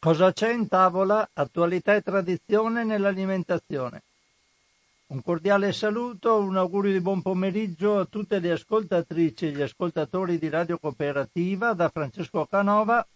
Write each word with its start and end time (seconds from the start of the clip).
Cosa 0.00 0.32
c'è 0.32 0.50
in 0.50 0.66
tavola? 0.66 1.28
Attualità 1.34 1.94
e 1.94 2.00
tradizione 2.00 2.84
nell'alimentazione. 2.84 4.00
Un 5.08 5.22
cordiale 5.22 5.74
saluto, 5.74 6.38
un 6.38 6.56
augurio 6.56 6.90
di 6.90 7.00
buon 7.00 7.20
pomeriggio 7.20 7.98
a 7.98 8.06
tutte 8.06 8.38
le 8.38 8.52
ascoltatrici 8.52 9.48
e 9.48 9.50
gli 9.50 9.60
ascoltatori 9.60 10.38
di 10.38 10.48
Radio 10.48 10.78
Cooperativa 10.78 11.74
da 11.74 11.90
Francesco 11.90 12.46
Canova 12.46 13.06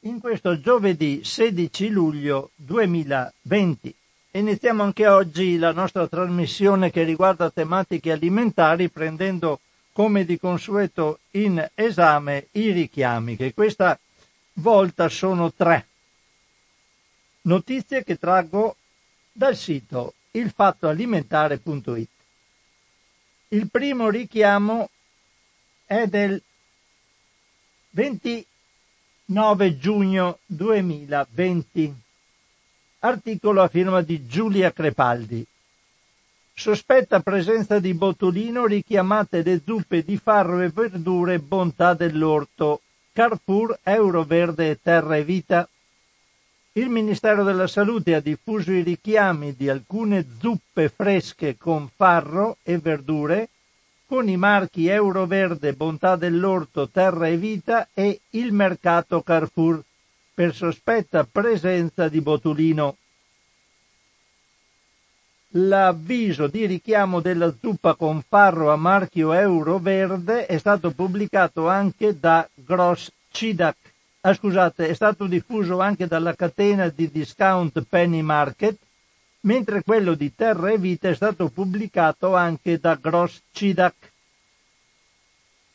in 0.00 0.18
questo 0.18 0.58
giovedì 0.58 1.22
16 1.22 1.90
luglio 1.90 2.50
2020. 2.56 3.94
Iniziamo 4.32 4.82
anche 4.82 5.06
oggi 5.06 5.56
la 5.56 5.70
nostra 5.70 6.08
trasmissione 6.08 6.90
che 6.90 7.04
riguarda 7.04 7.48
tematiche 7.50 8.10
alimentari 8.10 8.88
prendendo 8.88 9.60
come 9.92 10.24
di 10.24 10.36
consueto 10.36 11.20
in 11.32 11.64
esame 11.76 12.48
i 12.52 12.72
richiami, 12.72 13.36
che 13.36 13.54
questa 13.54 13.96
volta 14.54 15.08
sono 15.08 15.52
tre. 15.52 15.86
Notizie 17.44 18.04
che 18.04 18.18
traggo 18.18 18.76
dal 19.32 19.56
sito 19.56 20.14
ilfattoalimentare.it. 20.30 22.08
Il 23.48 23.68
primo 23.68 24.08
richiamo 24.10 24.88
è 25.84 26.06
del 26.06 26.40
29 27.90 28.46
giugno 29.76 30.38
2020. 30.46 31.94
Articolo 33.00 33.62
a 33.62 33.68
firma 33.68 34.02
di 34.02 34.24
Giulia 34.26 34.72
Crepaldi. 34.72 35.44
Sospetta 36.54 37.18
presenza 37.20 37.80
di 37.80 37.92
botulino 37.92 38.66
richiamate 38.66 39.42
le 39.42 39.60
zuppe 39.64 40.04
di 40.04 40.16
farro 40.16 40.60
e 40.60 40.68
verdure 40.68 41.40
bontà 41.40 41.94
dell'orto. 41.94 42.82
Carrefour, 43.12 43.80
Euro 43.82 44.22
Verde 44.22 44.70
e 44.70 44.78
Terra 44.80 45.16
e 45.16 45.24
Vita. 45.24 45.68
Il 46.74 46.88
Ministero 46.88 47.44
della 47.44 47.66
Salute 47.66 48.14
ha 48.14 48.20
diffuso 48.20 48.72
i 48.72 48.80
richiami 48.80 49.54
di 49.54 49.68
alcune 49.68 50.24
zuppe 50.40 50.88
fresche 50.88 51.58
con 51.58 51.90
farro 51.94 52.56
e 52.62 52.78
verdure 52.78 53.50
con 54.06 54.26
i 54.26 54.38
marchi 54.38 54.86
Euroverde, 54.86 55.74
Bontà 55.74 56.16
dell'Orto, 56.16 56.88
Terra 56.88 57.28
e 57.28 57.36
Vita 57.36 57.88
e 57.92 58.20
il 58.30 58.52
mercato 58.52 59.20
Carrefour 59.20 59.82
per 60.32 60.54
sospetta 60.54 61.28
presenza 61.30 62.08
di 62.08 62.22
botulino. 62.22 62.96
L'avviso 65.48 66.46
di 66.46 66.64
richiamo 66.64 67.20
della 67.20 67.54
zuppa 67.60 67.94
con 67.96 68.22
farro 68.26 68.72
a 68.72 68.76
marchio 68.76 69.34
Euroverde 69.34 70.46
è 70.46 70.56
stato 70.56 70.92
pubblicato 70.92 71.68
anche 71.68 72.18
da 72.18 72.48
Gross 72.54 73.12
Cidac 73.30 73.91
ah, 74.22 74.34
scusate, 74.34 74.88
è 74.88 74.94
stato 74.94 75.26
diffuso 75.26 75.80
anche 75.80 76.06
dalla 76.06 76.34
catena 76.34 76.88
di 76.88 77.10
discount 77.10 77.84
Penny 77.88 78.22
Market, 78.22 78.78
mentre 79.40 79.82
quello 79.82 80.14
di 80.14 80.34
Terra 80.34 80.70
e 80.70 80.78
Vita 80.78 81.08
è 81.08 81.14
stato 81.14 81.48
pubblicato 81.48 82.34
anche 82.34 82.78
da 82.78 82.94
Gross 82.94 83.42
Cidac. 83.50 83.94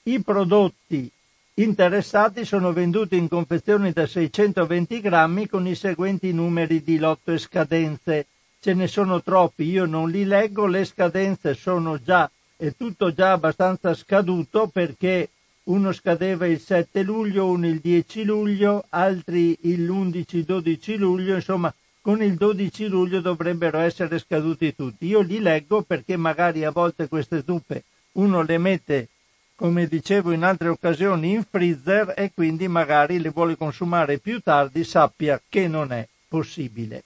I 0.03 0.21
prodotti 0.21 1.11
interessati 1.55 2.45
sono 2.45 2.71
venduti 2.71 3.17
in 3.17 3.27
confezioni 3.27 3.91
da 3.91 4.07
620 4.07 5.01
grammi 5.01 5.47
con 5.47 5.67
i 5.67 5.75
seguenti 5.75 6.31
numeri 6.31 6.81
di 6.81 6.97
lotto 6.97 7.33
e 7.33 7.37
scadenze. 7.37 8.27
Ce 8.59 8.73
ne 8.73 8.87
sono 8.87 9.21
troppi, 9.21 9.65
io 9.65 9.85
non 9.85 10.09
li 10.09 10.23
leggo, 10.23 10.65
le 10.65 10.85
scadenze 10.85 11.53
sono 11.53 12.01
già, 12.01 12.29
è 12.55 12.73
tutto 12.75 13.13
già 13.13 13.33
abbastanza 13.33 13.93
scaduto 13.93 14.67
perché 14.67 15.29
uno 15.67 15.91
scadeva 15.91 16.45
il 16.45 16.59
7 16.59 17.03
luglio, 17.03 17.47
uno 17.47 17.67
il 17.67 17.79
10 17.79 18.23
luglio, 18.23 18.85
altri 18.89 19.57
l'11-12 19.61 20.97
luglio, 20.97 21.35
insomma 21.35 21.73
con 22.01 22.21
il 22.23 22.35
12 22.35 22.87
luglio 22.87 23.19
dovrebbero 23.19 23.79
essere 23.79 24.17
scaduti 24.17 24.73
tutti. 24.73 25.07
Io 25.07 25.19
li 25.19 25.39
leggo 25.39 25.81
perché 25.81 26.15
magari 26.15 26.63
a 26.63 26.71
volte 26.71 27.09
queste 27.09 27.43
zuppe 27.45 27.83
uno 28.13 28.43
le 28.43 28.57
mette, 28.57 29.09
come 29.55 29.87
dicevo 29.87 30.31
in 30.31 30.43
altre 30.43 30.69
occasioni, 30.69 31.31
in 31.31 31.43
freezer 31.43 32.13
e 32.15 32.31
quindi 32.33 32.67
magari 32.67 33.19
le 33.19 33.29
vuole 33.29 33.57
consumare 33.57 34.19
più 34.19 34.39
tardi, 34.39 34.85
sappia 34.85 35.41
che 35.49 35.67
non 35.67 35.91
è 35.91 36.07
possibile. 36.29 37.03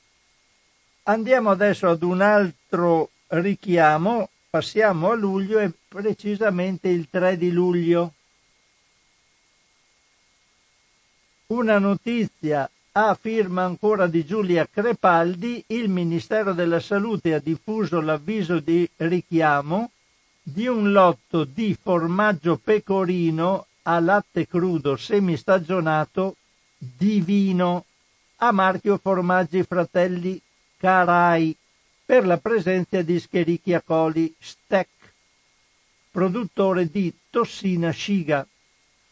Andiamo 1.03 1.49
adesso 1.49 1.89
ad 1.89 2.03
un 2.03 2.21
altro 2.21 3.09
richiamo, 3.29 4.29
passiamo 4.49 5.09
a 5.09 5.15
luglio 5.15 5.57
e 5.57 5.71
precisamente 5.87 6.89
il 6.89 7.07
3 7.09 7.37
di 7.37 7.51
luglio. 7.51 8.13
Una 11.51 11.79
notizia 11.79 12.69
a 12.93 13.13
firma 13.13 13.65
ancora 13.65 14.07
di 14.07 14.25
Giulia 14.25 14.65
Crepaldi, 14.71 15.61
il 15.67 15.89
Ministero 15.89 16.53
della 16.53 16.79
Salute 16.79 17.33
ha 17.33 17.39
diffuso 17.39 17.99
l'avviso 17.99 18.59
di 18.59 18.89
richiamo 18.95 19.91
di 20.41 20.67
un 20.67 20.93
lotto 20.93 21.43
di 21.43 21.77
formaggio 21.79 22.55
pecorino 22.55 23.65
a 23.81 23.99
latte 23.99 24.47
crudo 24.47 24.95
semistagionato 24.95 26.37
divino 26.77 27.83
a 28.37 28.53
marchio 28.53 28.97
Formaggi 28.97 29.61
Fratelli 29.63 30.41
Carai 30.77 31.53
per 32.05 32.25
la 32.25 32.37
presenza 32.37 33.01
di 33.01 33.19
Scherichia 33.19 33.81
coli 33.81 34.33
Stec, 34.39 34.87
produttore 36.11 36.89
di 36.89 37.13
tossina 37.29 37.89
sciga 37.89 38.47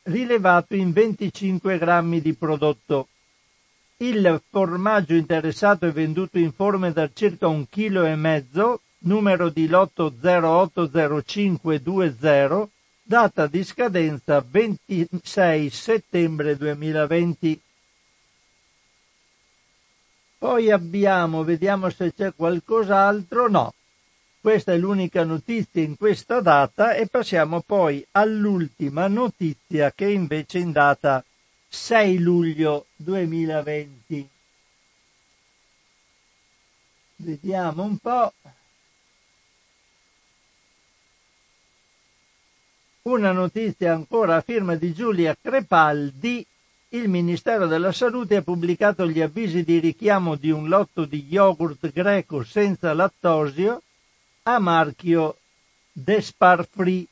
rilevato 0.03 0.75
in 0.75 0.91
25 0.91 1.77
grammi 1.77 2.21
di 2.21 2.33
prodotto. 2.33 3.07
Il 3.97 4.41
formaggio 4.49 5.13
interessato 5.13 5.85
è 5.85 5.91
venduto 5.91 6.37
in 6.37 6.53
forme 6.53 6.93
da 6.93 7.09
circa 7.13 7.47
un 7.47 7.67
chilo 7.67 8.05
e 8.05 8.15
mezzo, 8.15 8.81
numero 8.99 9.49
di 9.49 9.67
lotto 9.67 10.13
080520, 10.21 12.69
data 13.03 13.47
di 13.47 13.63
scadenza 13.63 14.43
26 14.47 15.69
settembre 15.69 16.55
2020. 16.55 17.61
Poi 20.37 20.71
abbiamo, 20.71 21.43
vediamo 21.43 21.89
se 21.89 22.13
c'è 22.13 22.33
qualcos'altro, 22.33 23.49
no, 23.49 23.73
questa 24.41 24.71
è 24.71 24.77
l'unica 24.77 25.25
notizia 25.25 25.83
in 25.83 25.97
questa 25.97 26.39
data 26.39 26.93
e 26.93 27.07
passiamo 27.07 27.61
poi 27.61 28.05
all'ultima 28.11 29.07
notizia 29.07 29.91
che 29.91 30.05
è 30.05 30.09
invece 30.09 30.59
in 30.59 30.71
data 30.71 31.23
6 31.67 32.19
luglio 32.19 32.85
2020. 32.95 34.29
Vediamo 37.17 37.83
un 37.83 37.97
po'. 37.97 38.33
Una 43.01 43.33
notizia 43.33 43.93
ancora 43.93 44.37
a 44.37 44.41
firma 44.41 44.75
di 44.75 44.93
Giulia 44.93 45.35
Crepaldi. 45.39 46.45
Il 46.91 47.09
Ministero 47.09 47.67
della 47.67 47.91
Salute 47.91 48.37
ha 48.37 48.41
pubblicato 48.41 49.05
gli 49.05 49.19
avvisi 49.19 49.63
di 49.63 49.79
richiamo 49.79 50.35
di 50.35 50.49
un 50.49 50.69
lotto 50.69 51.03
di 51.03 51.25
yogurt 51.29 51.91
greco 51.91 52.43
senza 52.43 52.93
lattosio 52.93 53.83
a 54.43 54.59
marchio 54.59 55.37
Despar 55.91 56.67
Free 56.69 57.05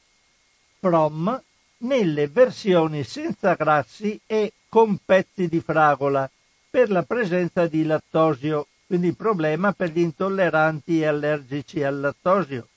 From 0.80 1.42
nelle 1.80 2.28
versioni 2.28 3.04
senza 3.04 3.54
grassi 3.54 4.20
e 4.26 4.54
con 4.70 5.00
pezzi 5.04 5.48
di 5.48 5.60
fragola 5.60 6.30
per 6.70 6.90
la 6.90 7.04
presenza 7.04 7.68
di 7.68 7.84
lattosio, 7.84 8.68
quindi 8.86 9.14
problema 9.14 9.74
per 9.74 9.92
gli 9.92 10.00
intolleranti 10.00 11.02
e 11.02 11.06
allergici 11.06 11.84
al 11.84 12.00
lattosio. 12.00 12.68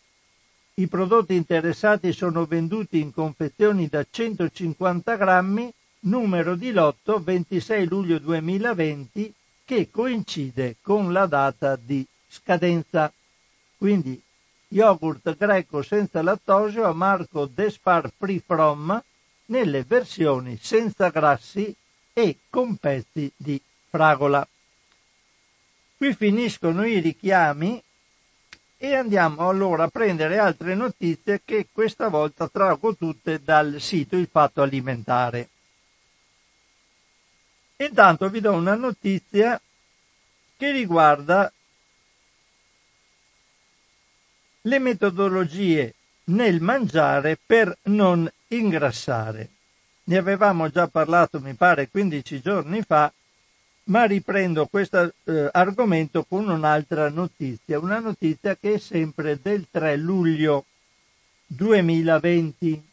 I 0.75 0.87
prodotti 0.87 1.35
interessati 1.35 2.13
sono 2.13 2.47
venduti 2.47 3.01
in 3.01 3.13
confezioni 3.13 3.89
da 3.89 4.05
150 4.09 5.17
grammi, 5.17 5.73
numero 6.01 6.55
di 6.55 6.73
lotto 6.73 7.23
26 7.23 7.87
luglio 7.87 8.19
2020, 8.19 9.35
che 9.65 9.91
coincide 9.91 10.77
con 10.81 11.13
la 11.13 11.27
data 11.27 11.77
di 11.77 12.07
scadenza. 12.27 13.13
Quindi 13.77 14.21
yogurt 14.73 15.37
greco 15.37 15.83
senza 15.83 16.23
lattosio 16.23 16.87
a 16.87 16.93
marco 16.93 17.47
Despar 17.47 18.11
Free 18.17 18.43
From 18.45 19.03
nelle 19.47 19.83
versioni 19.85 20.59
senza 20.61 21.09
grassi 21.09 21.75
e 22.13 22.37
con 22.49 22.77
pezzi 22.77 23.31
di 23.37 23.61
fragola. 23.89 24.47
Qui 25.97 26.15
finiscono 26.15 26.85
i 26.85 27.01
richiami 27.01 27.83
e 28.79 28.95
andiamo 28.95 29.49
allora 29.49 29.85
a 29.85 29.89
prendere 29.89 30.39
altre 30.39 30.75
notizie 30.75 31.43
che 31.45 31.67
questa 31.71 32.09
volta 32.09 32.49
trago 32.49 32.95
tutte 32.95 33.43
dal 33.43 33.81
sito 33.81 34.17
Il 34.17 34.29
Fatto 34.31 34.63
Alimentare. 34.63 35.49
Intanto 37.77 38.29
vi 38.29 38.41
do 38.41 38.53
una 38.53 38.75
notizia 38.75 39.61
che 40.57 40.71
riguarda 40.71 41.53
le 44.63 44.79
metodologie 44.79 45.95
nel 46.25 46.61
mangiare 46.61 47.39
per 47.45 47.77
non 47.85 48.31
ingrassare. 48.49 49.49
Ne 50.05 50.17
avevamo 50.17 50.69
già 50.71 50.89
parlato, 50.89 51.41
mi 51.41 51.55
pare, 51.55 51.89
15 51.89 52.41
giorni 52.41 52.83
fa, 52.83 53.13
ma 53.85 54.05
riprendo 54.05 54.67
questo 54.67 55.13
eh, 55.25 55.49
argomento 55.53 56.25
con 56.25 56.49
un'altra 56.49 57.09
notizia, 57.09 57.79
una 57.79 57.99
notizia 57.99 58.57
che 58.57 58.75
è 58.75 58.79
sempre 58.79 59.41
del 59.41 59.67
3 59.71 59.97
luglio 59.97 60.65
2020. 61.47 62.89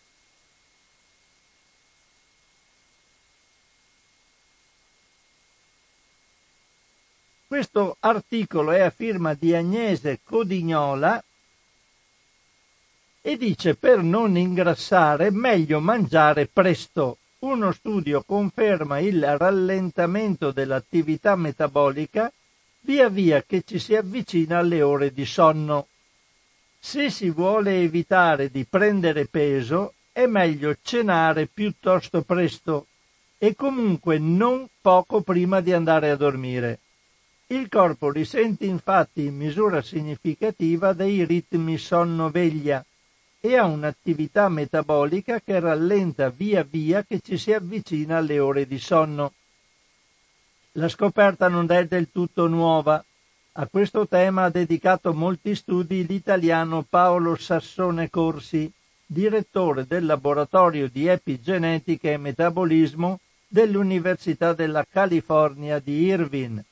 Questo 7.48 7.96
articolo 8.00 8.72
è 8.72 8.82
a 8.82 8.90
firma 8.90 9.34
di 9.34 9.56
Agnese 9.56 10.20
Codignola 10.24 11.24
e 13.28 13.36
dice 13.36 13.76
per 13.76 14.02
non 14.04 14.38
ingrassare 14.38 15.32
meglio 15.32 15.82
mangiare 15.82 16.48
presto. 16.48 17.18
Uno 17.40 17.74
studio 17.74 18.24
conferma 18.26 19.00
il 19.00 19.38
rallentamento 19.38 20.52
dell'attività 20.52 21.36
metabolica 21.36 22.32
via 22.84 23.10
via 23.10 23.44
che 23.44 23.64
ci 23.66 23.80
si 23.80 23.98
avvicina 23.98 24.60
alle 24.60 24.82
ore 24.82 25.12
di 25.12 25.26
sonno. 25.26 25.88
Se 26.80 27.10
si 27.10 27.30
vuole 27.30 27.82
evitare 27.82 28.50
di 28.50 28.64
prendere 28.64 29.26
peso, 29.26 29.96
è 30.14 30.26
meglio 30.26 30.78
cenare 30.82 31.48
piuttosto 31.48 32.22
presto 32.22 32.88
e 33.38 33.56
comunque 33.56 34.20
non 34.20 34.70
poco 34.80 35.20
prima 35.20 35.60
di 35.60 35.74
andare 35.74 36.12
a 36.12 36.16
dormire. 36.16 36.80
Il 37.48 37.68
corpo 37.68 38.10
risente 38.10 38.64
infatti 38.64 39.26
in 39.26 39.36
misura 39.36 39.82
significativa 39.82 40.94
dei 40.94 41.26
ritmi 41.26 41.78
sonno-veglia 41.78 42.86
e 43.40 43.56
ha 43.56 43.66
un'attività 43.66 44.50
metabolica 44.50 45.40
che 45.40 45.60
rallenta 45.60 46.30
via 46.30 46.64
via 46.64 47.04
che 47.04 47.20
ci 47.20 47.38
si 47.38 47.54
avvicina 47.54 48.18
alle 48.18 48.40
ore 48.40 48.66
di 48.66 48.80
sonno. 48.80 49.34
La 50.74 50.88
scoperta 50.88 51.48
non 51.48 51.72
è 51.72 51.86
del 51.86 52.10
tutto 52.12 52.48
nuova. 52.48 53.04
A 53.54 53.68
questo 53.68 54.08
tema 54.08 54.44
ha 54.44 54.50
dedicato 54.50 55.14
molti 55.14 55.56
studi 55.56 56.06
l'italiano 56.06 56.86
Paolo 56.88 57.36
Sassone 57.36 58.10
Corsi, 58.10 58.72
direttore 59.06 59.88
del 59.88 60.06
laboratorio 60.06 60.90
di 60.90 61.08
epigenetica 61.08 62.10
e 62.10 62.18
metabolismo 62.18 63.20
dell'Università 63.48 64.54
della 64.54 64.86
California 64.90 65.80
di 65.80 66.04
Irvine 66.04 66.66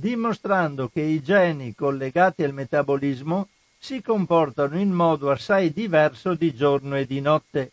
dimostrando 0.00 0.88
che 0.88 1.02
i 1.02 1.22
geni 1.22 1.74
collegati 1.74 2.42
al 2.42 2.54
metabolismo 2.54 3.48
si 3.82 4.02
comportano 4.02 4.78
in 4.78 4.92
modo 4.92 5.30
assai 5.30 5.72
diverso 5.72 6.34
di 6.34 6.54
giorno 6.54 6.96
e 6.96 7.06
di 7.06 7.20
notte, 7.22 7.72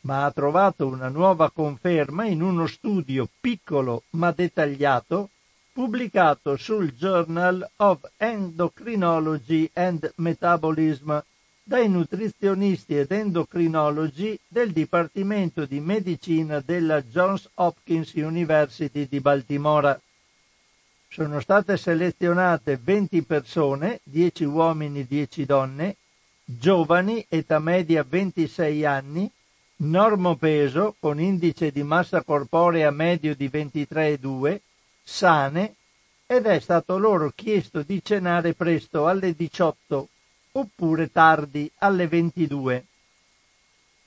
ma 0.00 0.24
ha 0.24 0.30
trovato 0.32 0.86
una 0.86 1.08
nuova 1.08 1.50
conferma 1.50 2.24
in 2.24 2.40
uno 2.40 2.66
studio 2.66 3.28
piccolo 3.40 4.04
ma 4.10 4.32
dettagliato 4.32 5.28
pubblicato 5.70 6.56
sul 6.56 6.92
Journal 6.92 7.68
of 7.76 7.98
Endocrinology 8.16 9.68
and 9.74 10.12
Metabolism 10.16 11.20
dai 11.62 11.88
nutrizionisti 11.88 12.96
ed 12.96 13.10
endocrinologi 13.10 14.38
del 14.46 14.72
Dipartimento 14.72 15.66
di 15.66 15.80
Medicina 15.80 16.60
della 16.60 17.02
Johns 17.02 17.50
Hopkins 17.54 18.12
University 18.14 19.06
di 19.08 19.20
Baltimora 19.20 19.98
sono 21.14 21.38
state 21.38 21.76
selezionate 21.76 22.76
20 22.76 23.22
persone, 23.22 24.00
10 24.02 24.42
uomini, 24.46 25.06
10 25.06 25.46
donne, 25.46 25.94
giovani, 26.44 27.24
età 27.28 27.60
media 27.60 28.02
26 28.02 28.84
anni, 28.84 29.30
normo 29.76 30.34
peso 30.34 30.96
con 30.98 31.20
indice 31.20 31.70
di 31.70 31.84
massa 31.84 32.22
corporea 32.22 32.90
medio 32.90 33.36
di 33.36 33.46
23,2, 33.46 34.58
sane, 35.04 35.76
ed 36.26 36.46
è 36.46 36.58
stato 36.58 36.98
loro 36.98 37.30
chiesto 37.32 37.82
di 37.82 38.02
cenare 38.02 38.54
presto 38.54 39.06
alle 39.06 39.36
18 39.36 40.08
oppure 40.50 41.12
tardi 41.12 41.70
alle 41.76 42.08
22, 42.08 42.86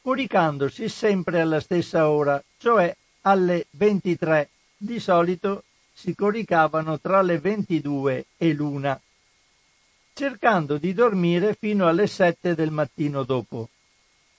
coricandosi 0.01 0.89
sempre 0.89 1.39
alla 1.39 1.61
stessa 1.61 2.09
ora, 2.09 2.43
cioè 2.57 2.93
alle 3.21 3.65
23, 3.69 4.49
di 4.75 4.99
solito 4.99 5.63
si 5.99 6.13
coricavano 6.13 6.99
tra 6.99 7.23
le 7.23 7.39
22 7.39 8.27
e 8.37 8.53
l'una, 8.53 9.01
cercando 10.13 10.77
di 10.77 10.93
dormire 10.93 11.57
fino 11.59 11.87
alle 11.87 12.05
7 12.05 12.53
del 12.53 12.69
mattino 12.69 13.23
dopo. 13.23 13.69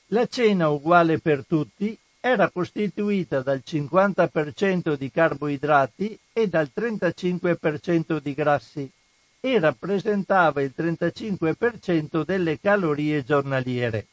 La 0.09 0.27
cena 0.27 0.69
uguale 0.69 1.19
per 1.19 1.45
tutti 1.45 1.99
era 2.21 2.49
costituita 2.51 3.43
dal 3.43 3.61
50% 3.67 4.95
di 4.95 5.11
carboidrati 5.11 6.17
e 6.33 6.47
dal 6.47 6.71
35% 6.73 8.19
di 8.19 8.35
grassi 8.35 8.89
e 9.41 9.59
rappresentava 9.59 10.63
il 10.63 10.73
35% 10.77 12.25
delle 12.25 12.61
calorie 12.61 13.25
giornaliere. 13.25 14.07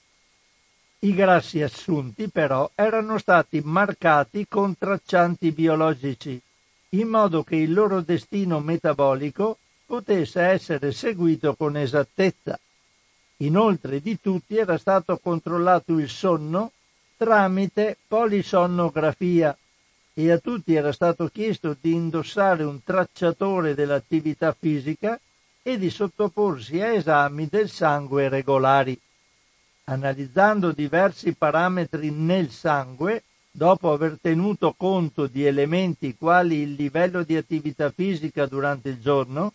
I 1.00 1.13
grassi 1.13 1.62
assunti 1.62 2.27
però 2.27 2.71
erano 2.74 3.19
stati 3.19 3.62
marcati 3.63 4.47
con 4.47 4.75
traccianti 4.75 5.51
biologici 5.51 6.42
in 7.00 7.07
modo 7.07 7.44
che 7.44 7.56
il 7.56 7.74
loro 7.74 8.01
destino 8.01 8.59
metabolico 8.59 9.57
potesse 9.86 10.42
essere 10.42 10.92
seguito 10.92 11.56
con 11.56 11.77
esattezza. 11.77 12.59
Inoltre 13.38 14.01
di 14.01 14.19
tutti 14.21 14.56
era 14.56 14.77
stato 14.77 15.18
controllato 15.18 15.97
il 16.00 16.09
sonno 16.09 16.71
tramite 17.18 17.97
polisonnografia 18.07 19.56
e 20.13 20.31
a 20.31 20.38
tutti 20.38 20.74
era 20.74 20.94
stato 20.94 21.27
chiesto 21.27 21.75
di 21.80 21.94
indossare 21.94 22.63
un 22.63 22.81
tracciatore 22.83 23.75
dell'attività 23.75 24.56
fisica 24.57 25.19
e 25.62 25.77
di 25.77 25.89
sottoporsi 25.89 26.80
a 26.80 26.94
esami 26.94 27.47
del 27.50 27.69
sangue 27.69 28.30
regolari. 28.30 28.97
Analizzando 29.86 30.71
diversi 30.71 31.33
parametri 31.33 32.12
nel 32.12 32.50
sangue, 32.50 33.24
dopo 33.56 33.94
aver 33.94 34.18
tenuto 34.22 34.74
conto 34.75 35.28
di 35.28 35.46
elementi 35.46 36.16
quali 36.18 36.57
il 36.57 36.74
livello 36.74 37.24
di 37.24 37.38
attività 37.38 37.90
fisica 37.90 38.46
durante 38.48 38.90
il 38.90 39.00
giorno, 39.00 39.54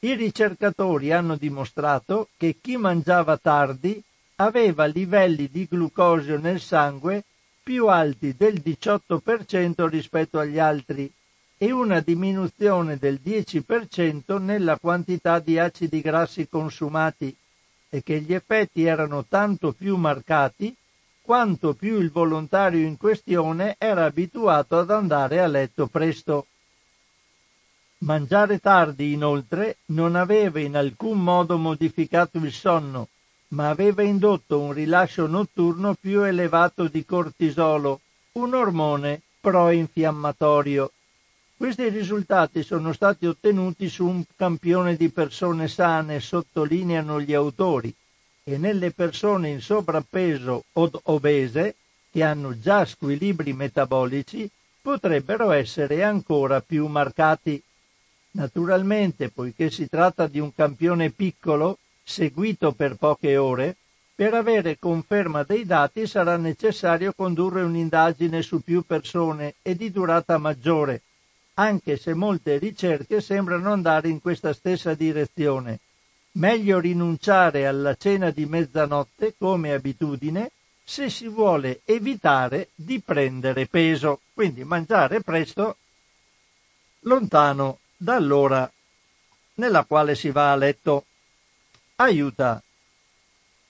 i 0.00 0.14
ricercatori 0.14 1.10
hanno 1.10 1.34
dimostrato 1.34 2.28
che 2.36 2.56
chi 2.60 2.76
mangiava 2.76 3.36
tardi 3.36 4.00
aveva 4.36 4.84
livelli 4.84 5.48
di 5.50 5.66
glucosio 5.68 6.38
nel 6.38 6.60
sangue 6.60 7.24
più 7.60 7.88
alti 7.88 8.36
del 8.36 8.62
18% 8.64 9.88
rispetto 9.88 10.38
agli 10.38 10.60
altri 10.60 11.12
e 11.58 11.72
una 11.72 11.98
diminuzione 11.98 12.98
del 12.98 13.18
10% 13.24 14.40
nella 14.40 14.78
quantità 14.78 15.40
di 15.40 15.58
acidi 15.58 16.00
grassi 16.00 16.48
consumati 16.48 17.34
e 17.88 18.02
che 18.04 18.20
gli 18.20 18.32
effetti 18.32 18.84
erano 18.84 19.24
tanto 19.26 19.72
più 19.72 19.96
marcati 19.96 20.76
quanto 21.24 21.72
più 21.72 22.00
il 22.00 22.10
volontario 22.10 22.86
in 22.86 22.98
questione 22.98 23.76
era 23.78 24.04
abituato 24.04 24.78
ad 24.78 24.90
andare 24.90 25.40
a 25.40 25.46
letto 25.46 25.86
presto. 25.86 26.48
Mangiare 28.00 28.58
tardi, 28.58 29.14
inoltre, 29.14 29.78
non 29.86 30.16
aveva 30.16 30.60
in 30.60 30.76
alcun 30.76 31.22
modo 31.22 31.56
modificato 31.56 32.36
il 32.36 32.52
sonno, 32.52 33.08
ma 33.48 33.70
aveva 33.70 34.02
indotto 34.02 34.60
un 34.60 34.74
rilascio 34.74 35.26
notturno 35.26 35.94
più 35.98 36.20
elevato 36.20 36.88
di 36.88 37.06
cortisolo, 37.06 38.00
un 38.32 38.52
ormone 38.52 39.22
pro-infiammatorio. 39.40 40.92
Questi 41.56 41.88
risultati 41.88 42.62
sono 42.62 42.92
stati 42.92 43.24
ottenuti 43.24 43.88
su 43.88 44.06
un 44.06 44.22
campione 44.36 44.94
di 44.94 45.08
persone 45.08 45.68
sane, 45.68 46.20
sottolineano 46.20 47.18
gli 47.18 47.32
autori, 47.32 47.94
e 48.46 48.58
nelle 48.58 48.90
persone 48.90 49.48
in 49.48 49.62
sovrappeso 49.62 50.64
o 50.70 50.90
obese 51.04 51.76
che 52.10 52.22
hanno 52.22 52.58
già 52.58 52.84
squilibri 52.84 53.54
metabolici 53.54 54.48
potrebbero 54.82 55.50
essere 55.50 56.02
ancora 56.02 56.60
più 56.60 56.86
marcati. 56.86 57.60
Naturalmente, 58.32 59.30
poiché 59.30 59.70
si 59.70 59.88
tratta 59.88 60.26
di 60.26 60.40
un 60.40 60.54
campione 60.54 61.08
piccolo, 61.08 61.78
seguito 62.02 62.72
per 62.72 62.96
poche 62.96 63.38
ore, 63.38 63.76
per 64.14 64.34
avere 64.34 64.78
conferma 64.78 65.42
dei 65.42 65.64
dati 65.64 66.06
sarà 66.06 66.36
necessario 66.36 67.14
condurre 67.14 67.62
un'indagine 67.62 68.42
su 68.42 68.60
più 68.60 68.84
persone 68.84 69.54
e 69.62 69.74
di 69.74 69.90
durata 69.90 70.36
maggiore, 70.36 71.00
anche 71.54 71.96
se 71.96 72.12
molte 72.12 72.58
ricerche 72.58 73.22
sembrano 73.22 73.72
andare 73.72 74.10
in 74.10 74.20
questa 74.20 74.52
stessa 74.52 74.92
direzione 74.92 75.80
Meglio 76.36 76.80
rinunciare 76.80 77.66
alla 77.66 77.94
cena 77.94 78.30
di 78.30 78.44
mezzanotte 78.44 79.34
come 79.38 79.72
abitudine 79.72 80.50
se 80.82 81.08
si 81.08 81.28
vuole 81.28 81.82
evitare 81.84 82.70
di 82.74 83.00
prendere 83.00 83.66
peso, 83.66 84.20
quindi 84.34 84.64
mangiare 84.64 85.20
presto 85.20 85.76
lontano 87.00 87.78
dall'ora 87.96 88.70
nella 89.54 89.84
quale 89.84 90.16
si 90.16 90.30
va 90.30 90.50
a 90.50 90.56
letto 90.56 91.06
aiuta 91.96 92.60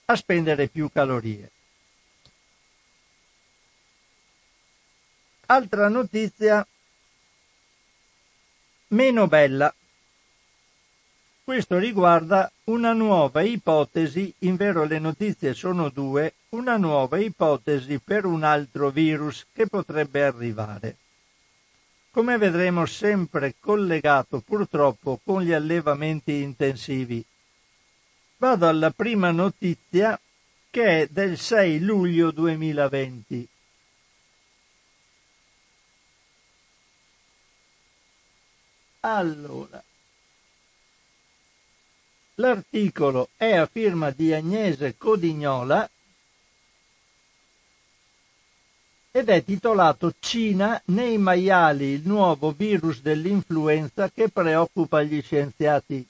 a 0.05 0.15
spendere 0.15 0.67
più 0.67 0.89
calorie. 0.91 1.51
Altra 5.47 5.87
notizia 5.87 6.67
meno 8.87 9.27
bella. 9.27 9.73
Questo 11.45 11.77
riguarda 11.77 12.51
una 12.63 12.93
nuova 12.93 13.43
ipotesi, 13.43 14.33
in 14.39 14.55
vero 14.55 14.83
le 14.83 14.97
notizie 14.97 15.53
sono 15.53 15.89
due, 15.89 16.33
una 16.49 16.75
nuova 16.75 17.19
ipotesi 17.19 17.99
per 17.99 18.25
un 18.25 18.41
altro 18.41 18.89
virus 18.89 19.45
che 19.53 19.67
potrebbe 19.67 20.23
arrivare. 20.23 20.97
Come 22.09 22.39
vedremo 22.39 22.87
sempre 22.87 23.53
collegato 23.59 24.39
purtroppo 24.39 25.19
con 25.23 25.43
gli 25.43 25.51
allevamenti 25.51 26.41
intensivi. 26.41 27.23
Vado 28.37 28.67
alla 28.67 28.89
prima 28.89 29.29
notizia 29.29 30.19
che 30.71 31.01
è 31.01 31.07
del 31.11 31.37
6 31.37 31.79
luglio 31.79 32.31
2020. 32.31 33.47
Allora, 39.01 39.83
L'articolo 42.37 43.29
è 43.37 43.55
a 43.55 43.65
firma 43.65 44.11
di 44.11 44.33
Agnese 44.33 44.95
Codignola 44.97 45.89
ed 49.09 49.29
è 49.29 49.41
titolato 49.41 50.13
Cina 50.19 50.81
nei 50.87 51.17
maiali, 51.17 51.85
il 51.85 52.01
nuovo 52.03 52.51
virus 52.51 52.99
dell'influenza 52.99 54.11
che 54.11 54.27
preoccupa 54.27 55.01
gli 55.01 55.21
scienziati. 55.21 56.05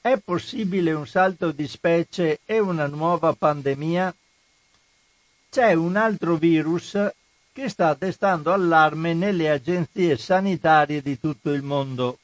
È 0.00 0.16
possibile 0.16 0.92
un 0.92 1.06
salto 1.06 1.50
di 1.50 1.68
specie 1.68 2.40
e 2.46 2.58
una 2.58 2.86
nuova 2.86 3.34
pandemia? 3.34 4.14
C'è 5.50 5.74
un 5.74 5.96
altro 5.96 6.36
virus 6.36 6.96
che 7.52 7.68
sta 7.68 7.92
destando 7.92 8.54
allarme 8.54 9.12
nelle 9.12 9.50
agenzie 9.50 10.16
sanitarie 10.16 11.02
di 11.02 11.20
tutto 11.20 11.50
il 11.52 11.62
mondo 11.62 12.18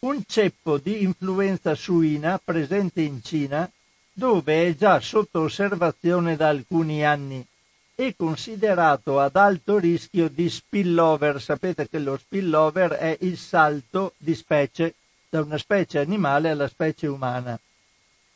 un 0.00 0.22
ceppo 0.26 0.78
di 0.78 1.02
influenza 1.02 1.74
suina 1.74 2.40
presente 2.42 3.00
in 3.00 3.22
Cina, 3.22 3.68
dove 4.12 4.66
è 4.66 4.76
già 4.76 5.00
sotto 5.00 5.40
osservazione 5.40 6.36
da 6.36 6.48
alcuni 6.48 7.04
anni 7.04 7.44
e 7.96 8.14
considerato 8.16 9.18
ad 9.18 9.34
alto 9.34 9.78
rischio 9.78 10.28
di 10.28 10.48
spillover. 10.48 11.40
Sapete 11.40 11.88
che 11.88 11.98
lo 11.98 12.16
spillover 12.16 12.92
è 12.92 13.16
il 13.22 13.36
salto 13.36 14.12
di 14.16 14.36
specie 14.36 14.94
da 15.28 15.42
una 15.42 15.58
specie 15.58 15.98
animale 15.98 16.50
alla 16.50 16.68
specie 16.68 17.08
umana, 17.08 17.58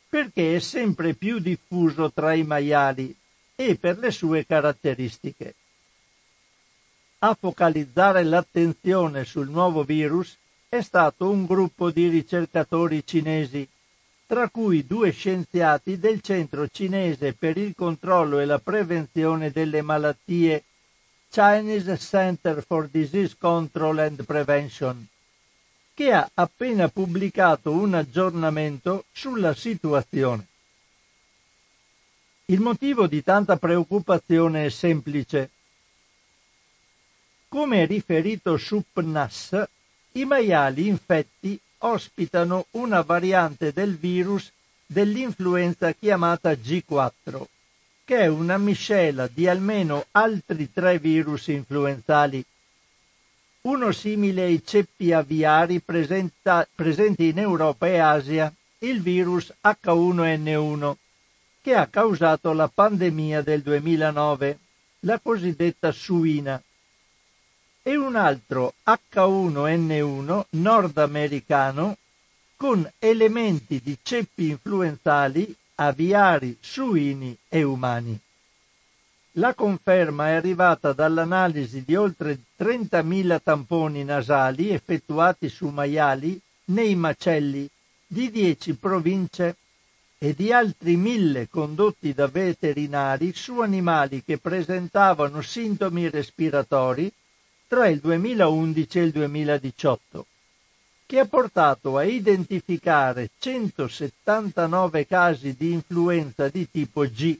perché 0.09 0.57
è 0.57 0.59
sempre 0.59 1.13
più 1.13 1.39
diffuso 1.39 2.11
tra 2.11 2.33
i 2.33 2.43
maiali 2.43 3.15
e 3.55 3.75
per 3.75 3.97
le 3.99 4.11
sue 4.11 4.45
caratteristiche. 4.45 5.55
A 7.19 7.37
focalizzare 7.39 8.23
l'attenzione 8.23 9.23
sul 9.23 9.49
nuovo 9.49 9.83
virus 9.83 10.37
è 10.73 10.81
stato 10.81 11.29
un 11.29 11.45
gruppo 11.45 11.91
di 11.91 12.07
ricercatori 12.07 13.05
cinesi, 13.05 13.67
tra 14.25 14.49
cui 14.49 14.87
due 14.87 15.11
scienziati 15.11 15.99
del 15.99 16.19
Centro 16.21 16.67
cinese 16.67 17.33
per 17.33 17.57
il 17.57 17.75
controllo 17.75 18.39
e 18.39 18.45
la 18.45 18.57
prevenzione 18.57 19.51
delle 19.51 19.83
malattie 19.83 20.63
Chinese 21.29 21.95
Center 21.99 22.63
for 22.65 22.87
Disease 22.87 23.35
Control 23.37 23.99
and 23.99 24.25
Prevention, 24.25 25.07
che 25.93 26.11
ha 26.11 26.27
appena 26.33 26.87
pubblicato 26.87 27.69
un 27.69 27.93
aggiornamento 27.93 29.05
sulla 29.11 29.53
situazione. 29.53 30.47
Il 32.45 32.61
motivo 32.61 33.05
di 33.05 33.21
tanta 33.21 33.57
preoccupazione 33.57 34.65
è 34.65 34.69
semplice. 34.69 35.51
Come 37.47 37.85
riferito 37.85 38.57
su 38.57 38.83
PNAS, 38.91 39.67
i 40.13 40.25
maiali 40.25 40.87
infetti 40.87 41.59
ospitano 41.79 42.67
una 42.71 43.01
variante 43.01 43.73
del 43.73 43.97
virus 43.97 44.51
dell'influenza 44.85 45.91
chiamata 45.93 46.51
G4, 46.51 47.43
che 48.05 48.17
è 48.19 48.27
una 48.27 48.57
miscela 48.57 49.27
di 49.27 49.47
almeno 49.47 50.05
altri 50.11 50.71
tre 50.71 50.99
virus 50.99 51.47
influenzali. 51.47 52.43
Uno 53.61 53.91
simile 53.91 54.43
ai 54.43 54.61
ceppi 54.63 55.13
aviari 55.13 55.79
presenta, 55.79 56.67
presenti 56.73 57.29
in 57.29 57.39
Europa 57.39 57.87
e 57.87 57.97
Asia, 57.97 58.53
il 58.79 59.01
virus 59.01 59.51
H1N1, 59.61 60.93
che 61.61 61.73
ha 61.73 61.87
causato 61.87 62.51
la 62.53 62.67
pandemia 62.67 63.41
del 63.41 63.61
2009, 63.61 64.59
la 65.01 65.19
cosiddetta 65.19 65.91
suina 65.91 66.61
e 67.83 67.97
un 67.97 68.15
altro 68.15 68.75
H1N1 68.85 70.45
nordamericano 70.51 71.97
con 72.55 72.89
elementi 72.97 73.81
di 73.83 73.97
ceppi 74.01 74.47
influenzali 74.47 75.53
aviari, 75.75 76.57
suini 76.61 77.37
e 77.49 77.61
umani. 77.63 78.17
La 79.37 79.53
conferma 79.53 80.29
è 80.29 80.31
arrivata 80.33 80.93
dall'analisi 80.93 81.83
di 81.83 81.95
oltre 81.95 82.39
30.000 82.57 83.39
tamponi 83.43 84.03
nasali 84.05 84.69
effettuati 84.69 85.49
su 85.49 85.67
maiali 85.67 86.39
nei 86.65 86.95
macelli 86.95 87.67
di 88.05 88.31
10 88.31 88.75
province 88.75 89.57
e 90.19 90.33
di 90.33 90.53
altri 90.53 90.95
mille 90.95 91.49
condotti 91.49 92.13
da 92.13 92.27
veterinari 92.27 93.33
su 93.33 93.59
animali 93.59 94.23
che 94.23 94.37
presentavano 94.37 95.41
sintomi 95.41 96.09
respiratori 96.09 97.11
tra 97.67 97.87
il 97.87 97.99
2011 97.99 98.99
e 98.99 99.01
il 99.03 99.11
2018, 99.11 100.25
che 101.05 101.19
ha 101.19 101.25
portato 101.25 101.97
a 101.97 102.03
identificare 102.03 103.29
179 103.37 105.05
casi 105.05 105.55
di 105.55 105.71
influenza 105.71 106.49
di 106.49 106.69
tipo 106.69 107.03
G 107.03 107.37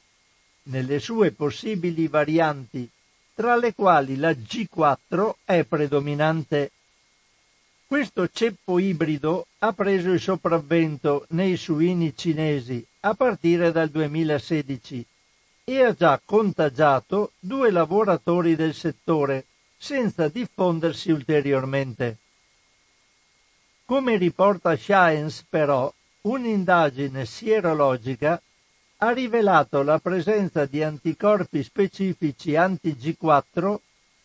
nelle 0.63 0.99
sue 0.99 1.31
possibili 1.31 2.07
varianti, 2.07 2.89
tra 3.33 3.55
le 3.55 3.73
quali 3.73 4.15
la 4.15 4.31
G4 4.31 5.31
è 5.43 5.63
predominante. 5.63 6.71
Questo 7.85 8.27
ceppo 8.27 8.79
ibrido 8.79 9.47
ha 9.59 9.73
preso 9.73 10.11
il 10.11 10.19
sopravvento 10.19 11.25
nei 11.29 11.57
suini 11.57 12.15
cinesi 12.15 12.85
a 13.01 13.13
partire 13.13 13.71
dal 13.71 13.89
2016 13.89 15.05
e 15.65 15.83
ha 15.83 15.93
già 15.93 16.19
contagiato 16.23 17.31
due 17.39 17.71
lavoratori 17.71 18.55
del 18.55 18.73
settore, 18.73 19.45
senza 19.83 20.29
diffondersi 20.29 21.11
ulteriormente. 21.11 22.17
Come 23.83 24.15
riporta 24.15 24.75
Science, 24.75 25.43
però, 25.49 25.93
un'indagine 26.21 27.25
sierologica 27.25 28.41
ha 28.99 29.11
rivelato 29.11 29.83
la 29.83 29.99
presenza 29.99 30.65
di 30.65 30.81
anticorpi 30.81 31.61
specifici 31.63 32.55
anti-G4 32.55 33.75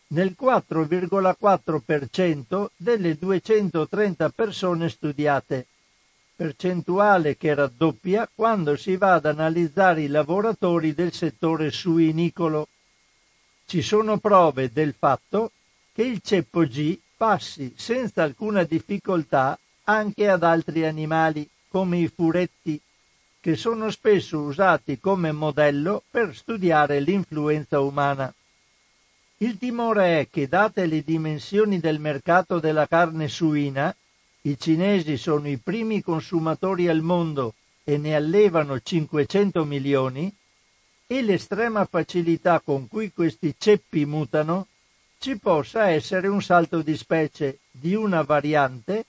nel 0.07 0.33
4,4% 0.39 2.67
delle 2.77 3.17
230 3.17 4.29
persone 4.29 4.87
studiate, 4.87 5.65
percentuale 6.37 7.35
che 7.35 7.53
raddoppia 7.53 8.29
quando 8.33 8.77
si 8.77 8.95
va 8.95 9.15
ad 9.15 9.25
analizzare 9.25 10.03
i 10.03 10.07
lavoratori 10.07 10.93
del 10.93 11.11
settore 11.11 11.69
suinicolo 11.69 12.69
ci 13.69 13.83
sono 13.83 14.17
prove 14.17 14.71
del 14.73 14.95
fatto 14.97 15.51
che 15.93 16.01
il 16.01 16.21
ceppo 16.23 16.63
G 16.63 16.97
passi 17.15 17.71
senza 17.77 18.23
alcuna 18.23 18.63
difficoltà 18.63 19.59
anche 19.83 20.27
ad 20.27 20.41
altri 20.41 20.85
animali 20.85 21.47
come 21.67 21.99
i 21.99 22.07
furetti, 22.07 22.81
che 23.39 23.55
sono 23.55 23.91
spesso 23.91 24.39
usati 24.39 24.99
come 24.99 25.31
modello 25.31 26.01
per 26.09 26.35
studiare 26.35 26.99
l'influenza 26.99 27.79
umana. 27.79 28.33
Il 29.37 29.59
timore 29.59 30.21
è 30.21 30.27
che, 30.31 30.47
date 30.47 30.87
le 30.87 31.03
dimensioni 31.03 31.79
del 31.79 31.99
mercato 31.99 32.57
della 32.59 32.87
carne 32.87 33.27
suina, 33.27 33.95
i 34.41 34.57
cinesi 34.59 35.15
sono 35.15 35.47
i 35.47 35.57
primi 35.57 36.01
consumatori 36.01 36.87
al 36.87 37.01
mondo 37.01 37.53
e 37.83 37.99
ne 37.99 38.15
allevano 38.15 38.79
500 38.79 39.63
milioni, 39.63 40.33
e 41.11 41.23
l'estrema 41.23 41.85
facilità 41.85 42.59
con 42.59 42.87
cui 42.87 43.11
questi 43.11 43.55
ceppi 43.57 44.05
mutano, 44.05 44.67
ci 45.17 45.39
possa 45.39 45.89
essere 45.89 46.27
un 46.27 46.39
salto 46.39 46.83
di 46.83 46.95
specie 46.95 47.61
di 47.71 47.95
una 47.95 48.21
variante 48.21 49.05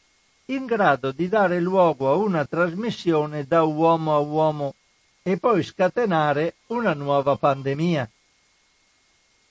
in 0.47 0.65
grado 0.65 1.13
di 1.13 1.29
dare 1.29 1.61
luogo 1.61 2.11
a 2.11 2.15
una 2.15 2.47
trasmissione 2.47 3.45
da 3.45 3.65
uomo 3.65 4.15
a 4.15 4.19
uomo 4.19 4.75
e 5.23 5.37
poi 5.37 5.63
scatenare 5.63 6.55
una 6.69 6.95
nuova 6.95 7.37
pandemia. 7.37 8.09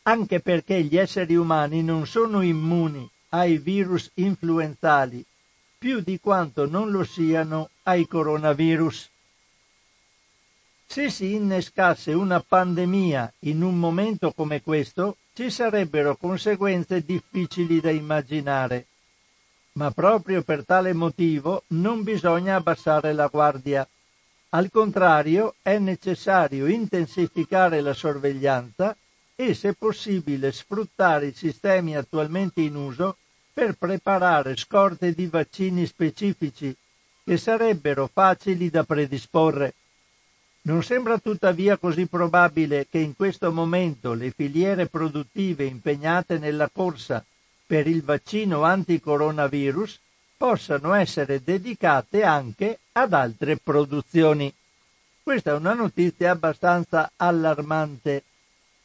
Anche 0.04 0.40
perché 0.40 0.82
gli 0.82 0.98
esseri 0.98 1.36
umani 1.36 1.84
non 1.84 2.08
sono 2.08 2.42
immuni 2.42 3.08
ai 3.30 3.60
virus 3.60 4.10
influenzali 4.16 5.24
più 5.78 6.00
di 6.00 6.20
quanto 6.20 6.68
non 6.68 6.90
lo 6.90 7.04
siano 7.04 7.70
ai 7.84 8.08
coronavirus. 8.08 9.08
Se 10.92 11.12
si 11.12 11.36
innescasse 11.36 12.14
una 12.14 12.40
pandemia 12.40 13.32
in 13.42 13.62
un 13.62 13.78
momento 13.78 14.32
come 14.32 14.64
questo, 14.64 15.18
ci 15.34 15.52
sarebbero 15.52 16.16
conseguenze 16.16 17.06
difficili 17.06 17.80
da 17.80 17.92
immaginare. 17.92 18.88
ma 19.74 19.92
proprio 19.92 20.42
per 20.42 20.66
tale 20.66 20.94
motivo 20.94 21.64
non 21.68 22.04
bisogna 22.04 22.56
abbassare 22.56 23.14
la 23.14 23.28
guardia. 23.28 23.88
Al 24.50 24.70
contrario, 24.72 25.56
è 25.62 25.78
necessario 25.78 26.66
intensificare 26.66 27.82
la 27.82 27.94
sorveglianza 27.94 28.96
e, 29.36 29.54
se 29.54 29.74
possibile, 29.74 30.52
sfruttare 30.52 31.28
i 31.28 31.34
sistemi 31.34 31.96
attualmente 31.96 32.62
in 32.62 32.76
uso 32.76 33.18
per 33.54 33.76
preparare 33.76 34.58
scorte 34.58 35.14
di 35.14 35.28
vaccini 35.28 35.86
specifici 35.86 36.76
che 37.24 37.38
sarebbero 37.38 38.10
facili 38.12 38.70
da 38.70 38.84
predisporre. 38.84 39.76
Non 40.62 40.84
sembra 40.84 41.18
tuttavia 41.18 41.78
così 41.78 42.06
probabile 42.08 42.88
che 42.90 43.00
in 43.00 43.16
questo 43.16 43.52
momento 43.52 44.14
le 44.14 44.32
filiere 44.32 44.88
produttive 44.88 45.64
impegnate 45.64 46.38
nella 46.38 46.70
corsa 46.70 47.24
per 47.66 47.88
il 47.88 48.04
vaccino 48.04 48.64
anticoronavirus 48.64 50.00
possano 50.36 50.94
essere 50.94 51.42
dedicate 51.44 52.24
anche 52.24 52.80
ad 52.94 53.14
altre 53.14 53.58
produzioni. 53.58 54.54
Questa 55.22 55.52
è 55.52 55.54
una 55.54 55.74
notizia 55.74 56.32
abbastanza 56.32 57.12
allarmante 57.16 58.24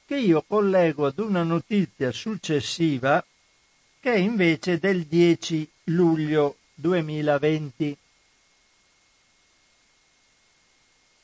che 0.07 0.17
io 0.17 0.45
collego 0.47 1.07
ad 1.07 1.19
una 1.19 1.43
notizia 1.43 2.13
successiva 2.13 3.25
che 4.01 4.13
è 4.13 4.19
invece 4.19 4.79
del 4.79 5.05
10 5.05 5.69
luglio 5.85 6.57
2020. 6.75 7.97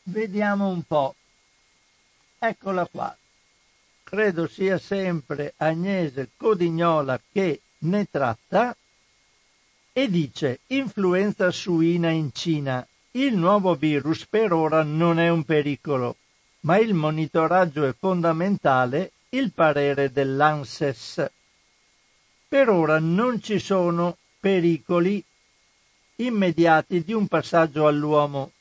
Vediamo 0.04 0.68
un 0.68 0.82
po'. 0.82 1.14
Eccola 2.38 2.86
qua. 2.86 3.14
Credo 4.02 4.48
sia 4.48 4.78
sempre 4.78 5.52
Agnese 5.58 6.30
Codignola 6.36 7.20
che 7.30 7.60
ne 7.80 8.08
tratta 8.10 8.74
e 9.92 10.08
dice 10.08 10.60
influenza 10.68 11.50
suina 11.50 12.10
in 12.10 12.32
Cina. 12.32 12.84
Il 13.12 13.36
nuovo 13.36 13.74
virus 13.74 14.26
per 14.26 14.52
ora 14.52 14.82
non 14.82 15.18
è 15.18 15.28
un 15.28 15.44
pericolo, 15.44 16.16
ma 16.60 16.78
il 16.78 16.94
monitoraggio 16.94 17.84
è 17.84 17.94
fondamentale, 17.96 19.12
il 19.30 19.52
parere 19.52 20.10
dell'ANSES. 20.10 21.30
Per 22.48 22.68
ora 22.68 22.98
non 22.98 23.42
ci 23.42 23.58
sono 23.58 24.16
pericoli 24.40 25.22
immediati 26.16 27.04
di 27.04 27.12
un 27.12 27.28
passaggio 27.28 27.86
all'uomo, 27.86 28.52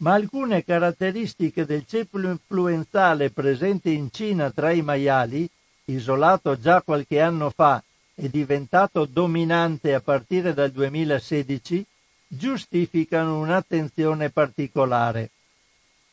ma 0.00 0.14
alcune 0.14 0.64
caratteristiche 0.64 1.66
del 1.66 1.84
ceppo 1.86 2.18
influenzale 2.20 3.30
presente 3.30 3.90
in 3.90 4.10
Cina 4.10 4.50
tra 4.50 4.70
i 4.70 4.82
maiali, 4.82 5.48
isolato 5.86 6.58
già 6.58 6.80
qualche 6.82 7.20
anno 7.20 7.50
fa 7.50 7.82
e 8.14 8.28
diventato 8.30 9.04
dominante 9.04 9.94
a 9.94 10.00
partire 10.00 10.54
dal 10.54 10.70
2016, 10.70 11.84
giustificano 12.26 13.38
un'attenzione 13.40 14.30
particolare. 14.30 15.30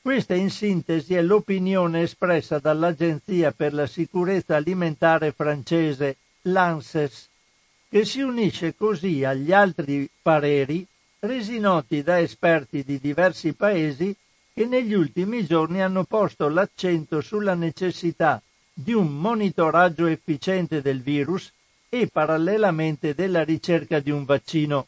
Questa 0.01 0.33
in 0.33 0.49
sintesi 0.49 1.15
è 1.15 1.21
l'opinione 1.21 2.01
espressa 2.01 2.59
dall'Agenzia 2.59 3.51
per 3.51 3.73
la 3.73 3.87
sicurezza 3.87 4.55
alimentare 4.55 5.31
francese 5.31 6.17
l'ANSES, 6.43 7.27
che 7.89 8.03
si 8.03 8.21
unisce 8.21 8.75
così 8.75 9.23
agli 9.23 9.53
altri 9.53 10.09
pareri 10.21 10.85
resi 11.19 11.59
noti 11.59 12.03
da 12.03 12.19
esperti 12.19 12.83
di 12.83 12.99
diversi 12.99 13.53
paesi 13.53 14.15
che 14.53 14.65
negli 14.65 14.93
ultimi 14.93 15.45
giorni 15.45 15.81
hanno 15.81 16.03
posto 16.03 16.47
l'accento 16.49 17.21
sulla 17.21 17.53
necessità 17.53 18.41
di 18.73 18.93
un 18.93 19.07
monitoraggio 19.07 20.05
efficiente 20.05 20.81
del 20.81 21.01
virus 21.01 21.51
e 21.89 22.07
parallelamente 22.07 23.15
della 23.15 23.43
ricerca 23.43 23.99
di 23.99 24.11
un 24.11 24.25
vaccino. 24.25 24.87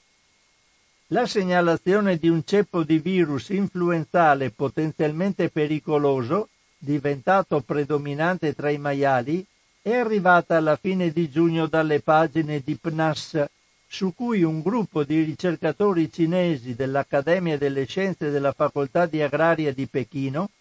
La 1.08 1.26
segnalazione 1.26 2.18
di 2.18 2.30
un 2.30 2.44
ceppo 2.46 2.84
di 2.84 3.00
virus 3.00 3.50
influenzale 3.50 4.52
potenzialmente 4.52 5.50
pericoloso, 5.50 6.50
diventato 6.78 7.62
predominante 7.62 8.54
tra 8.54 8.70
i 8.70 8.78
maiali, 8.78 9.44
è 9.82 9.96
arrivata 9.96 10.58
alla 10.58 10.76
fine 10.76 11.12
di 11.12 11.30
giugno 11.30 11.66
dalle 11.66 12.02
pagine 12.02 12.62
di 12.64 12.76
PNAS, 12.76 13.44
su 13.92 14.14
cui 14.14 14.44
un 14.44 14.62
gruppo 14.62 15.04
di 15.04 15.24
ricercatori 15.24 16.12
cinesi 16.12 16.76
dell'Accademia 16.76 17.58
delle 17.58 17.88
Scienze 17.88 18.30
della 18.30 18.52
Facoltà 18.52 19.08
di 19.08 19.20
Agraria 19.20 19.74
di 19.74 19.88
Pechino 19.88 20.52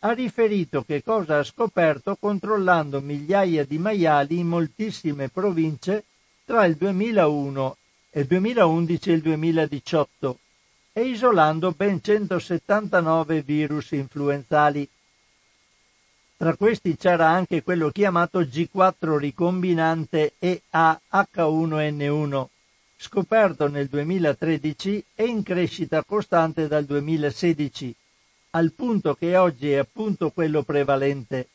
ha 0.00 0.12
riferito 0.12 0.84
che 0.84 1.02
cosa 1.02 1.38
ha 1.38 1.44
scoperto 1.44 2.16
controllando 2.18 3.02
migliaia 3.02 3.66
di 3.66 3.76
maiali 3.76 4.38
in 4.38 4.48
moltissime 4.48 5.28
province 5.28 6.04
tra 6.46 6.64
il 6.64 6.76
2001 6.76 7.76
e 8.08 8.20
il 8.20 8.26
2011 8.26 9.10
e 9.10 9.12
il 9.12 9.20
2018 9.20 10.38
e 10.94 11.02
isolando 11.02 11.72
ben 11.72 12.02
179 12.02 13.42
virus 13.42 13.90
influenzali. 13.90 14.88
Tra 16.38 16.56
questi 16.56 16.96
c'era 16.96 17.28
anche 17.28 17.62
quello 17.62 17.90
chiamato 17.90 18.40
G4 18.40 19.18
ricombinante 19.18 20.32
EAH1N1, 20.40 22.46
scoperto 22.98 23.68
nel 23.68 23.86
2013 23.86 25.04
e 25.14 25.24
in 25.24 25.42
crescita 25.44 26.02
costante 26.02 26.66
dal 26.66 26.84
2016 26.84 27.94
al 28.50 28.72
punto 28.72 29.14
che 29.14 29.36
oggi 29.36 29.70
è 29.72 29.76
appunto 29.76 30.30
quello 30.30 30.62
prevalente. 30.62 31.48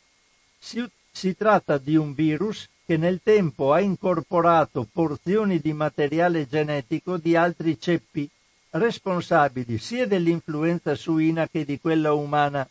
Si, 0.57 0.87
si 1.11 1.35
tratta 1.35 1.77
di 1.77 1.95
un 1.95 2.13
virus 2.13 2.69
che 2.85 2.97
nel 2.97 3.21
tempo 3.23 3.73
ha 3.73 3.79
incorporato 3.79 4.87
porzioni 4.91 5.59
di 5.59 5.73
materiale 5.73 6.47
genetico 6.47 7.17
di 7.17 7.35
altri 7.35 7.79
ceppi, 7.79 8.29
responsabili 8.71 9.77
sia 9.79 10.05
dell'influenza 10.05 10.95
suina 10.95 11.47
che 11.47 11.65
di 11.65 11.79
quella 11.79 12.13
umana, 12.13 12.69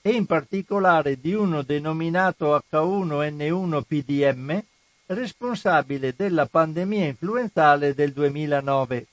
e 0.00 0.10
in 0.10 0.26
particolare 0.26 1.18
di 1.20 1.32
uno 1.32 1.62
denominato 1.62 2.54
H1N1-PDM, 2.70 4.62
responsabile 5.06 6.14
della 6.16 6.46
pandemia 6.46 7.06
influenzale 7.06 7.94
del 7.94 8.12
2009. 8.12 9.06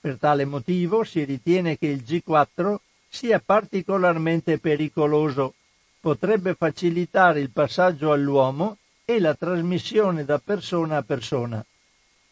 Per 0.00 0.18
tale 0.18 0.44
motivo 0.44 1.04
si 1.04 1.22
ritiene 1.24 1.78
che 1.78 1.86
il 1.86 2.02
G4 2.04 2.76
sia 3.08 3.40
particolarmente 3.44 4.58
pericoloso, 4.58 5.54
potrebbe 6.00 6.54
facilitare 6.54 7.40
il 7.40 7.50
passaggio 7.50 8.10
all'uomo 8.10 8.78
e 9.04 9.20
la 9.20 9.34
trasmissione 9.34 10.24
da 10.24 10.38
persona 10.38 10.96
a 10.96 11.02
persona. 11.02 11.64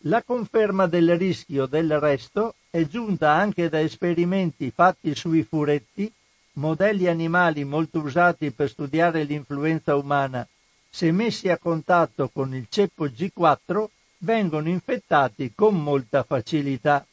La 0.05 0.23
conferma 0.23 0.87
del 0.87 1.17
rischio 1.17 1.67
del 1.67 2.01
resto 2.01 2.55
è 2.71 2.85
giunta 2.87 3.33
anche 3.33 3.69
da 3.69 3.81
esperimenti 3.81 4.73
fatti 4.75 5.15
sui 5.15 5.43
furetti, 5.45 6.11
modelli 6.55 7.07
animali 7.07 7.65
molto 7.65 8.01
usati 8.01 8.51
per 8.51 8.71
studiare 8.71 9.25
l'influenza 9.25 9.95
umana. 9.95 10.47
Se 10.93 11.13
messi 11.13 11.49
a 11.49 11.57
contatto 11.57 12.29
con 12.29 12.53
il 12.55 12.67
ceppo 12.69 13.07
G4 13.07 13.87
vengono 14.19 14.69
infettati 14.69 15.53
con 15.55 15.81
molta 15.81 16.25
facilità. 16.25 17.07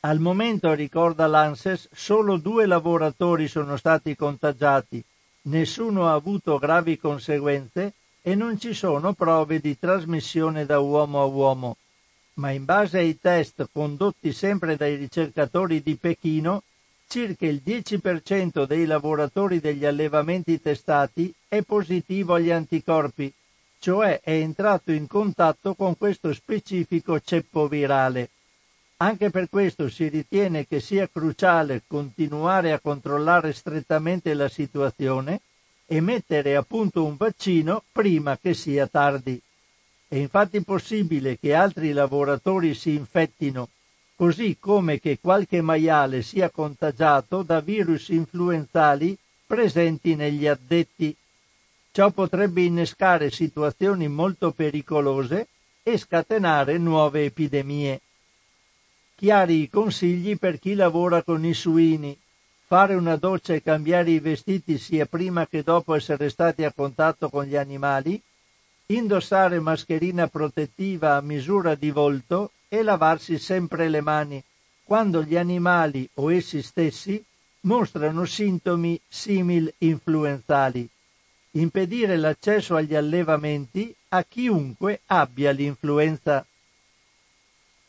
Al 0.00 0.18
momento, 0.18 0.72
ricorda 0.72 1.26
l'ANSES, 1.26 1.90
solo 1.92 2.38
due 2.38 2.64
lavoratori 2.64 3.46
sono 3.46 3.76
stati 3.76 4.16
contagiati, 4.16 5.04
nessuno 5.42 6.08
ha 6.08 6.14
avuto 6.14 6.58
gravi 6.58 6.98
conseguenze 6.98 7.92
e 8.22 8.34
non 8.34 8.58
ci 8.58 8.72
sono 8.72 9.12
prove 9.12 9.60
di 9.60 9.78
trasmissione 9.78 10.64
da 10.64 10.78
uomo 10.78 11.20
a 11.20 11.26
uomo. 11.26 11.76
Ma 12.34 12.50
in 12.50 12.64
base 12.64 12.98
ai 12.98 13.20
test 13.20 13.68
condotti 13.70 14.32
sempre 14.32 14.76
dai 14.76 14.96
ricercatori 14.96 15.82
di 15.82 15.96
Pechino, 15.96 16.62
circa 17.10 17.44
il 17.44 17.60
10% 17.66 18.66
dei 18.66 18.86
lavoratori 18.86 19.58
degli 19.58 19.84
allevamenti 19.84 20.60
testati 20.60 21.34
è 21.48 21.60
positivo 21.62 22.34
agli 22.34 22.52
anticorpi, 22.52 23.32
cioè 23.80 24.20
è 24.20 24.30
entrato 24.30 24.92
in 24.92 25.08
contatto 25.08 25.74
con 25.74 25.98
questo 25.98 26.32
specifico 26.32 27.18
ceppo 27.18 27.66
virale. 27.66 28.30
Anche 28.98 29.30
per 29.30 29.48
questo 29.48 29.88
si 29.88 30.06
ritiene 30.06 30.68
che 30.68 30.78
sia 30.78 31.08
cruciale 31.08 31.82
continuare 31.88 32.70
a 32.70 32.78
controllare 32.78 33.52
strettamente 33.54 34.32
la 34.34 34.48
situazione 34.48 35.40
e 35.86 36.00
mettere 36.00 36.54
a 36.54 36.62
punto 36.62 37.04
un 37.04 37.16
vaccino 37.16 37.82
prima 37.90 38.38
che 38.38 38.54
sia 38.54 38.86
tardi. 38.86 39.40
È 40.06 40.14
infatti 40.14 40.62
possibile 40.62 41.40
che 41.40 41.54
altri 41.54 41.90
lavoratori 41.90 42.72
si 42.74 42.94
infettino, 42.94 43.68
così 44.20 44.58
come 44.60 45.00
che 45.00 45.18
qualche 45.18 45.62
maiale 45.62 46.20
sia 46.20 46.50
contagiato 46.50 47.42
da 47.42 47.60
virus 47.60 48.08
influenzali 48.08 49.16
presenti 49.46 50.14
negli 50.14 50.46
addetti. 50.46 51.16
Ciò 51.90 52.10
potrebbe 52.10 52.60
innescare 52.60 53.30
situazioni 53.30 54.08
molto 54.08 54.50
pericolose 54.50 55.46
e 55.82 55.96
scatenare 55.96 56.76
nuove 56.76 57.24
epidemie 57.24 58.02
chiari 59.16 59.62
i 59.62 59.70
consigli 59.70 60.36
per 60.36 60.58
chi 60.58 60.74
lavora 60.74 61.22
con 61.22 61.42
i 61.42 61.54
suini. 61.54 62.14
Fare 62.66 62.92
una 62.96 63.16
doccia 63.16 63.54
e 63.54 63.62
cambiare 63.62 64.10
i 64.10 64.18
vestiti 64.18 64.76
sia 64.76 65.06
prima 65.06 65.46
che 65.46 65.62
dopo 65.62 65.94
essere 65.94 66.28
stati 66.28 66.62
a 66.64 66.72
contatto 66.72 67.30
con 67.30 67.44
gli 67.44 67.56
animali, 67.56 68.20
indossare 68.86 69.60
mascherina 69.60 70.28
protettiva 70.28 71.16
a 71.16 71.22
misura 71.22 71.74
di 71.74 71.90
volto 71.90 72.50
e 72.72 72.82
lavarsi 72.82 73.36
sempre 73.36 73.88
le 73.88 74.00
mani 74.00 74.42
quando 74.84 75.24
gli 75.24 75.36
animali 75.36 76.08
o 76.14 76.32
essi 76.32 76.62
stessi 76.62 77.22
mostrano 77.62 78.24
sintomi 78.24 78.98
simil 79.08 79.72
influenzali. 79.78 80.88
Impedire 81.52 82.16
l'accesso 82.16 82.76
agli 82.76 82.94
allevamenti 82.94 83.92
a 84.10 84.22
chiunque 84.22 85.00
abbia 85.06 85.50
l'influenza. 85.50 86.46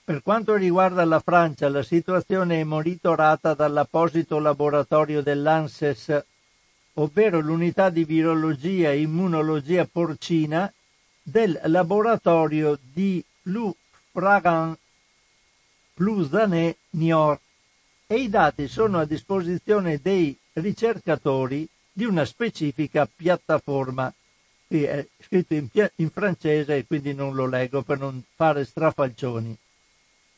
Per 0.03 0.23
quanto 0.23 0.55
riguarda 0.55 1.05
la 1.05 1.19
Francia, 1.19 1.69
la 1.69 1.83
situazione 1.83 2.59
è 2.59 2.63
monitorata 2.63 3.53
dall'apposito 3.53 4.39
laboratorio 4.39 5.21
dell'ANSES, 5.21 6.23
ovvero 6.95 7.39
l'unità 7.39 7.91
di 7.91 8.03
virologia 8.03 8.89
e 8.89 9.01
immunologia 9.01 9.85
porcina 9.85 10.73
del 11.21 11.59
laboratorio 11.65 12.79
di 12.81 13.23
Lou 13.43 13.75
Fragan 14.11 14.77
Plouzané 15.93 16.75
Niort 16.91 17.41
e 18.07 18.15
i 18.15 18.29
dati 18.29 18.67
sono 18.67 18.99
a 18.99 19.05
disposizione 19.05 19.99
dei 20.01 20.37
ricercatori 20.53 21.67
di 21.91 22.03
una 22.03 22.25
specifica 22.25 23.07
piattaforma. 23.13 24.13
Qui 24.67 24.83
è 24.83 25.07
scritto 25.21 25.53
in, 25.53 25.69
in 25.95 26.09
francese 26.09 26.77
e 26.77 26.85
quindi 26.85 27.13
non 27.13 27.33
lo 27.33 27.45
leggo 27.45 27.83
per 27.83 27.99
non 27.99 28.21
fare 28.35 28.65
strafalcioni. 28.65 29.57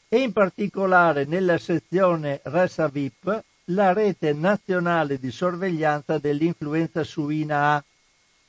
E 0.07 0.17
in 0.19 0.31
particolare 0.31 1.25
nella 1.25 1.57
sezione 1.57 2.41
Resa 2.43 2.87
VIP 2.87 3.43
la 3.67 3.93
rete 3.93 4.33
nazionale 4.33 5.17
di 5.17 5.31
sorveglianza 5.31 6.19
dell'influenza 6.19 7.03
suina 7.03 7.75
A. 7.75 7.83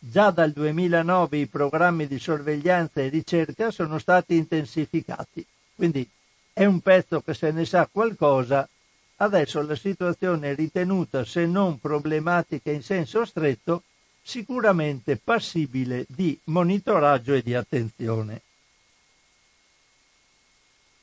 Già 0.06 0.30
dal 0.30 0.52
2009 0.52 1.38
i 1.38 1.46
programmi 1.46 2.06
di 2.06 2.18
sorveglianza 2.18 3.00
e 3.00 3.08
ricerca 3.08 3.70
sono 3.70 3.98
stati 3.98 4.36
intensificati. 4.36 5.46
Quindi 5.74 6.06
è 6.52 6.66
un 6.66 6.80
pezzo 6.80 7.22
che 7.22 7.32
se 7.32 7.50
ne 7.52 7.64
sa 7.64 7.88
qualcosa. 7.90 8.68
Adesso 9.16 9.62
la 9.62 9.74
situazione 9.74 10.50
è 10.50 10.54
ritenuta, 10.54 11.24
se 11.24 11.46
non 11.46 11.80
problematica 11.80 12.70
in 12.70 12.82
senso 12.82 13.24
stretto, 13.24 13.84
sicuramente 14.22 15.16
passibile 15.16 16.04
di 16.06 16.38
monitoraggio 16.44 17.32
e 17.32 17.40
di 17.40 17.54
attenzione. 17.54 18.42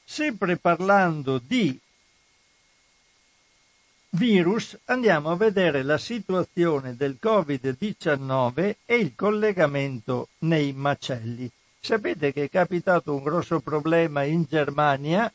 Sempre 0.04 0.58
parlando 0.58 1.42
di 1.44 1.80
virus, 4.12 4.78
andiamo 4.86 5.32
a 5.32 5.38
vedere 5.38 5.84
la 5.84 5.98
situazione 5.98 6.96
del 6.96 7.18
Covid-19 7.22 8.76
e 8.86 8.96
il 8.96 9.14
collegamento 9.16 10.30
nei 10.40 10.74
macelli. 10.74 11.50
Sapete 11.80 12.34
che 12.34 12.44
è 12.44 12.50
capitato 12.50 13.16
un 13.16 13.24
grosso 13.24 13.60
problema 13.62 14.24
in 14.24 14.46
Germania 14.48 15.32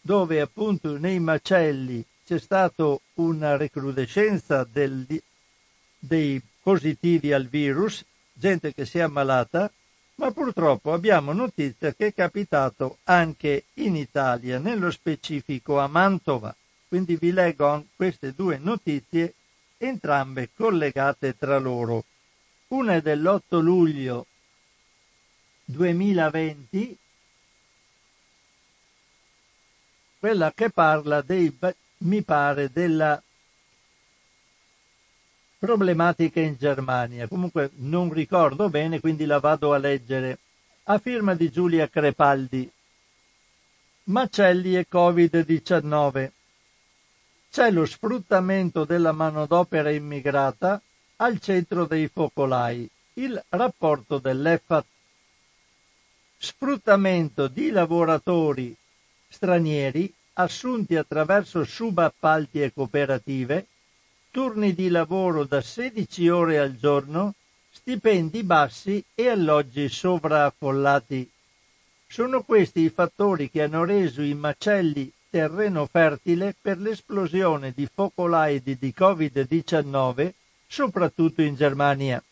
dove 0.00 0.40
appunto 0.40 0.96
nei 0.96 1.18
macelli 1.18 2.04
c'è 2.24 2.38
stata 2.38 2.96
una 3.14 3.56
recrudescenza 3.56 4.66
del, 4.70 5.06
dei 5.98 6.40
positivi 6.62 7.32
al 7.32 7.46
virus, 7.46 8.04
gente 8.32 8.72
che 8.72 8.86
si 8.86 8.98
è 8.98 9.02
ammalata, 9.02 9.70
ma 10.16 10.30
purtroppo 10.30 10.92
abbiamo 10.92 11.32
notizia 11.32 11.92
che 11.92 12.08
è 12.08 12.14
capitato 12.14 12.98
anche 13.04 13.64
in 13.74 13.96
Italia, 13.96 14.58
nello 14.58 14.90
specifico 14.90 15.80
a 15.80 15.88
Mantova. 15.88 16.54
Quindi 16.94 17.16
vi 17.16 17.32
leggo 17.32 17.86
queste 17.96 18.34
due 18.34 18.56
notizie, 18.56 19.34
entrambe 19.78 20.50
collegate 20.54 21.36
tra 21.36 21.58
loro. 21.58 22.04
Una 22.68 22.94
è 22.94 23.02
dell'8 23.02 23.60
luglio 23.60 24.26
2020 25.64 26.96
quella 30.20 30.52
che 30.54 30.70
parla 30.70 31.20
dei, 31.20 31.52
mi 31.98 32.22
pare, 32.22 32.70
della 32.70 33.20
problematica 35.58 36.38
in 36.38 36.54
Germania. 36.56 37.26
Comunque 37.26 37.72
non 37.78 38.12
ricordo 38.12 38.70
bene, 38.70 39.00
quindi 39.00 39.24
la 39.24 39.40
vado 39.40 39.72
a 39.72 39.78
leggere. 39.78 40.38
A 40.84 40.98
firma 40.98 41.34
di 41.34 41.50
Giulia 41.50 41.88
Crepaldi. 41.88 42.70
Macelli 44.04 44.76
e 44.76 44.86
Covid-19. 44.88 46.30
C'è 47.54 47.70
lo 47.70 47.86
sfruttamento 47.86 48.84
della 48.84 49.12
manodopera 49.12 49.88
immigrata 49.88 50.82
al 51.18 51.38
centro 51.38 51.84
dei 51.84 52.08
focolai. 52.08 52.90
Il 53.12 53.40
rapporto 53.50 54.18
dell'EFAT. 54.18 54.84
Sfruttamento 56.36 57.46
di 57.46 57.70
lavoratori 57.70 58.74
stranieri 59.28 60.12
assunti 60.32 60.96
attraverso 60.96 61.62
subappalti 61.62 62.60
e 62.60 62.72
cooperative, 62.72 63.66
turni 64.32 64.74
di 64.74 64.88
lavoro 64.88 65.44
da 65.44 65.60
16 65.60 66.28
ore 66.30 66.58
al 66.58 66.76
giorno, 66.76 67.34
stipendi 67.70 68.42
bassi 68.42 69.04
e 69.14 69.28
alloggi 69.28 69.88
sovraffollati. 69.88 71.30
Sono 72.08 72.42
questi 72.42 72.80
i 72.80 72.90
fattori 72.90 73.48
che 73.48 73.62
hanno 73.62 73.84
reso 73.84 74.22
i 74.22 74.34
macelli 74.34 75.12
terreno 75.34 75.88
fertile 75.90 76.54
per 76.60 76.78
l'esplosione 76.78 77.72
di 77.74 77.88
focolai 77.92 78.62
di 78.62 78.94
Covid-19, 78.96 80.32
soprattutto 80.68 81.42
in 81.42 81.56
Germania 81.56 82.22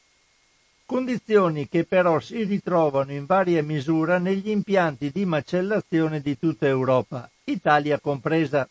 condizioni 0.92 1.68
che 1.68 1.84
però 1.84 2.20
si 2.20 2.44
ritrovano 2.44 3.12
in 3.12 3.24
varia 3.24 3.62
misura 3.62 4.18
negli 4.18 4.50
impianti 4.50 5.10
di 5.10 5.24
macellazione 5.24 6.20
di 6.20 6.38
tutta 6.38 6.66
Europa, 6.66 7.30
Italia 7.44 7.98
compresa. 7.98 8.68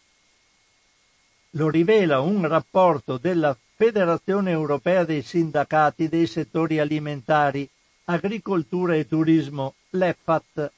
Lo 1.52 1.70
rivela 1.70 2.20
un 2.20 2.48
rapporto 2.48 3.18
della 3.18 3.58
Federazione 3.76 4.52
Europea 4.52 5.04
dei 5.04 5.24
Sindacati 5.24 6.08
dei 6.08 6.28
settori 6.28 6.78
alimentari, 6.78 7.68
agricoltura 8.06 8.94
e 8.96 9.08
turismo, 9.08 9.74
l'EFAT, 9.90 10.72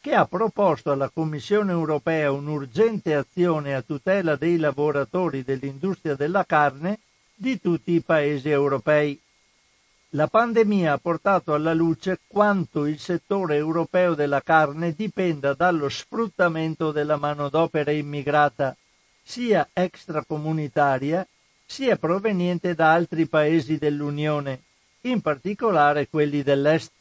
che 0.00 0.14
ha 0.14 0.26
proposto 0.26 0.92
alla 0.92 1.10
Commissione 1.10 1.72
europea 1.72 2.30
un'urgente 2.30 3.14
azione 3.14 3.74
a 3.74 3.82
tutela 3.82 4.36
dei 4.36 4.56
lavoratori 4.56 5.42
dell'industria 5.42 6.14
della 6.14 6.44
carne 6.44 7.00
di 7.34 7.60
tutti 7.60 7.92
i 7.92 8.00
paesi 8.00 8.48
europei. 8.48 9.20
La 10.12 10.26
pandemia 10.26 10.94
ha 10.94 10.98
portato 10.98 11.52
alla 11.52 11.74
luce 11.74 12.20
quanto 12.26 12.86
il 12.86 12.98
settore 12.98 13.56
europeo 13.56 14.14
della 14.14 14.40
carne 14.40 14.94
dipenda 14.94 15.52
dallo 15.52 15.88
sfruttamento 15.88 16.92
della 16.92 17.16
manodopera 17.16 17.90
immigrata, 17.90 18.74
sia 19.22 19.68
extracomunitaria, 19.72 21.26
sia 21.66 21.96
proveniente 21.96 22.74
da 22.74 22.92
altri 22.92 23.26
paesi 23.26 23.76
dell'Unione, 23.76 24.62
in 25.02 25.20
particolare 25.20 26.08
quelli 26.08 26.42
dell'Est. 26.42 26.92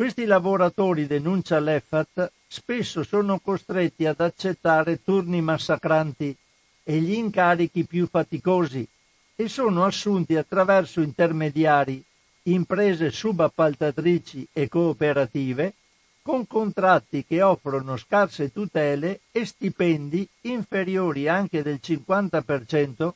Questi 0.00 0.24
lavoratori, 0.24 1.06
denuncia 1.06 1.60
l'EFAT, 1.60 2.32
spesso 2.48 3.02
sono 3.02 3.38
costretti 3.38 4.06
ad 4.06 4.20
accettare 4.20 5.04
turni 5.04 5.42
massacranti 5.42 6.34
e 6.82 7.00
gli 7.00 7.12
incarichi 7.12 7.84
più 7.84 8.08
faticosi, 8.08 8.88
e 9.36 9.48
sono 9.48 9.84
assunti 9.84 10.36
attraverso 10.36 11.02
intermediari, 11.02 12.02
imprese 12.44 13.10
subappaltatrici 13.10 14.48
e 14.54 14.68
cooperative, 14.68 15.74
con 16.22 16.46
contratti 16.46 17.26
che 17.26 17.42
offrono 17.42 17.98
scarse 17.98 18.50
tutele 18.50 19.20
e 19.30 19.44
stipendi 19.44 20.26
inferiori 20.44 21.28
anche 21.28 21.62
del 21.62 21.78
50% 21.78 23.10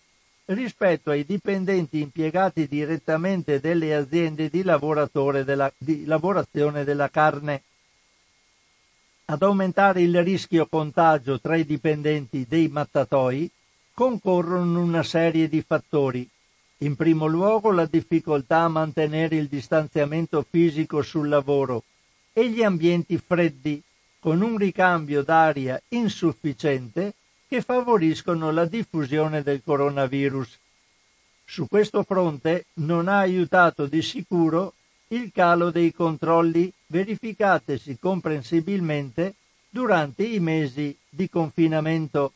rispetto 0.47 1.11
ai 1.11 1.25
dipendenti 1.25 2.01
impiegati 2.01 2.67
direttamente 2.67 3.61
delle 3.61 3.95
aziende 3.95 4.51
di, 4.51 4.63
della, 4.63 5.73
di 5.79 6.05
lavorazione 6.05 6.85
della 6.85 7.09
carne. 7.09 7.63
Ad 9.27 9.43
aumentare 9.43 10.03
il 10.03 10.23
rischio 10.23 10.67
contagio 10.67 11.41
tra 11.41 11.57
i 11.57 11.65
dipendenti 11.65 12.45
dei 12.47 12.69
mattatoi 12.69 13.51
concorrono 13.95 14.83
una 14.83 15.03
serie 15.03 15.49
di 15.49 15.63
fattori. 15.63 16.29
In 16.79 16.97
primo 16.97 17.27
luogo 17.27 17.71
la 17.71 17.87
difficoltà 17.87 18.61
a 18.61 18.69
mantenere 18.69 19.37
il 19.37 19.47
distanziamento 19.47 20.45
fisico 20.49 21.01
sul 21.01 21.29
lavoro 21.29 21.85
e 22.35 22.51
gli 22.51 22.63
ambienti 22.63 23.17
freddi, 23.17 23.81
con 24.19 24.43
un 24.43 24.59
ricambio 24.59 25.23
d'aria 25.23 25.81
insufficiente 25.89 27.15
che 27.55 27.63
favoriscono 27.63 28.51
la 28.51 28.65
diffusione 28.65 29.45
del 29.45 29.63
coronavirus. 29.65 30.59
Su 31.45 31.69
questo 31.69 32.03
fronte 32.03 32.65
non 32.81 33.07
ha 33.07 33.19
aiutato 33.19 33.87
di 33.87 34.03
sicuro 34.03 34.75
il 35.09 35.31
calo 35.33 35.71
dei 35.71 35.95
controlli 35.95 36.73
verificatesi 36.89 37.97
comprensibilmente 38.01 39.35
durante 39.71 40.25
i 40.25 40.41
mesi 40.41 40.99
di 41.09 41.31
confinamento. 41.31 42.33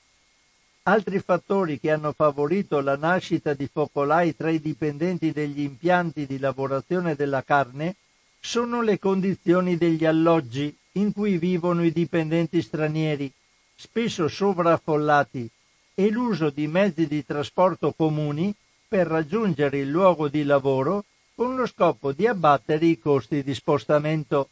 Altri 0.85 1.19
fattori 1.19 1.81
che 1.81 1.91
hanno 1.91 2.13
favorito 2.13 2.81
la 2.81 2.97
nascita 2.97 3.55
di 3.55 3.67
focolai 3.67 4.37
tra 4.37 4.51
i 4.51 4.61
dipendenti 4.61 5.33
degli 5.33 5.63
impianti 5.63 6.27
di 6.27 6.39
lavorazione 6.39 7.17
della 7.17 7.43
carne 7.43 7.97
sono 8.39 8.83
le 8.83 9.01
condizioni 9.01 9.77
degli 9.77 10.05
alloggi, 10.05 10.73
in 10.93 11.13
cui 11.13 11.39
vivono 11.39 11.83
i 11.83 11.91
dipendenti 11.91 12.63
stranieri, 12.63 13.33
spesso 13.81 14.27
sovraffollati, 14.27 15.49
e 15.95 16.11
l'uso 16.11 16.51
di 16.51 16.67
mezzi 16.67 17.07
di 17.07 17.25
trasporto 17.25 17.93
comuni 17.93 18.53
per 18.89 19.07
raggiungere 19.07 19.79
il 19.79 19.89
luogo 19.89 20.29
di 20.29 20.43
lavoro 20.43 21.05
con 21.35 21.55
lo 21.55 21.67
scopo 21.67 22.13
di 22.13 22.27
abbattere 22.27 22.87
i 22.87 22.99
costi 22.99 23.45
di 23.45 23.55
spostamento. 23.55 24.49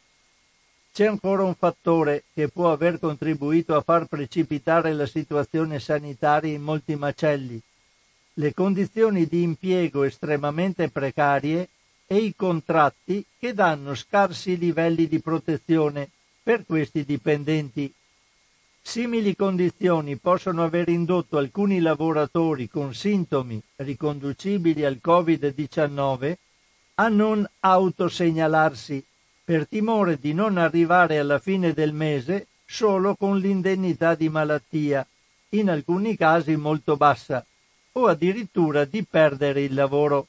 C'è 0.93 1.05
ancora 1.05 1.43
un 1.43 1.55
fattore 1.55 2.23
che 2.33 2.47
può 2.47 2.71
aver 2.71 2.99
contribuito 2.99 3.75
a 3.75 3.81
far 3.81 4.05
precipitare 4.05 4.93
la 4.93 5.05
situazione 5.05 5.79
sanitaria 5.79 6.53
in 6.53 6.61
molti 6.61 6.95
macelli, 6.95 7.61
le 8.35 8.53
condizioni 8.53 9.25
di 9.25 9.41
impiego 9.41 10.03
estremamente 10.03 10.89
precarie 10.89 11.69
e 12.07 12.17
i 12.17 12.33
contratti 12.35 13.25
che 13.37 13.53
danno 13.53 13.93
scarsi 13.93 14.57
livelli 14.57 15.07
di 15.07 15.19
protezione 15.19 16.09
per 16.41 16.65
questi 16.65 17.03
dipendenti. 17.03 17.93
Simili 18.87 19.35
condizioni 19.35 20.15
possono 20.15 20.63
aver 20.63 20.87
indotto 20.87 21.37
alcuni 21.37 21.81
lavoratori 21.81 22.69
con 22.69 22.93
sintomi 22.93 23.61
riconducibili 23.75 24.85
al 24.85 25.01
Covid-19 25.03 26.35
a 26.95 27.09
non 27.09 27.45
autosegnalarsi 27.59 29.05
per 29.43 29.67
timore 29.67 30.17
di 30.17 30.33
non 30.33 30.57
arrivare 30.57 31.19
alla 31.19 31.37
fine 31.37 31.73
del 31.73 31.91
mese 31.91 32.47
solo 32.65 33.15
con 33.15 33.37
l'indennità 33.39 34.15
di 34.15 34.29
malattia, 34.29 35.05
in 35.49 35.69
alcuni 35.69 36.15
casi 36.15 36.55
molto 36.55 36.95
bassa, 36.95 37.45
o 37.91 38.07
addirittura 38.07 38.85
di 38.85 39.03
perdere 39.03 39.63
il 39.63 39.73
lavoro. 39.73 40.27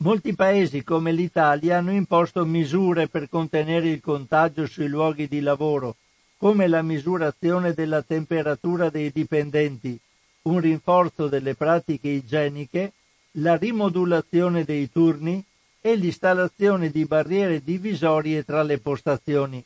Molti 0.00 0.34
paesi 0.34 0.84
come 0.84 1.12
l'Italia 1.12 1.78
hanno 1.78 1.92
imposto 1.92 2.44
misure 2.44 3.08
per 3.08 3.30
contenere 3.30 3.88
il 3.88 4.02
contagio 4.02 4.66
sui 4.66 4.88
luoghi 4.88 5.26
di 5.26 5.40
lavoro, 5.40 5.96
come 6.38 6.68
la 6.68 6.82
misurazione 6.82 7.74
della 7.74 8.00
temperatura 8.02 8.88
dei 8.90 9.10
dipendenti, 9.10 9.98
un 10.42 10.60
rinforzo 10.60 11.26
delle 11.26 11.54
pratiche 11.54 12.08
igieniche, 12.08 12.92
la 13.32 13.56
rimodulazione 13.56 14.64
dei 14.64 14.90
turni 14.90 15.44
e 15.80 15.96
l'installazione 15.96 16.90
di 16.90 17.04
barriere 17.04 17.62
divisorie 17.62 18.44
tra 18.44 18.62
le 18.62 18.78
postazioni. 18.78 19.62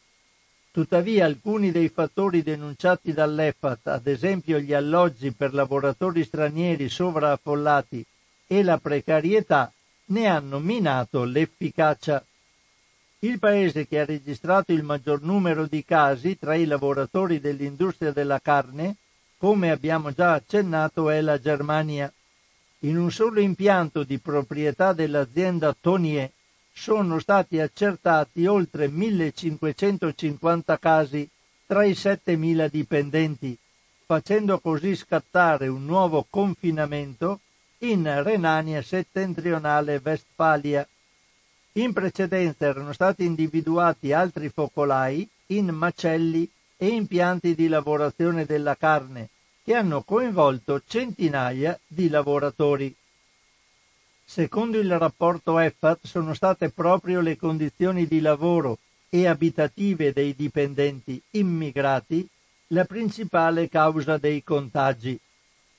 Tuttavia 0.70 1.26
alcuni 1.26 1.70
dei 1.70 1.90
fattori 1.90 2.42
denunciati 2.42 3.12
dall'EFAT, 3.12 3.88
ad 3.88 4.06
esempio 4.06 4.58
gli 4.58 4.72
alloggi 4.72 5.30
per 5.32 5.52
lavoratori 5.52 6.24
stranieri 6.24 6.88
sovraffollati 6.88 8.04
e 8.46 8.62
la 8.62 8.78
precarietà, 8.78 9.70
ne 10.06 10.26
hanno 10.26 10.58
minato 10.58 11.24
l'efficacia. 11.24 12.24
Il 13.24 13.38
paese 13.38 13.86
che 13.86 14.00
ha 14.00 14.04
registrato 14.04 14.72
il 14.72 14.82
maggior 14.82 15.22
numero 15.22 15.66
di 15.66 15.84
casi 15.84 16.36
tra 16.36 16.56
i 16.56 16.64
lavoratori 16.64 17.38
dell'industria 17.38 18.10
della 18.10 18.40
carne, 18.40 18.96
come 19.36 19.70
abbiamo 19.70 20.10
già 20.10 20.32
accennato, 20.32 21.08
è 21.08 21.20
la 21.20 21.38
Germania. 21.38 22.12
In 22.80 22.98
un 22.98 23.12
solo 23.12 23.38
impianto 23.38 24.02
di 24.02 24.18
proprietà 24.18 24.92
dell'azienda 24.92 25.72
Tonier 25.80 26.32
sono 26.72 27.20
stati 27.20 27.60
accertati 27.60 28.44
oltre 28.46 28.88
1550 28.88 30.78
casi 30.80 31.28
tra 31.64 31.84
i 31.84 31.94
7000 31.94 32.66
dipendenti, 32.66 33.56
facendo 34.04 34.58
così 34.58 34.96
scattare 34.96 35.68
un 35.68 35.84
nuovo 35.84 36.26
confinamento 36.28 37.38
in 37.78 38.20
Renania 38.24 38.82
settentrionale 38.82 40.00
Westfalia. 40.02 40.84
In 41.74 41.94
precedenza 41.94 42.66
erano 42.66 42.92
stati 42.92 43.24
individuati 43.24 44.12
altri 44.12 44.50
focolai 44.50 45.26
in 45.46 45.68
macelli 45.68 46.48
e 46.76 46.88
impianti 46.88 47.54
di 47.54 47.66
lavorazione 47.66 48.44
della 48.44 48.76
carne 48.76 49.30
che 49.64 49.74
hanno 49.74 50.02
coinvolto 50.02 50.82
centinaia 50.86 51.78
di 51.86 52.08
lavoratori. 52.08 52.94
Secondo 54.24 54.78
il 54.78 54.98
rapporto 54.98 55.58
EFAT 55.58 56.00
sono 56.06 56.34
state 56.34 56.70
proprio 56.70 57.20
le 57.20 57.36
condizioni 57.36 58.06
di 58.06 58.20
lavoro 58.20 58.78
e 59.08 59.26
abitative 59.26 60.12
dei 60.12 60.34
dipendenti 60.34 61.22
immigrati 61.30 62.28
la 62.68 62.84
principale 62.84 63.68
causa 63.68 64.18
dei 64.18 64.42
contagi 64.42 65.18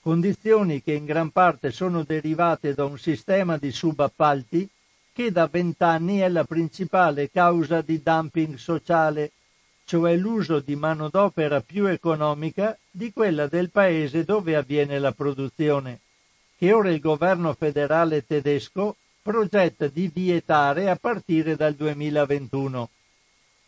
condizioni 0.03 0.83
che 0.83 0.91
in 0.91 1.05
gran 1.05 1.31
parte 1.31 1.71
sono 1.71 2.03
derivate 2.03 2.73
da 2.73 2.83
un 2.83 2.99
sistema 2.99 3.55
di 3.55 3.71
subappalti 3.71 4.69
che 5.13 5.31
da 5.31 5.47
vent'anni 5.47 6.17
è 6.19 6.27
la 6.27 6.43
principale 6.43 7.29
causa 7.29 7.81
di 7.81 8.01
dumping 8.01 8.55
sociale, 8.55 9.31
cioè 9.85 10.15
l'uso 10.15 10.59
di 10.59 10.75
manodopera 10.75 11.61
più 11.61 11.85
economica 11.85 12.75
di 12.89 13.13
quella 13.13 13.47
del 13.47 13.69
paese 13.69 14.23
dove 14.23 14.55
avviene 14.55 14.97
la 14.97 15.11
produzione, 15.11 15.99
che 16.57 16.73
ora 16.73 16.89
il 16.89 16.99
governo 16.99 17.53
federale 17.53 18.25
tedesco 18.25 18.95
progetta 19.21 19.87
di 19.87 20.09
vietare 20.11 20.89
a 20.89 20.95
partire 20.95 21.55
dal 21.55 21.75
2021. 21.75 22.89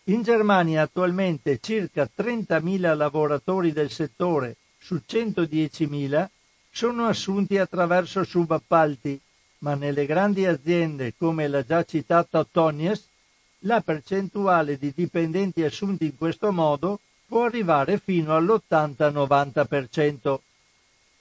In 0.05 0.21
Germania 0.23 0.81
attualmente 0.81 1.60
circa 1.60 2.10
30.000 2.15 2.95
lavoratori 2.95 3.71
del 3.71 3.89
settore 3.89 4.58
su 4.77 5.01
110.000 5.08 6.27
sono 6.69 7.08
assunti 7.08 7.58
attraverso 7.58 8.23
subappalti, 8.23 9.19
ma 9.65 9.73
nelle 9.73 10.06
grandi 10.06 10.45
aziende 10.45 11.15
come 11.17 11.47
la 11.47 11.65
già 11.65 11.84
citata 11.84 12.45
Tonies 12.49 13.10
la 13.62 13.82
percentuale 13.82 14.78
di 14.78 14.93
dipendenti 14.95 15.63
assunti 15.63 16.06
in 16.06 16.15
questo 16.15 16.51
modo 16.51 16.99
può 17.25 17.45
arrivare 17.45 17.97
fino 17.97 18.36
all'80-90%. 18.36 20.38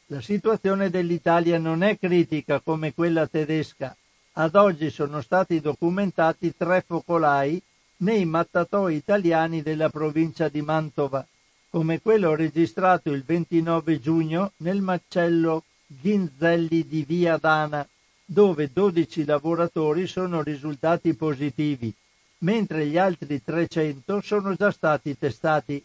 La 0.08 0.20
situazione 0.20 0.90
dell'Italia 0.90 1.56
non 1.56 1.82
è 1.82 1.98
critica 1.98 2.60
come 2.60 2.92
quella 2.92 3.26
tedesca. 3.26 3.96
Ad 4.32 4.54
oggi 4.56 4.90
sono 4.90 5.22
stati 5.22 5.62
documentati 5.62 6.54
tre 6.54 6.84
focolai 6.86 7.58
nei 7.98 8.26
mattatoi 8.26 8.96
italiani 8.96 9.62
della 9.62 9.88
provincia 9.88 10.50
di 10.50 10.60
Mantova, 10.60 11.26
come 11.70 12.02
quello 12.02 12.34
registrato 12.34 13.10
il 13.10 13.24
29 13.24 14.00
giugno 14.00 14.52
nel 14.58 14.82
macello 14.82 15.64
Ghinzelli 15.86 16.86
di 16.86 17.04
Via 17.04 17.38
Dana, 17.38 17.88
dove 18.24 18.70
12 18.72 19.24
lavoratori 19.24 20.06
sono 20.06 20.42
risultati 20.42 21.14
positivi, 21.14 21.92
mentre 22.38 22.86
gli 22.86 22.96
altri 22.96 23.42
300 23.42 24.20
sono 24.22 24.54
già 24.54 24.70
stati 24.70 25.16
testati. 25.18 25.84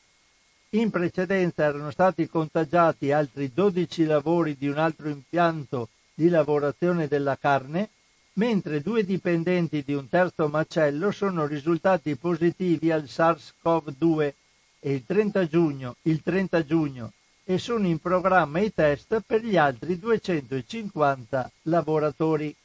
In 0.71 0.89
precedenza 0.89 1.63
erano 1.63 1.91
stati 1.91 2.27
contagiati 2.27 3.11
altri 3.11 3.51
12 3.53 4.05
lavori 4.05 4.55
di 4.57 4.67
un 4.67 4.77
altro 4.77 5.09
impianto 5.09 5.89
di 6.13 6.29
lavorazione 6.29 7.07
della 7.07 7.37
carne, 7.37 7.89
mentre 8.33 8.81
due 8.81 9.03
dipendenti 9.03 9.83
di 9.83 9.93
un 9.93 10.07
terzo 10.07 10.47
macello 10.47 11.11
sono 11.11 11.45
risultati 11.45 12.15
positivi 12.15 12.91
al 12.91 13.03
SARS-CoV-2 13.03 14.33
e 14.79 14.93
il 14.93 15.03
30 15.05 15.47
giugno, 15.47 15.95
il 16.03 16.21
30 16.21 16.65
giugno 16.65 17.11
e 17.49 17.57
sono 17.57 17.87
in 17.87 17.97
programma 17.97 18.59
i 18.59 18.71
test 18.71 19.23
per 19.25 19.43
gli 19.43 19.57
altri 19.57 19.97
250 19.97 21.51
lavoratori. 21.63 22.55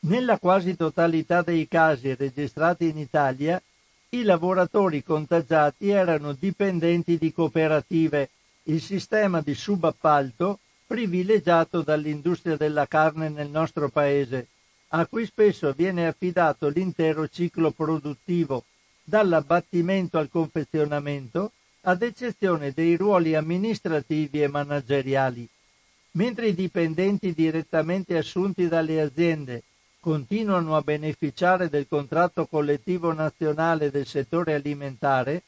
Nella 0.00 0.38
quasi 0.38 0.74
totalità 0.76 1.42
dei 1.42 1.68
casi 1.68 2.14
registrati 2.14 2.88
in 2.88 2.96
Italia, 2.96 3.60
i 4.10 4.22
lavoratori 4.22 5.04
contagiati 5.04 5.90
erano 5.90 6.32
dipendenti 6.32 7.18
di 7.18 7.30
cooperative, 7.30 8.30
il 8.62 8.80
sistema 8.80 9.42
di 9.42 9.52
subappalto 9.52 10.60
privilegiato 10.86 11.82
dall'industria 11.82 12.56
della 12.56 12.86
carne 12.86 13.28
nel 13.28 13.50
nostro 13.50 13.90
paese, 13.90 14.46
a 14.88 15.04
cui 15.04 15.26
spesso 15.26 15.70
viene 15.72 16.06
affidato 16.06 16.68
l'intero 16.68 17.28
ciclo 17.28 17.72
produttivo 17.72 18.64
dall'abbattimento 19.04 20.16
al 20.16 20.30
confezionamento, 20.30 21.52
ad 21.82 22.02
eccezione 22.02 22.72
dei 22.72 22.96
ruoli 22.96 23.34
amministrativi 23.34 24.42
e 24.42 24.48
manageriali. 24.48 25.48
Mentre 26.12 26.48
i 26.48 26.54
dipendenti 26.54 27.32
direttamente 27.32 28.16
assunti 28.16 28.66
dalle 28.66 29.00
aziende 29.00 29.62
continuano 30.00 30.76
a 30.76 30.82
beneficiare 30.82 31.68
del 31.68 31.86
contratto 31.88 32.46
collettivo 32.46 33.12
nazionale 33.12 33.90
del 33.90 34.06
settore 34.06 34.54
alimentare, 34.54 35.42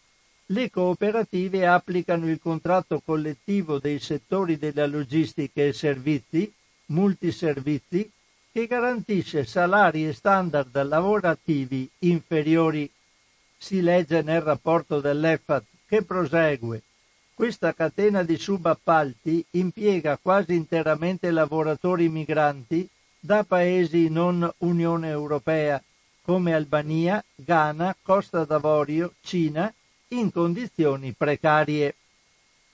le 0.47 0.71
cooperative 0.71 1.67
applicano 1.67 2.29
il 2.29 2.41
contratto 2.41 3.01
collettivo 3.01 3.79
dei 3.79 4.01
settori 4.01 4.59
della 4.59 4.87
logistica 4.87 5.63
e 5.63 5.73
servizi, 5.73 6.53
multiservizi, 6.87 8.11
che 8.53 8.67
garantisce 8.67 9.45
salari 9.45 10.07
e 10.07 10.13
standard 10.13 10.83
lavorativi 10.83 11.89
inferiori 12.01 12.91
si 13.57 13.81
legge 13.81 14.23
nel 14.23 14.41
rapporto 14.41 15.01
dell'EFAT 15.01 15.65
che 15.91 16.05
prosegue. 16.05 16.83
Questa 17.35 17.75
catena 17.75 18.23
di 18.23 18.37
subappalti 18.37 19.45
impiega 19.53 20.21
quasi 20.23 20.55
interamente 20.55 21.33
lavoratori 21.33 22.09
migranti 22.09 22.89
da 23.19 23.43
paesi 23.43 24.09
non 24.09 24.49
Unione 24.59 25.09
Europea, 25.09 25.83
come 26.23 26.55
Albania, 26.55 27.21
Ghana, 27.35 27.97
Costa 28.03 28.45
d'Avorio, 28.45 29.15
Cina, 29.21 29.73
in 30.09 30.31
condizioni 30.31 31.13
precarie. 31.13 31.97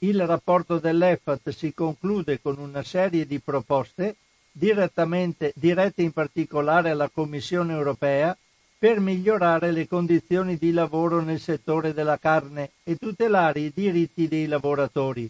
Il 0.01 0.27
rapporto 0.27 0.79
dell'EFAT 0.79 1.49
si 1.49 1.73
conclude 1.73 2.39
con 2.43 2.59
una 2.59 2.83
serie 2.83 3.27
di 3.27 3.39
proposte 3.39 4.17
dirette 4.53 6.03
in 6.03 6.13
particolare 6.13 6.91
alla 6.91 7.09
Commissione 7.09 7.73
europea 7.73 8.37
per 8.79 9.01
migliorare 9.01 9.71
le 9.71 9.89
condizioni 9.89 10.57
di 10.57 10.71
lavoro 10.71 11.23
nel 11.23 11.41
settore 11.41 11.95
della 11.95 12.19
carne 12.19 12.73
e 12.85 12.97
tutelare 12.97 13.61
i 13.61 13.73
diritti 13.75 14.29
dei 14.29 14.47
lavoratori, 14.47 15.29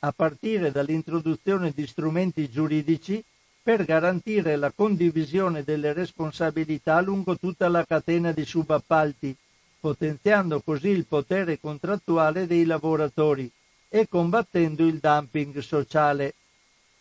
a 0.00 0.12
partire 0.12 0.70
dall'introduzione 0.70 1.72
di 1.74 1.86
strumenti 1.86 2.48
giuridici 2.50 3.22
per 3.62 3.84
garantire 3.84 4.56
la 4.56 4.70
condivisione 4.70 5.62
delle 5.62 5.92
responsabilità 5.92 7.00
lungo 7.00 7.36
tutta 7.36 7.68
la 7.68 7.84
catena 7.84 8.32
di 8.32 8.44
subappalti, 8.44 9.36
potenziando 9.80 10.60
così 10.60 10.88
il 10.88 11.04
potere 11.04 11.58
contrattuale 11.60 12.46
dei 12.46 12.64
lavoratori 12.64 13.50
e 13.88 14.08
combattendo 14.08 14.86
il 14.86 14.98
dumping 14.98 15.58
sociale. 15.58 16.34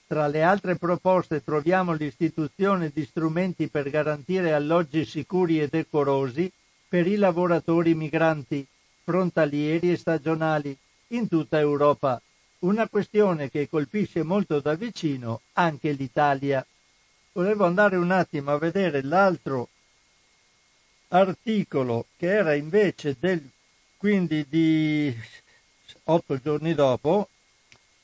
Tra 0.07 0.27
le 0.27 0.43
altre 0.43 0.75
proposte 0.75 1.43
troviamo 1.43 1.93
l'istituzione 1.93 2.91
di 2.93 3.03
strumenti 3.05 3.67
per 3.69 3.89
garantire 3.89 4.53
alloggi 4.53 5.03
sicuri 5.03 5.59
e 5.59 5.67
decorosi 5.67 6.51
per 6.87 7.07
i 7.07 7.15
lavoratori 7.15 7.95
migranti, 7.95 8.65
frontalieri 9.03 9.91
e 9.91 9.97
stagionali 9.97 10.77
in 11.09 11.27
tutta 11.27 11.59
Europa, 11.59 12.21
una 12.59 12.87
questione 12.87 13.49
che 13.49 13.67
colpisce 13.67 14.21
molto 14.21 14.59
da 14.59 14.75
vicino 14.75 15.41
anche 15.53 15.91
l'Italia. 15.91 16.65
Volevo 17.31 17.65
andare 17.65 17.95
un 17.95 18.11
attimo 18.11 18.51
a 18.51 18.59
vedere 18.59 19.01
l'altro 19.01 19.69
articolo 21.07 22.05
che 22.15 22.27
era 22.27 22.53
invece 22.53 23.15
del 23.19 23.41
quindi 23.97 24.45
di 24.47 25.15
otto 26.03 26.39
giorni 26.39 26.75
dopo 26.75 27.29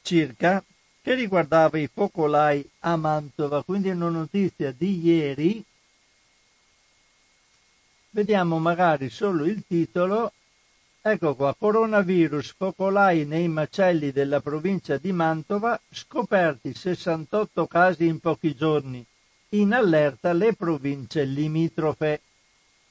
circa 0.01 0.63
che 1.01 1.15
riguardava 1.15 1.79
i 1.79 1.89
focolai 1.91 2.67
a 2.79 2.95
Mantova, 2.95 3.63
quindi 3.63 3.89
una 3.89 4.09
notizia 4.09 4.71
di 4.71 5.01
ieri. 5.01 5.63
Vediamo 8.11 8.59
magari 8.59 9.09
solo 9.09 9.45
il 9.45 9.63
titolo. 9.67 10.33
Ecco 11.01 11.33
qua, 11.33 11.55
coronavirus, 11.57 12.53
focolai 12.55 13.25
nei 13.25 13.47
macelli 13.47 14.11
della 14.11 14.41
provincia 14.41 14.97
di 14.97 15.11
Mantova, 15.11 15.79
scoperti 15.89 16.75
68 16.75 17.65
casi 17.65 18.05
in 18.05 18.19
pochi 18.19 18.55
giorni. 18.55 19.03
In 19.49 19.73
allerta 19.73 20.31
le 20.33 20.53
province 20.53 21.23
limitrofe. 21.23 22.21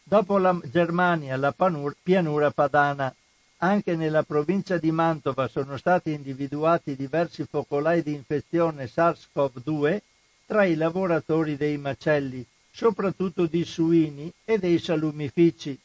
Dopo 0.03 0.39
la 0.39 0.59
Germania, 0.65 1.37
la 1.37 1.55
pianura 2.03 2.51
padana. 2.51 3.15
Anche 3.63 3.95
nella 3.95 4.23
provincia 4.23 4.79
di 4.79 4.91
Mantova 4.91 5.47
sono 5.47 5.77
stati 5.77 6.13
individuati 6.13 6.97
diversi 6.97 7.45
focolai 7.45 8.03
di 8.03 8.15
infezione 8.15 8.87
SARS-CoV-2 8.87 10.01
tra 10.47 10.65
i 10.65 10.77
lavoratori 10.77 11.59
dei 11.59 11.77
macelli, 11.77 12.43
soprattutto 12.71 13.45
di 13.45 13.63
suini 13.65 14.33
e 14.47 14.59
dei 14.59 14.79
salumifici. 14.79 15.79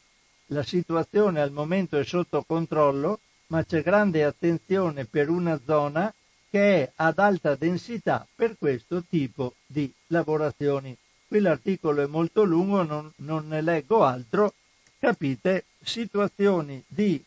La 0.46 0.62
situazione 0.62 1.42
al 1.42 1.50
momento 1.50 1.98
è 1.98 2.04
sotto 2.04 2.44
controllo, 2.46 3.20
ma 3.48 3.62
c'è 3.62 3.82
grande 3.82 4.24
attenzione 4.24 5.04
per 5.04 5.28
una 5.28 5.60
zona 5.62 6.12
che 6.48 6.82
è 6.82 6.92
ad 6.96 7.18
alta 7.18 7.56
densità 7.56 8.26
per 8.34 8.56
questo 8.58 9.02
tipo 9.06 9.52
di 9.66 9.92
lavorazioni. 10.06 10.96
Qui 11.28 11.40
l'articolo 11.40 12.02
è 12.02 12.06
molto 12.06 12.42
lungo, 12.42 12.82
non, 12.84 13.12
non 13.16 13.48
ne 13.48 13.60
leggo 13.60 14.02
altro. 14.02 14.54
Capite? 14.98 15.66
Situazioni 15.82 16.82
di 16.86 17.22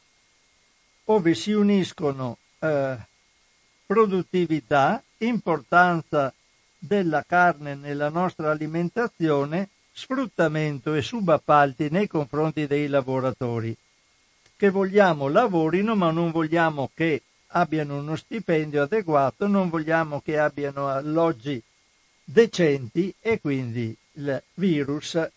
ove 1.12 1.34
si 1.34 1.52
uniscono 1.52 2.38
eh, 2.60 2.98
produttività, 3.86 5.02
importanza 5.19 6.34
della 6.78 7.24
carne 7.28 7.76
nella 7.76 8.10
nostra 8.10 8.52
alimentazione, 8.52 9.69
sfruttamento 9.91 10.93
e 10.93 11.02
subappalti 11.02 11.89
nei 11.89 12.08
confronti 12.08 12.67
dei 12.67 12.88
lavoratori, 12.88 13.76
che 14.56 14.69
vogliamo 14.69 15.28
lavorino 15.28 15.95
ma 15.95 16.12
non 16.12 16.32
vogliamo 16.32 16.91
che 16.93 17.24
abbiano 17.48 17.98
uno 17.98 18.15
stipendio 18.15 18.84
adeguato, 18.84 19.48
non 19.48 19.69
vogliamo 19.69 20.22
che 20.22 20.38
abbiano 20.38 20.89
alloggi 20.89 21.62
decenti 22.24 23.13
e 23.19 23.41
quindi 23.41 23.95
il 24.13 24.41
virus 24.54 25.28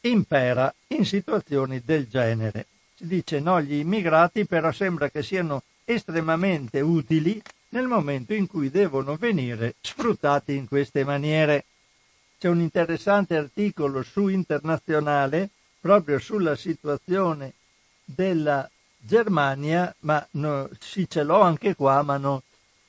impera 0.00 0.72
in 0.88 1.04
situazioni 1.04 1.82
del 1.84 2.08
genere 2.08 2.66
dice 2.98 3.40
no 3.40 3.56
agli 3.56 3.74
immigrati, 3.74 4.44
però 4.46 4.72
sembra 4.72 5.10
che 5.10 5.22
siano 5.22 5.62
estremamente 5.84 6.80
utili 6.80 7.40
nel 7.70 7.86
momento 7.86 8.34
in 8.34 8.46
cui 8.46 8.70
devono 8.70 9.16
venire 9.16 9.74
sfruttati 9.80 10.54
in 10.54 10.66
queste 10.66 11.04
maniere. 11.04 11.64
C'è 12.38 12.48
un 12.48 12.60
interessante 12.60 13.36
articolo 13.36 14.02
su 14.02 14.28
internazionale 14.28 15.50
proprio 15.80 16.18
sulla 16.18 16.56
situazione 16.56 17.52
della 18.04 18.68
Germania, 18.98 19.94
ma 20.00 20.26
no, 20.32 20.68
sì 20.78 21.08
ce 21.08 21.22
l'ho 21.22 21.40
anche 21.40 21.74
qua, 21.74 22.02
ma 22.02 22.16
no, 22.16 22.42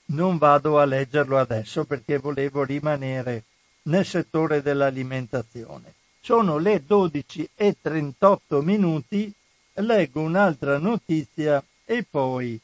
non 0.07 0.37
vado 0.37 0.79
a 0.79 0.85
leggerlo 0.85 1.37
adesso 1.37 1.85
perché 1.85 2.17
volevo 2.17 2.63
rimanere 2.63 3.43
nel 3.83 4.05
settore 4.05 4.61
dell'alimentazione. 4.61 5.93
Sono 6.19 6.57
le 6.57 6.83
12 6.85 7.49
e 7.55 7.77
38 7.79 8.61
minuti 8.61 9.33
leggo 9.81 10.21
un'altra 10.21 10.77
notizia 10.77 11.63
e 11.85 12.05
poi 12.09 12.59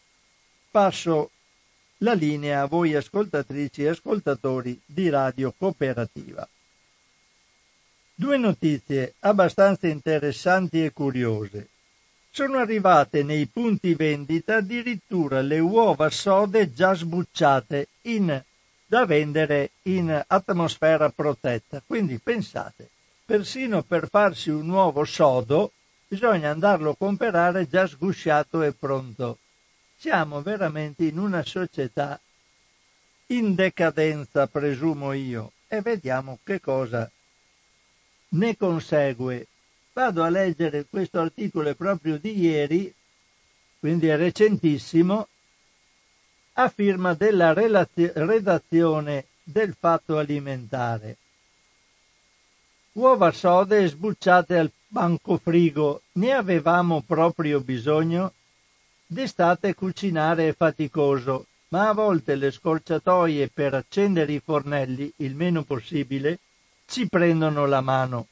passo 0.69 1.29
la 1.99 2.13
linea 2.13 2.61
a 2.61 2.65
voi 2.65 2.95
ascoltatrici 2.95 3.83
e 3.83 3.89
ascoltatori 3.89 4.79
di 4.85 5.09
Radio 5.09 5.53
Cooperativa. 5.57 6.47
Due 8.15 8.37
notizie 8.37 9.13
abbastanza 9.19 9.87
interessanti 9.87 10.83
e 10.83 10.91
curiose. 10.91 11.69
Sono 12.29 12.57
arrivate 12.57 13.23
nei 13.23 13.45
punti 13.45 13.93
vendita 13.93 14.57
addirittura 14.57 15.41
le 15.41 15.59
uova 15.59 16.09
sode 16.09 16.73
già 16.73 16.93
sbucciate 16.93 17.87
in, 18.03 18.43
da 18.85 19.05
vendere 19.05 19.71
in 19.83 20.23
atmosfera 20.27 21.09
protetta. 21.09 21.81
Quindi 21.85 22.17
pensate, 22.17 22.89
persino 23.23 23.83
per 23.83 24.09
farsi 24.09 24.49
un 24.49 24.67
uovo 24.69 25.05
sodo 25.05 25.71
bisogna 26.13 26.51
andarlo 26.51 26.91
a 26.91 26.95
comprare 26.95 27.67
già 27.67 27.87
sgusciato 27.87 28.61
e 28.61 28.71
pronto. 28.71 29.39
Siamo 29.97 30.43
veramente 30.43 31.05
in 31.05 31.17
una 31.17 31.43
società 31.43 32.19
in 33.27 33.55
decadenza, 33.55 34.45
presumo 34.45 35.13
io, 35.13 35.53
e 35.67 35.81
vediamo 35.81 36.37
che 36.43 36.59
cosa 36.59 37.09
ne 38.29 38.55
consegue. 38.57 39.47
Vado 39.91 40.21
a 40.21 40.29
leggere 40.29 40.85
questo 40.87 41.19
articolo 41.19 41.73
proprio 41.73 42.19
di 42.19 42.39
ieri, 42.39 42.93
quindi 43.79 44.05
è 44.05 44.15
recentissimo, 44.15 45.27
a 46.53 46.69
firma 46.69 47.15
della 47.15 47.53
redazione 47.53 49.25
del 49.41 49.75
Fatto 49.79 50.19
Alimentare. 50.19 51.17
Uova 52.95 53.31
sode 53.31 53.87
sbucciate 53.87 54.55
al 54.55 54.71
banco 54.87 55.37
frigo, 55.37 56.03
ne 56.11 56.31
avevamo 56.31 57.01
proprio 57.01 57.59
bisogno? 57.59 58.33
D'estate 59.07 59.73
cucinare 59.73 60.49
è 60.49 60.53
faticoso, 60.55 61.47
ma 61.69 61.89
a 61.89 61.93
volte 61.93 62.35
le 62.35 62.51
scorciatoie 62.51 63.47
per 63.47 63.73
accendere 63.73 64.33
i 64.33 64.39
fornelli, 64.39 65.11
il 65.17 65.33
meno 65.33 65.63
possibile, 65.63 66.37
ci 66.85 67.09
prendono 67.09 67.65
la 67.65 67.81
mano. 67.81 68.27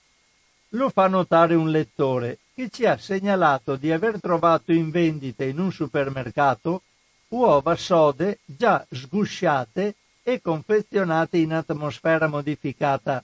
Lo 0.70 0.90
fa 0.90 1.08
notare 1.08 1.56
un 1.56 1.72
lettore 1.72 2.38
che 2.54 2.70
ci 2.70 2.86
ha 2.86 2.98
segnalato 2.98 3.76
di 3.76 3.92
aver 3.92 4.20
trovato 4.22 4.72
in 4.72 4.92
vendita 4.92 5.44
in 5.44 5.58
un 5.58 5.72
supermercato 5.72 6.84
uova 7.30 7.76
sode 7.76 8.38
già 8.46 8.86
sgusciate 8.88 9.96
e 10.22 10.40
confezionate 10.40 11.38
in 11.38 11.52
atmosfera 11.52 12.28
modificata 12.28 13.24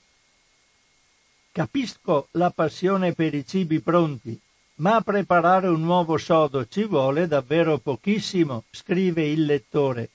Capisco 1.58 2.28
la 2.34 2.52
passione 2.52 3.14
per 3.14 3.34
i 3.34 3.44
cibi 3.44 3.80
pronti, 3.80 4.40
ma 4.76 5.02
preparare 5.02 5.68
un 5.68 5.82
nuovo 5.82 6.20
sodo 6.20 6.68
ci 6.68 6.84
vuole 6.84 7.26
davvero 7.26 7.80
pochissimo, 7.80 8.66
scrive 8.70 9.26
il 9.26 9.44
lettore. 9.44 10.12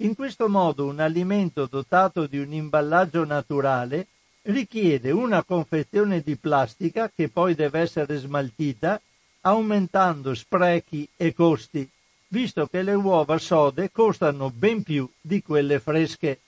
In 0.00 0.14
questo 0.14 0.50
modo 0.50 0.84
un 0.84 1.00
alimento 1.00 1.64
dotato 1.64 2.26
di 2.26 2.36
un 2.36 2.52
imballaggio 2.52 3.24
naturale 3.24 4.08
richiede 4.42 5.12
una 5.12 5.42
confezione 5.44 6.20
di 6.20 6.36
plastica 6.36 7.08
che 7.08 7.30
poi 7.30 7.54
deve 7.54 7.80
essere 7.80 8.18
smaltita, 8.18 9.00
aumentando 9.40 10.34
sprechi 10.34 11.08
e 11.16 11.32
costi, 11.32 11.88
visto 12.28 12.66
che 12.66 12.82
le 12.82 12.92
uova 12.92 13.38
sode 13.38 13.90
costano 13.90 14.50
ben 14.50 14.82
più 14.82 15.08
di 15.22 15.40
quelle 15.42 15.80
fresche. 15.80 16.40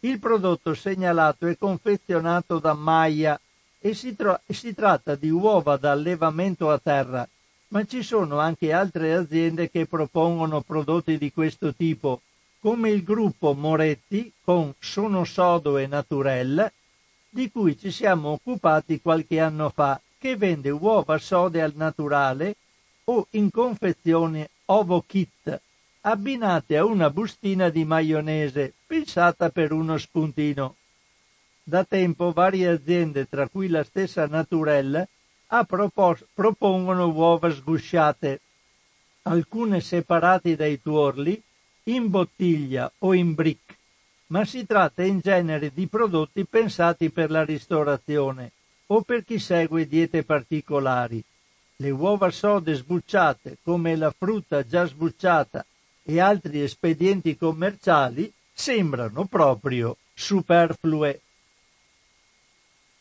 Il 0.00 0.18
prodotto 0.18 0.74
segnalato 0.74 1.46
è 1.46 1.56
confezionato 1.56 2.58
da 2.58 2.74
Maya, 2.74 3.40
e 3.86 3.94
si, 3.94 4.16
tro- 4.16 4.40
si 4.48 4.74
tratta 4.74 5.14
di 5.14 5.30
uova 5.30 5.76
da 5.76 5.92
allevamento 5.92 6.70
a 6.70 6.78
terra, 6.78 7.28
ma 7.68 7.84
ci 7.84 8.02
sono 8.02 8.38
anche 8.38 8.72
altre 8.72 9.14
aziende 9.14 9.70
che 9.70 9.86
propongono 9.86 10.60
prodotti 10.62 11.18
di 11.18 11.32
questo 11.32 11.72
tipo, 11.72 12.20
come 12.60 12.90
il 12.90 13.04
gruppo 13.04 13.54
Moretti 13.54 14.32
con 14.42 14.74
Sono 14.80 15.24
Sodo 15.24 15.78
e 15.78 15.86
Naturel, 15.86 16.70
di 17.28 17.50
cui 17.50 17.78
ci 17.78 17.90
siamo 17.90 18.30
occupati 18.30 19.00
qualche 19.00 19.38
anno 19.40 19.70
fa, 19.70 20.00
che 20.18 20.36
vende 20.36 20.70
uova 20.70 21.18
sode 21.18 21.62
al 21.62 21.72
naturale 21.76 22.56
o 23.04 23.26
in 23.30 23.50
confezione 23.50 24.50
ovo 24.66 25.04
kit, 25.06 25.60
abbinate 26.08 26.76
a 26.76 26.84
una 26.84 27.10
bustina 27.10 27.68
di 27.68 27.84
maionese 27.84 28.74
pensata 28.86 29.50
per 29.50 29.72
uno 29.72 29.98
spuntino. 29.98 30.76
Da 31.64 31.82
tempo 31.82 32.30
varie 32.30 32.68
aziende, 32.68 33.28
tra 33.28 33.48
cui 33.48 33.66
la 33.66 33.82
stessa 33.82 34.24
Naturel, 34.28 35.08
propos- 35.66 36.24
propongono 36.32 37.08
uova 37.08 37.50
sgusciate, 37.50 38.40
alcune 39.22 39.80
separate 39.80 40.54
dai 40.54 40.80
tuorli, 40.80 41.42
in 41.84 42.08
bottiglia 42.08 42.90
o 42.98 43.12
in 43.12 43.34
brick, 43.34 43.76
ma 44.28 44.44
si 44.44 44.64
tratta 44.64 45.02
in 45.02 45.18
genere 45.18 45.72
di 45.74 45.88
prodotti 45.88 46.44
pensati 46.44 47.10
per 47.10 47.32
la 47.32 47.44
ristorazione 47.44 48.52
o 48.86 49.02
per 49.02 49.24
chi 49.24 49.40
segue 49.40 49.88
diete 49.88 50.22
particolari. 50.22 51.20
Le 51.78 51.90
uova 51.90 52.30
sode 52.30 52.74
sbucciate, 52.74 53.58
come 53.64 53.96
la 53.96 54.14
frutta 54.16 54.64
già 54.64 54.86
sbucciata 54.86 55.66
e 56.08 56.20
altri 56.20 56.62
espedienti 56.62 57.36
commerciali, 57.36 58.32
sembrano 58.52 59.26
proprio 59.26 59.96
superflue. 60.14 61.20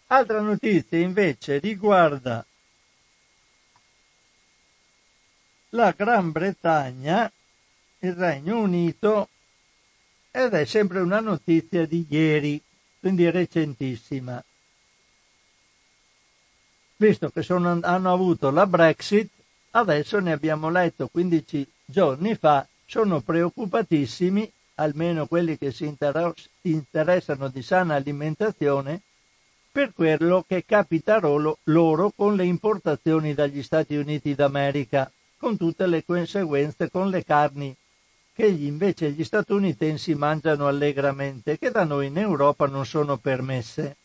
Altra 0.07 0.41
notizia 0.41 0.97
invece 0.97 1.59
riguarda 1.59 2.43
la 5.69 5.91
Gran 5.91 6.31
Bretagna, 6.31 7.31
il 7.99 8.13
Regno 8.13 8.59
Unito, 8.59 9.29
ed 10.31 10.53
è 10.53 10.65
sempre 10.65 10.99
una 10.99 11.19
notizia 11.19 11.85
di 11.85 12.07
ieri, 12.09 12.61
quindi 12.99 13.29
recentissima. 13.29 14.43
Visto 16.97 17.29
che 17.29 17.43
sono, 17.43 17.79
hanno 17.81 18.11
avuto 18.11 18.49
la 18.49 18.65
Brexit, 18.65 19.29
adesso 19.71 20.19
ne 20.19 20.31
abbiamo 20.31 20.69
letto 20.69 21.07
15 21.07 21.71
giorni 21.85 22.35
fa, 22.35 22.67
sono 22.85 23.21
preoccupatissimi, 23.21 24.51
almeno 24.75 25.25
quelli 25.25 25.57
che 25.57 25.71
si 25.71 25.93
interessano 26.61 27.47
di 27.49 27.61
sana 27.61 27.95
alimentazione, 27.95 29.01
per 29.71 29.93
quello 29.93 30.45
che 30.47 30.63
capita 30.65 31.19
loro 31.19 32.11
con 32.15 32.35
le 32.35 32.45
importazioni 32.45 33.33
dagli 33.33 33.61
Stati 33.61 33.95
Uniti 33.95 34.33
d'America, 34.33 35.11
con 35.37 35.57
tutte 35.57 35.85
le 35.85 36.05
conseguenze 36.05 36.89
con 36.89 37.09
le 37.09 37.23
carni 37.23 37.75
che 38.33 38.47
invece 38.47 39.11
gli 39.11 39.23
statunitensi 39.23 40.13
mangiano 40.13 40.67
allegramente, 40.67 41.57
che 41.57 41.71
da 41.71 41.83
noi 41.85 42.07
in 42.07 42.17
Europa 42.17 42.67
non 42.67 42.85
sono 42.85 43.17
permesse. 43.17 43.95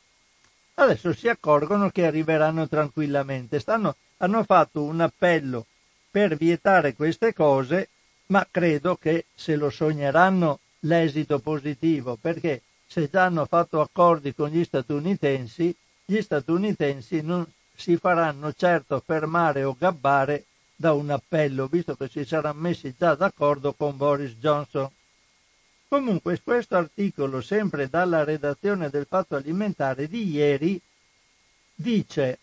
Adesso 0.74 1.12
si 1.12 1.28
accorgono 1.28 1.90
che 1.90 2.06
arriveranno 2.06 2.68
tranquillamente. 2.68 3.58
Stanno, 3.58 3.96
hanno 4.18 4.44
fatto 4.44 4.82
un 4.82 5.00
appello 5.00 5.66
per 6.10 6.36
vietare 6.36 6.94
queste 6.94 7.32
cose, 7.34 7.88
ma 8.30 8.46
credo 8.50 8.96
che 8.96 9.26
se 9.34 9.56
lo 9.56 9.70
sogneranno 9.70 10.60
l'esito 10.80 11.38
positivo, 11.40 12.16
perché 12.20 12.62
se 12.86 13.08
già 13.10 13.24
hanno 13.24 13.44
fatto 13.46 13.80
accordi 13.80 14.34
con 14.34 14.48
gli 14.48 14.64
statunitensi, 14.64 15.74
gli 16.04 16.20
statunitensi 16.20 17.22
non 17.22 17.46
si 17.74 17.96
faranno 17.96 18.52
certo 18.52 19.02
fermare 19.04 19.64
o 19.64 19.76
gabbare 19.78 20.44
da 20.74 20.92
un 20.92 21.10
appello, 21.10 21.66
visto 21.66 21.96
che 21.96 22.08
si 22.08 22.24
saranno 22.24 22.60
messi 22.60 22.94
già 22.96 23.14
d'accordo 23.14 23.72
con 23.74 23.96
Boris 23.96 24.34
Johnson. 24.36 24.88
Comunque 25.88 26.40
questo 26.42 26.76
articolo, 26.76 27.40
sempre 27.40 27.88
dalla 27.88 28.22
redazione 28.22 28.90
del 28.90 29.06
Fatto 29.08 29.34
Alimentare 29.34 30.06
di 30.06 30.30
ieri, 30.30 30.80
dice 31.74 32.38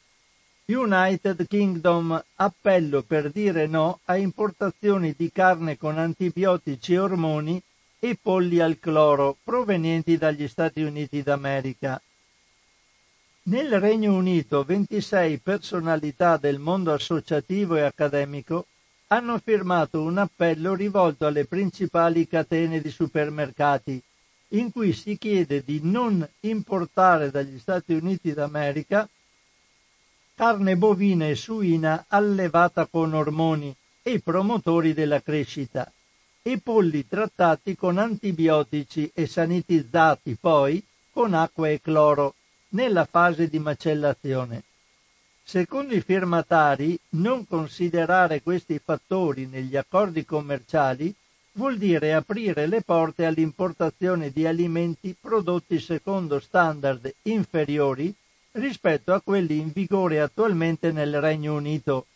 United 0.70 1.48
Kingdom 1.48 2.22
appello 2.36 3.02
per 3.02 3.32
dire 3.32 3.68
no 3.68 4.02
a 4.04 4.18
importazioni 4.18 5.14
di 5.16 5.32
carne 5.32 5.78
con 5.78 5.98
antibiotici 5.98 6.92
e 6.92 7.00
ormoni 7.00 7.62
e 8.00 8.18
polli 8.22 8.60
al 8.60 8.78
cloro 8.78 9.38
provenienti 9.42 10.18
dagli 10.18 10.46
Stati 10.50 10.82
Uniti 10.82 11.24
d'America. 11.24 12.02
Nel 13.44 13.80
Regno 13.80 14.14
Unito 14.14 14.66
26 14.66 15.38
personalità 15.38 16.36
del 16.36 16.60
mondo 16.60 16.92
associativo 16.92 17.78
e 17.78 17.84
accademico 17.84 18.66
hanno 19.08 19.40
firmato 19.42 20.02
un 20.02 20.18
appello 20.18 20.76
rivolto 20.76 21.26
alle 21.26 21.46
principali 21.46 22.28
catene 22.28 22.82
di 22.82 22.90
supermercati, 22.90 24.04
in 24.50 24.70
cui 24.74 24.92
si 24.92 25.18
chiede 25.18 25.64
di 25.64 25.80
non 25.82 26.28
importare 26.42 27.32
dagli 27.32 27.58
Stati 27.58 27.94
Uniti 27.94 28.34
d'America 28.34 29.08
carne 30.38 30.78
bovina 30.78 31.28
e 31.28 31.34
suina 31.34 32.06
allevata 32.10 32.86
con 32.86 33.16
ormoni 33.16 33.76
e 34.04 34.20
promotori 34.20 34.94
della 34.94 35.20
crescita 35.20 35.92
e 36.44 36.60
polli 36.60 37.08
trattati 37.08 37.76
con 37.76 37.98
antibiotici 37.98 39.10
e 39.16 39.26
sanitizzati 39.26 40.38
poi 40.40 40.86
con 41.12 41.34
acqua 41.34 41.70
e 41.70 41.82
cloro 41.82 42.36
nella 42.70 43.06
fase 43.06 43.48
di 43.48 43.58
macellazione. 43.58 44.62
Secondo 45.42 45.96
i 45.96 46.02
firmatari, 46.02 47.00
non 47.14 47.48
considerare 47.48 48.44
questi 48.44 48.78
fattori 48.78 49.48
negli 49.48 49.76
accordi 49.76 50.24
commerciali 50.24 51.12
vuol 51.54 51.80
dire 51.80 52.14
aprire 52.14 52.68
le 52.68 52.84
porte 52.84 53.26
all'importazione 53.26 54.30
di 54.30 54.46
alimenti 54.46 55.16
prodotti 55.20 55.80
secondo 55.80 56.40
standard 56.40 57.12
inferiori 57.24 58.14
rispetto 58.58 59.14
a 59.14 59.22
quelli 59.22 59.60
in 59.60 59.72
vigore 59.72 60.20
attualmente 60.20 60.92
nel 60.92 61.20
Regno 61.22 61.56
Unito 61.56 62.08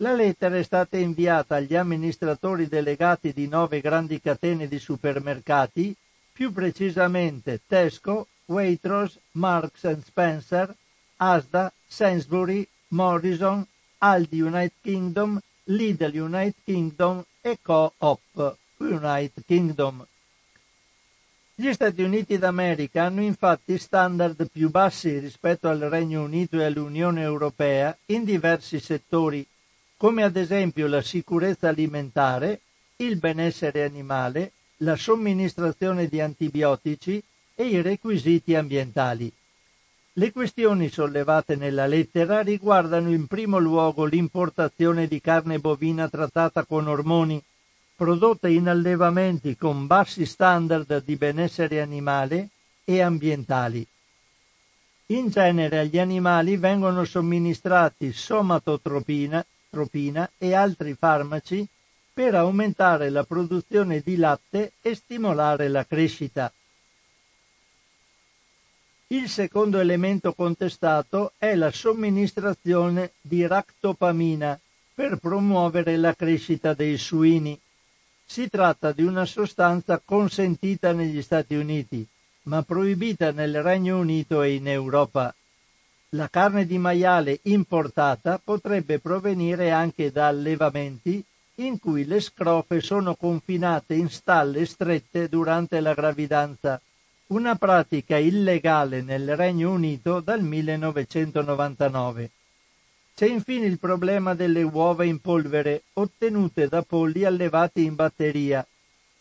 la 0.00 0.12
lettera 0.12 0.56
è 0.56 0.62
stata 0.62 0.96
inviata 0.96 1.56
agli 1.56 1.74
amministratori 1.74 2.68
delegati 2.68 3.32
di 3.32 3.48
nove 3.48 3.80
grandi 3.80 4.20
catene 4.20 4.68
di 4.68 4.78
supermercati, 4.78 5.92
più 6.32 6.52
precisamente 6.52 7.62
Tesco, 7.66 8.28
Waitrose, 8.44 9.18
Marks 9.32 9.98
Spencer, 10.04 10.72
Asda, 11.16 11.72
Sainsbury, 11.84 12.66
Morrison, 12.88 13.66
Aldi 13.98 14.40
United 14.40 14.76
Kingdom, 14.80 15.40
Lidl 15.64 16.16
United 16.16 16.54
Kingdom 16.64 17.24
e 17.40 17.58
Co-op 17.60 18.56
United 18.76 19.44
Kingdom. 19.44 20.06
Gli 21.60 21.72
Stati 21.72 22.02
Uniti 22.02 22.38
d'America 22.38 23.02
hanno 23.02 23.20
infatti 23.20 23.78
standard 23.78 24.48
più 24.48 24.70
bassi 24.70 25.18
rispetto 25.18 25.68
al 25.68 25.80
Regno 25.80 26.22
Unito 26.22 26.60
e 26.60 26.64
all'Unione 26.64 27.22
Europea 27.22 27.98
in 28.06 28.22
diversi 28.22 28.78
settori 28.78 29.44
come 29.96 30.22
ad 30.22 30.36
esempio 30.36 30.86
la 30.86 31.02
sicurezza 31.02 31.66
alimentare, 31.66 32.60
il 32.98 33.16
benessere 33.16 33.82
animale, 33.82 34.52
la 34.76 34.94
somministrazione 34.94 36.06
di 36.06 36.20
antibiotici 36.20 37.20
e 37.56 37.64
i 37.64 37.82
requisiti 37.82 38.54
ambientali. 38.54 39.28
Le 40.12 40.30
questioni 40.30 40.88
sollevate 40.88 41.56
nella 41.56 41.88
lettera 41.88 42.40
riguardano 42.42 43.10
in 43.10 43.26
primo 43.26 43.58
luogo 43.58 44.04
l'importazione 44.04 45.08
di 45.08 45.20
carne 45.20 45.58
bovina 45.58 46.08
trattata 46.08 46.64
con 46.64 46.86
ormoni, 46.86 47.42
prodotta 47.98 48.46
in 48.46 48.68
allevamenti 48.68 49.56
con 49.56 49.88
bassi 49.88 50.24
standard 50.24 51.02
di 51.02 51.16
benessere 51.16 51.80
animale 51.80 52.50
e 52.84 53.00
ambientali. 53.00 53.84
In 55.06 55.30
genere 55.30 55.80
agli 55.80 55.98
animali 55.98 56.56
vengono 56.56 57.04
somministrati 57.04 58.12
somatotropina, 58.12 59.44
tropina 59.68 60.30
e 60.38 60.54
altri 60.54 60.94
farmaci 60.94 61.66
per 62.12 62.36
aumentare 62.36 63.10
la 63.10 63.24
produzione 63.24 64.00
di 64.00 64.14
latte 64.14 64.74
e 64.80 64.94
stimolare 64.94 65.66
la 65.66 65.84
crescita. 65.84 66.52
Il 69.08 69.28
secondo 69.28 69.80
elemento 69.80 70.34
contestato 70.34 71.32
è 71.36 71.56
la 71.56 71.72
somministrazione 71.72 73.10
di 73.20 73.44
ractopamina 73.44 74.56
per 74.94 75.16
promuovere 75.16 75.96
la 75.96 76.14
crescita 76.14 76.74
dei 76.74 76.96
suini. 76.96 77.60
Si 78.30 78.50
tratta 78.50 78.92
di 78.92 79.02
una 79.02 79.24
sostanza 79.24 80.02
consentita 80.04 80.92
negli 80.92 81.22
Stati 81.22 81.54
Uniti, 81.54 82.06
ma 82.42 82.62
proibita 82.62 83.32
nel 83.32 83.62
Regno 83.62 83.98
Unito 83.98 84.42
e 84.42 84.52
in 84.52 84.68
Europa. 84.68 85.34
La 86.10 86.28
carne 86.28 86.66
di 86.66 86.76
maiale 86.76 87.40
importata 87.44 88.38
potrebbe 88.38 88.98
provenire 88.98 89.70
anche 89.70 90.12
da 90.12 90.26
allevamenti 90.26 91.24
in 91.56 91.78
cui 91.78 92.04
le 92.04 92.20
scrofe 92.20 92.82
sono 92.82 93.14
confinate 93.14 93.94
in 93.94 94.10
stalle 94.10 94.66
strette 94.66 95.30
durante 95.30 95.80
la 95.80 95.94
gravidanza 95.94 96.78
una 97.28 97.56
pratica 97.56 98.18
illegale 98.18 99.00
nel 99.00 99.36
Regno 99.36 99.72
Unito 99.72 100.20
dal 100.20 100.42
1999. 100.42 102.30
C'è 103.18 103.26
infine 103.26 103.66
il 103.66 103.80
problema 103.80 104.34
delle 104.34 104.62
uova 104.62 105.02
in 105.02 105.18
polvere 105.18 105.82
ottenute 105.94 106.68
da 106.68 106.82
polli 106.82 107.24
allevati 107.24 107.82
in 107.82 107.96
batteria 107.96 108.64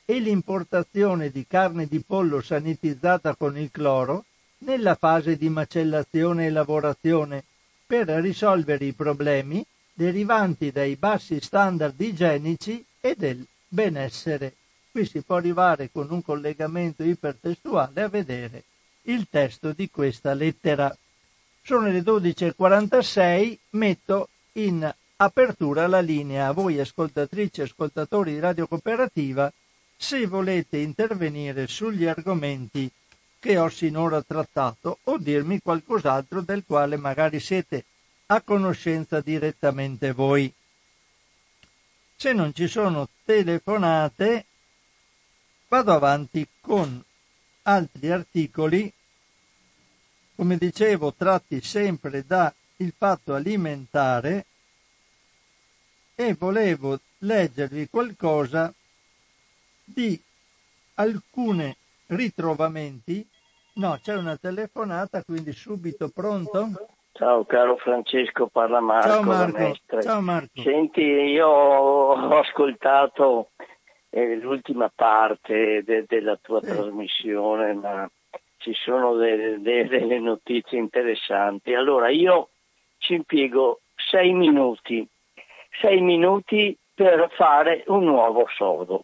e 0.06 0.20
l'importazione 0.20 1.32
di 1.32 1.48
carne 1.48 1.88
di 1.88 2.00
pollo 2.02 2.40
sanitizzata 2.40 3.34
con 3.34 3.58
il 3.58 3.72
cloro 3.72 4.26
nella 4.60 4.94
fase 4.94 5.36
di 5.36 5.50
macellazione 5.50 6.46
e 6.46 6.52
lavorazione 6.52 7.44
per 7.88 8.08
risolvere 8.10 8.86
i 8.86 8.94
problemi 8.94 9.66
derivanti 9.92 10.72
dai 10.72 10.96
bassi 10.96 11.42
standard 11.42 12.00
igienici 12.00 12.86
e 13.02 13.16
del 13.18 13.44
benessere. 13.68 14.54
Qui 14.92 15.08
si 15.08 15.22
può 15.22 15.38
arrivare 15.38 15.90
con 15.92 16.12
un 16.12 16.22
collegamento 16.22 17.02
ipertestuale 17.02 18.04
a 18.04 18.10
vedere 18.10 18.64
il 19.06 19.26
testo 19.28 19.72
di 19.72 19.90
questa 19.90 20.36
lettera. 20.36 20.96
Sono 21.68 21.90
le 21.90 22.00
12.46, 22.00 23.58
metto 23.72 24.30
in 24.54 24.90
apertura 25.18 25.86
la 25.88 26.00
linea 26.00 26.48
a 26.48 26.54
voi 26.54 26.80
ascoltatrici 26.80 27.60
e 27.60 27.64
ascoltatori 27.66 28.32
di 28.32 28.40
Radio 28.40 28.68
Cooperativa 28.68 29.52
se 29.98 30.26
volete 30.28 30.78
intervenire 30.78 31.68
sugli 31.68 32.06
argomenti 32.06 32.90
che 33.38 33.58
ho 33.58 33.68
sinora 33.68 34.22
trattato 34.22 35.00
o 35.04 35.18
dirmi 35.18 35.60
qualcos'altro 35.60 36.40
del 36.40 36.64
quale 36.66 36.96
magari 36.96 37.42
siete 37.42 37.84
a 38.28 38.40
conoscenza 38.40 39.20
direttamente 39.20 40.14
voi. 40.14 40.50
Se 42.16 42.32
non 42.32 42.54
ci 42.54 42.70
sono 42.70 43.10
telefonate, 43.26 44.46
vado 45.68 45.92
avanti 45.92 46.48
con 46.62 47.04
altri 47.64 48.10
articoli, 48.10 48.90
come 50.38 50.58
dicevo, 50.58 51.14
tratti 51.16 51.60
sempre 51.62 52.24
da 52.24 52.54
il 52.78 52.94
fatto 52.96 53.34
alimentare 53.34 54.46
e 56.14 56.36
volevo 56.38 57.00
leggervi 57.20 57.90
qualcosa 57.90 58.72
di 59.84 60.20
alcuni 60.96 61.76
ritrovamenti. 62.08 63.28
No, 63.74 63.98
c'è 64.00 64.16
una 64.16 64.38
telefonata, 64.38 65.24
quindi 65.24 65.52
subito 65.54 66.10
pronto? 66.10 66.70
Ciao 67.14 67.44
caro 67.46 67.78
Francesco, 67.78 68.46
parla 68.46 68.80
Marco. 68.80 69.08
Ciao 69.08 69.24
Marco. 69.24 70.02
Ciao 70.02 70.22
Marco. 70.22 70.62
Senti, 70.62 71.02
io 71.02 71.48
ho 71.48 72.38
ascoltato 72.38 73.50
eh, 74.12 74.36
l'ultima 74.36 74.92
parte 74.94 75.82
de- 75.84 76.06
della 76.08 76.38
tua 76.40 76.62
sì. 76.62 76.68
trasmissione, 76.68 77.74
ma 77.74 78.08
ci 78.68 78.74
sono 78.74 79.16
de- 79.16 79.62
de- 79.62 79.88
delle 79.88 80.20
notizie 80.20 80.78
interessanti. 80.78 81.74
Allora, 81.74 82.10
io 82.10 82.50
ci 82.98 83.14
impiego 83.14 83.80
sei 83.96 84.34
minuti, 84.34 85.08
sei 85.80 86.02
minuti 86.02 86.78
per 86.94 87.30
fare 87.36 87.84
un 87.88 88.04
nuovo 88.04 88.46
sodo. 88.54 89.04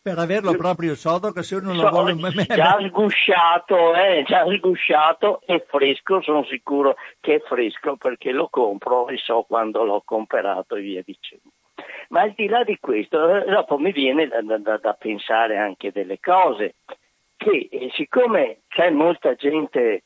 Per 0.00 0.18
averlo 0.18 0.54
proprio 0.54 0.94
sodo 0.96 1.30
che 1.30 1.42
se 1.42 1.56
uno 1.56 1.74
lo 1.74 1.80
so, 1.80 1.90
vuole 1.90 2.16
già 2.46 2.76
sgusciato 2.80 3.94
eh, 3.94 4.24
già 4.26 4.44
sgusciato 4.46 5.42
e 5.46 5.64
fresco 5.68 6.20
sono 6.22 6.44
sicuro 6.44 6.96
che 7.20 7.36
è 7.36 7.40
fresco 7.40 7.96
perché 7.96 8.32
lo 8.32 8.48
compro 8.48 9.06
e 9.08 9.16
so 9.18 9.44
quando 9.46 9.84
l'ho 9.84 10.02
comprato 10.04 10.74
e 10.74 10.80
via 10.80 11.02
dicendo. 11.04 11.50
Ma 12.08 12.22
al 12.22 12.32
di 12.32 12.48
là 12.48 12.64
di 12.64 12.78
questo 12.80 13.28
eh, 13.28 13.48
dopo 13.48 13.78
mi 13.78 13.92
viene 13.92 14.26
da, 14.26 14.40
da, 14.58 14.78
da 14.78 14.92
pensare 14.94 15.56
anche 15.56 15.92
delle 15.92 16.18
cose 16.18 16.74
che 17.42 17.68
eh, 17.70 17.90
siccome 17.94 18.58
c'è 18.68 18.90
molta 18.90 19.34
gente 19.34 20.02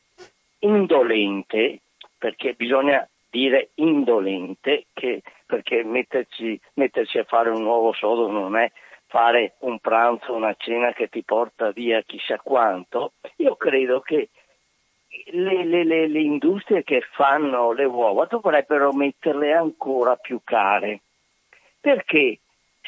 indolente 0.61 1.81
perché 2.17 2.55
bisogna 2.55 3.07
dire 3.31 3.71
indolente 3.75 4.87
che, 4.95 5.23
perché 5.45 5.85
metterci, 5.85 6.59
metterci 6.75 7.19
a 7.19 7.25
fare 7.25 7.51
un 7.51 7.63
nuovo 7.63 7.93
sodo 7.93 8.31
non 8.31 8.57
è 8.57 8.71
fare 9.07 9.55
un 9.61 9.79
pranzo, 9.79 10.35
una 10.35 10.55
cena 10.59 10.93
che 10.93 11.09
ti 11.09 11.23
porta 11.23 11.71
via 11.71 12.03
chissà 12.03 12.39
quanto, 12.39 13.13
io 13.37 13.55
credo 13.57 14.01
che 14.01 14.31
le, 15.33 15.65
le, 15.65 15.85
le, 15.85 16.09
le 16.09 16.21
industrie 16.21 16.83
che 16.83 17.03
fanno 17.13 17.73
le 17.73 17.85
uova 17.85 18.25
dovrebbero 18.25 18.93
metterle 18.93 19.53
ancora 19.53 20.17
più 20.17 20.41
care, 20.43 21.01
perché 21.81 22.39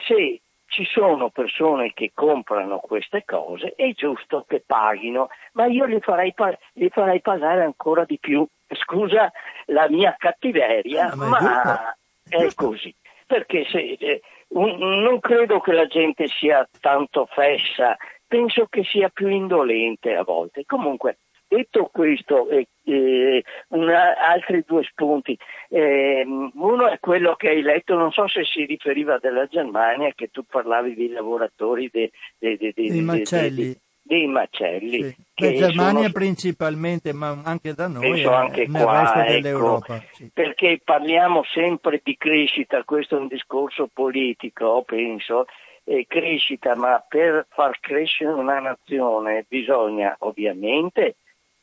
se 0.07 0.41
ci 0.69 0.85
sono 0.85 1.31
persone 1.31 1.93
che 1.95 2.13
comprano 2.15 2.79
queste 2.79 3.25
cose, 3.25 3.73
è 3.75 3.91
giusto 3.93 4.45
che 4.47 4.63
paghino, 4.65 5.29
ma 5.53 5.67
io 5.67 5.87
li 5.87 5.99
farei, 6.01 6.33
li 6.75 6.89
farei 6.91 7.21
pagare 7.21 7.65
ancora 7.65 8.05
di 8.05 8.19
più. 8.19 8.47
Scusa 8.71 9.33
la 9.67 9.89
mia 9.89 10.15
cattiveria, 10.17 11.11
ah, 11.11 11.17
ma, 11.17 11.29
ma 11.29 11.97
è, 12.29 12.37
è 12.37 12.55
così. 12.55 12.95
Perché 13.27 13.65
se, 13.65 13.97
eh, 13.99 14.21
non 14.51 15.21
credo 15.21 15.61
che 15.61 15.73
la 15.73 15.87
gente 15.87 16.27
sia 16.29 16.69
tanto 16.81 17.27
fessa, 17.27 17.97
penso 18.27 18.67
che 18.67 18.85
sia 18.85 19.09
più 19.09 19.29
indolente 19.29 20.15
a 20.15 20.23
volte. 20.23 20.65
Comunque, 20.67 21.19
detto 21.49 21.91
questo, 21.93 22.49
eh, 22.51 22.69
eh, 22.85 23.43
una, 23.69 24.17
altri 24.19 24.63
due 24.67 24.85
spunti. 24.85 25.37
Eh, 25.69 26.25
uno 26.25 26.89
è 26.89 26.99
quello 27.01 27.35
che 27.35 27.49
hai 27.49 27.63
letto, 27.63 27.95
non 27.95 28.13
so 28.13 28.29
se 28.29 28.45
si 28.45 28.65
riferiva 28.65 29.19
della 29.19 29.47
Germania, 29.47 30.13
che 30.15 30.29
tu 30.31 30.45
parlavi 30.45 30.95
dei 30.95 31.09
lavoratori 31.09 31.89
dei 31.91 32.11
de, 32.39 32.57
de, 32.57 32.73
de, 32.75 33.01
macelli 33.01 33.77
dei 34.09 34.27
macelli. 34.27 35.03
Sì. 35.03 35.17
Beh, 35.37 35.55
Germania 35.55 36.01
sono... 36.01 36.13
principalmente, 36.13 37.13
ma 37.13 37.41
anche 37.45 37.75
da 37.75 37.89
noi, 37.89 38.13
Penso 38.13 38.33
anche 38.33 38.67
nel 38.67 38.83
qua, 38.83 39.01
resto 39.01 39.19
ecco, 39.19 39.33
dell'Europa. 39.33 40.03
Sì. 40.13 40.31
Perché 40.33 40.81
parliamo 40.83 41.45
sempre 41.45 42.01
di 42.03 42.17
crescita, 42.17 42.83
questo 42.85 43.17
è 43.17 43.21
un 43.21 43.29
discorso 43.29 43.89
politico, 43.93 44.83
penso, 44.87 45.45
eh, 45.85 46.07
crescita, 46.09 46.75
ma 46.75 47.05
per 47.07 47.47
far 47.51 47.79
crescere 47.81 48.33
una 48.33 48.59
nazione 48.59 49.45
bisogna 49.47 50.17
ovviamente 50.21 51.17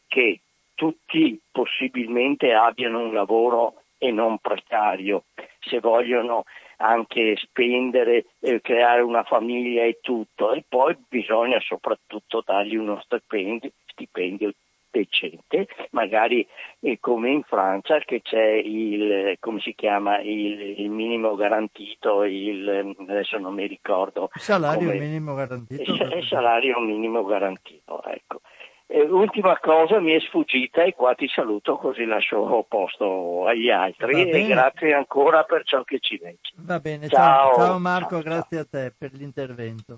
che 0.08 0.42
tutti 0.74 1.40
possibilmente 1.52 2.54
abbiano 2.54 3.00
un 3.00 3.14
lavoro 3.14 3.84
e 3.98 4.12
non 4.12 4.38
precario, 4.40 5.26
se 5.60 5.80
vogliono 5.80 6.44
anche 6.78 7.36
spendere, 7.38 8.26
eh, 8.40 8.60
creare 8.62 9.02
una 9.02 9.24
famiglia 9.24 9.84
e 9.84 10.00
tutto 10.02 10.52
e 10.52 10.64
poi 10.68 10.96
bisogna 11.08 11.60
soprattutto 11.62 12.44
dargli 12.46 12.76
uno 12.76 13.00
stipendio, 13.02 13.72
stipendio 13.86 14.52
decente, 14.96 15.68
magari 15.92 16.46
eh, 16.80 17.00
come 17.00 17.30
in 17.30 17.44
Francia 17.44 18.00
che 18.00 18.22
c'è 18.22 18.46
il, 18.46 19.36
come 19.40 19.60
si 19.60 19.74
chiama, 19.76 20.20
il, 20.22 20.80
il 20.80 20.90
minimo 20.90 21.36
garantito, 21.36 22.24
il, 22.24 22.96
adesso 23.00 23.38
non 23.38 23.54
mi 23.54 23.68
ricordo. 23.68 24.30
Il 24.34 24.42
salario 24.42 24.88
come, 24.88 25.00
minimo 25.00 25.34
garantito? 25.34 25.82
Il 25.82 26.26
salario 26.28 26.80
minimo 26.80 27.26
garantito, 27.26 28.04
ecco. 28.06 28.42
E 28.88 29.02
ultima 29.02 29.58
cosa 29.60 30.00
mi 30.00 30.12
è 30.12 30.20
sfuggita 30.20 30.84
e 30.84 30.94
qua 30.94 31.16
ti 31.16 31.28
saluto 31.28 31.76
così 31.78 32.06
lascio 32.06 32.66
posto 32.70 33.48
agli 33.48 33.70
altri 33.70 34.30
e 34.30 34.46
grazie 34.46 34.94
ancora 34.94 35.44
per 35.44 35.64
ciò 35.64 35.84
che 35.84 36.00
ci 36.00 36.20
legge. 36.22 36.52
Va 36.58 36.80
bene, 36.80 37.10
ciao, 37.10 37.56
ciao 37.56 37.80
Marco, 37.80 38.22
ciao, 38.22 38.22
grazie 38.22 38.58
ciao. 38.58 38.62
a 38.62 38.68
te 38.70 38.94
per 38.96 39.12
l'intervento. 39.14 39.98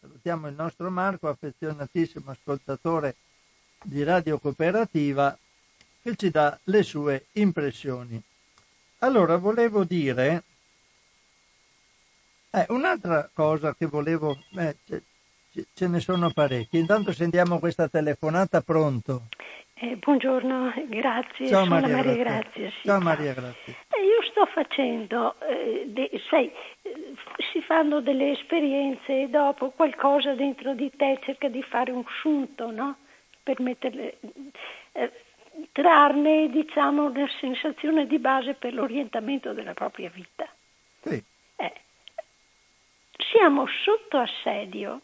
Salutiamo 0.00 0.48
il 0.48 0.54
nostro 0.54 0.90
Marco, 0.90 1.28
affezionatissimo 1.28 2.30
ascoltatore 2.30 3.16
di 3.82 4.02
Radio 4.02 4.38
Cooperativa 4.38 5.36
che 6.02 6.16
ci 6.16 6.30
dà 6.30 6.58
le 6.64 6.82
sue 6.82 7.26
impressioni. 7.32 8.20
Allora, 9.00 9.36
volevo 9.36 9.84
dire 9.84 10.42
eh, 12.50 12.66
un'altra 12.68 13.30
cosa 13.32 13.74
che 13.74 13.86
volevo, 13.86 14.36
eh, 14.56 14.76
ce 15.74 15.88
ne 15.88 16.00
sono 16.00 16.30
parecchi. 16.30 16.78
Intanto 16.78 17.12
sentiamo 17.12 17.58
questa 17.58 17.88
telefonata, 17.88 18.60
pronto? 18.62 19.28
Eh, 19.74 19.96
buongiorno, 19.96 20.72
grazie. 20.86 21.48
Ciao 21.48 21.64
Sono 21.64 21.80
Maria, 21.80 21.96
Maria 21.96 22.14
Grazia. 22.14 22.70
Sì, 22.70 22.86
ciao 22.86 23.00
Maria, 23.00 23.34
grazie. 23.34 23.76
Eh, 23.88 24.04
io 24.04 24.22
sto 24.30 24.46
facendo, 24.46 25.34
eh, 25.40 25.84
de, 25.88 26.08
sai, 26.30 26.50
eh, 26.82 27.14
si 27.52 27.60
fanno 27.62 28.00
delle 28.00 28.30
esperienze 28.30 29.22
e 29.22 29.28
dopo 29.28 29.70
qualcosa 29.70 30.34
dentro 30.34 30.74
di 30.74 30.90
te 30.96 31.18
cerca 31.24 31.48
di 31.48 31.62
fare 31.64 31.90
un 31.90 32.04
sunto, 32.20 32.70
no? 32.70 32.96
Per 33.42 33.60
metterle, 33.60 34.18
eh, 34.92 35.12
trarne, 35.72 36.48
diciamo, 36.48 37.06
una 37.06 37.28
sensazione 37.40 38.06
di 38.06 38.20
base 38.20 38.54
per 38.54 38.72
l'orientamento 38.72 39.52
della 39.52 39.74
propria 39.74 40.10
vita. 40.14 40.48
Sì. 41.00 41.20
Eh, 41.56 41.72
siamo 43.16 43.66
sotto 43.84 44.18
assedio 44.18 45.00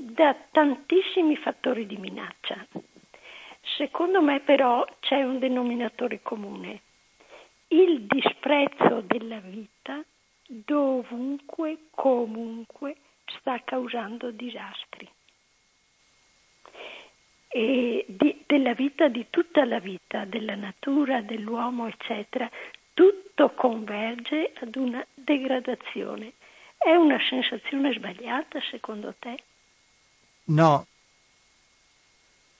da 0.00 0.34
tantissimi 0.52 1.36
fattori 1.36 1.84
di 1.86 1.96
minaccia. 1.96 2.66
Secondo 3.76 4.22
me 4.22 4.40
però 4.40 4.84
c'è 5.00 5.22
un 5.24 5.38
denominatore 5.40 6.20
comune, 6.22 6.82
il 7.68 8.02
disprezzo 8.02 9.00
della 9.00 9.40
vita 9.40 10.02
dovunque, 10.46 11.88
comunque 11.90 12.96
sta 13.26 13.60
causando 13.64 14.30
disastri. 14.30 15.08
e 17.48 18.04
di, 18.06 18.42
della 18.46 18.74
vita, 18.74 19.08
di 19.08 19.26
tutta 19.30 19.64
la 19.64 19.80
vita, 19.80 20.24
della 20.26 20.54
natura, 20.54 21.22
dell'uomo, 21.22 21.88
eccetera, 21.88 22.48
tutto 22.92 23.50
converge 23.54 24.52
ad 24.60 24.76
una 24.76 25.04
degradazione. 25.14 26.34
È 26.76 26.94
una 26.94 27.18
sensazione 27.28 27.92
sbagliata 27.94 28.60
secondo 28.70 29.14
te? 29.18 29.36
No, 30.48 30.86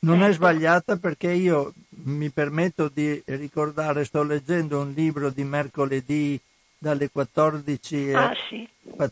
non 0.01 0.23
è 0.23 0.33
sbagliata 0.33 0.97
perché 0.97 1.33
io 1.33 1.73
mi 2.05 2.31
permetto 2.31 2.89
di 2.93 3.21
ricordare, 3.27 4.05
sto 4.05 4.23
leggendo 4.23 4.81
un 4.81 4.93
libro 4.93 5.31
di 5.31 5.43
mercoledì 5.43 6.39
dalle 6.79 7.11
14, 7.11 8.13
ah, 8.13 8.33
sì. 8.49 8.69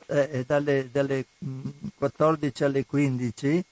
eh, 0.06 0.44
dalle, 0.46 0.88
dalle 0.92 1.26
14 1.96 2.64
alle 2.64 2.86
15 2.86 3.64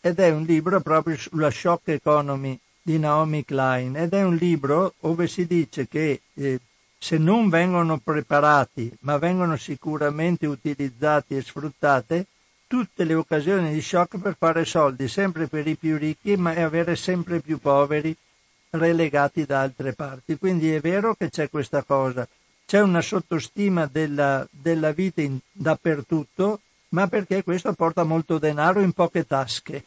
ed 0.00 0.18
è 0.18 0.30
un 0.30 0.44
libro 0.44 0.80
proprio 0.80 1.16
sulla 1.16 1.50
shock 1.50 1.88
economy 1.88 2.58
di 2.80 2.98
Naomi 2.98 3.44
Klein 3.44 3.96
ed 3.96 4.14
è 4.14 4.22
un 4.22 4.36
libro 4.36 4.94
dove 5.00 5.26
si 5.26 5.46
dice 5.46 5.86
che 5.88 6.22
eh, 6.32 6.60
se 6.96 7.18
non 7.18 7.50
vengono 7.50 7.98
preparati 7.98 8.90
ma 9.00 9.18
vengono 9.18 9.56
sicuramente 9.56 10.46
utilizzati 10.46 11.36
e 11.36 11.42
sfruttate 11.42 12.26
tutte 12.68 13.02
le 13.04 13.14
occasioni 13.14 13.72
di 13.72 13.80
shock 13.80 14.20
per 14.20 14.36
fare 14.38 14.64
soldi 14.64 15.08
sempre 15.08 15.48
per 15.48 15.66
i 15.66 15.74
più 15.74 15.96
ricchi 15.96 16.36
ma 16.36 16.50
avere 16.50 16.94
sempre 16.94 17.40
più 17.40 17.58
poveri 17.58 18.14
relegati 18.70 19.44
da 19.44 19.62
altre 19.62 19.94
parti. 19.94 20.36
Quindi 20.36 20.72
è 20.72 20.80
vero 20.80 21.14
che 21.14 21.30
c'è 21.30 21.48
questa 21.48 21.82
cosa, 21.82 22.28
c'è 22.66 22.80
una 22.80 23.00
sottostima 23.00 23.88
della, 23.90 24.46
della 24.50 24.92
vita 24.92 25.22
in, 25.22 25.38
dappertutto, 25.50 26.60
ma 26.90 27.06
perché 27.08 27.42
questo 27.42 27.72
porta 27.72 28.04
molto 28.04 28.38
denaro 28.38 28.80
in 28.80 28.92
poche 28.92 29.26
tasche. 29.26 29.84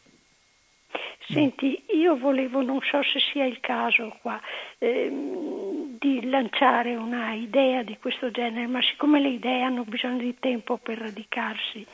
Senti, 1.28 1.84
io 1.94 2.18
volevo, 2.18 2.62
non 2.62 2.80
so 2.82 3.02
se 3.04 3.20
sia 3.20 3.46
il 3.46 3.60
caso 3.60 4.18
qua, 4.22 4.42
ehm, 4.80 5.98
di 5.98 6.28
lanciare 6.28 6.96
una 6.96 7.34
idea 7.34 7.84
di 7.84 7.98
questo 8.00 8.32
genere, 8.32 8.68
ma 8.68 8.82
siccome 8.82 9.22
le 9.22 9.30
idee 9.30 9.62
hanno 9.62 9.84
bisogno 9.84 10.18
di 10.18 10.36
tempo 10.40 10.78
per 10.78 10.98
radicarsi, 10.98 11.86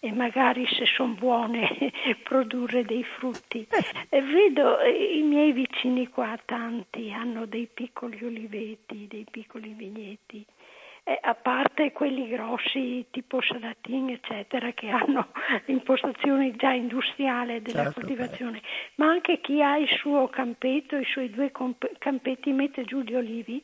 e 0.00 0.12
magari 0.12 0.66
se 0.66 0.84
sono 0.86 1.14
buone 1.14 1.92
produrre 2.22 2.84
dei 2.84 3.04
frutti. 3.04 3.66
E 4.08 4.22
vedo 4.22 4.78
eh, 4.78 5.18
i 5.18 5.22
miei 5.22 5.52
vicini 5.52 6.08
qua, 6.08 6.38
tanti, 6.44 7.12
hanno 7.12 7.46
dei 7.46 7.68
piccoli 7.72 8.24
oliveti, 8.24 9.06
dei 9.08 9.26
piccoli 9.28 9.72
vigneti. 9.72 10.44
Eh, 11.02 11.18
a 11.22 11.34
parte 11.34 11.90
quelli 11.92 12.28
grossi 12.28 13.06
tipo 13.10 13.40
Salatin 13.40 14.10
eccetera 14.10 14.72
che 14.72 14.90
hanno 14.90 15.28
l'impostazione 15.64 16.54
già 16.54 16.72
industriale 16.72 17.62
della 17.62 17.84
certo, 17.84 18.00
coltivazione, 18.00 18.60
beh. 18.60 18.66
ma 18.96 19.06
anche 19.06 19.40
chi 19.40 19.62
ha 19.62 19.78
il 19.78 19.88
suo 19.88 20.28
campetto, 20.28 20.96
i 20.96 21.06
suoi 21.06 21.30
due 21.30 21.50
campetti 21.98 22.52
mette 22.52 22.84
giù 22.84 23.00
gli 23.00 23.14
olivi 23.14 23.62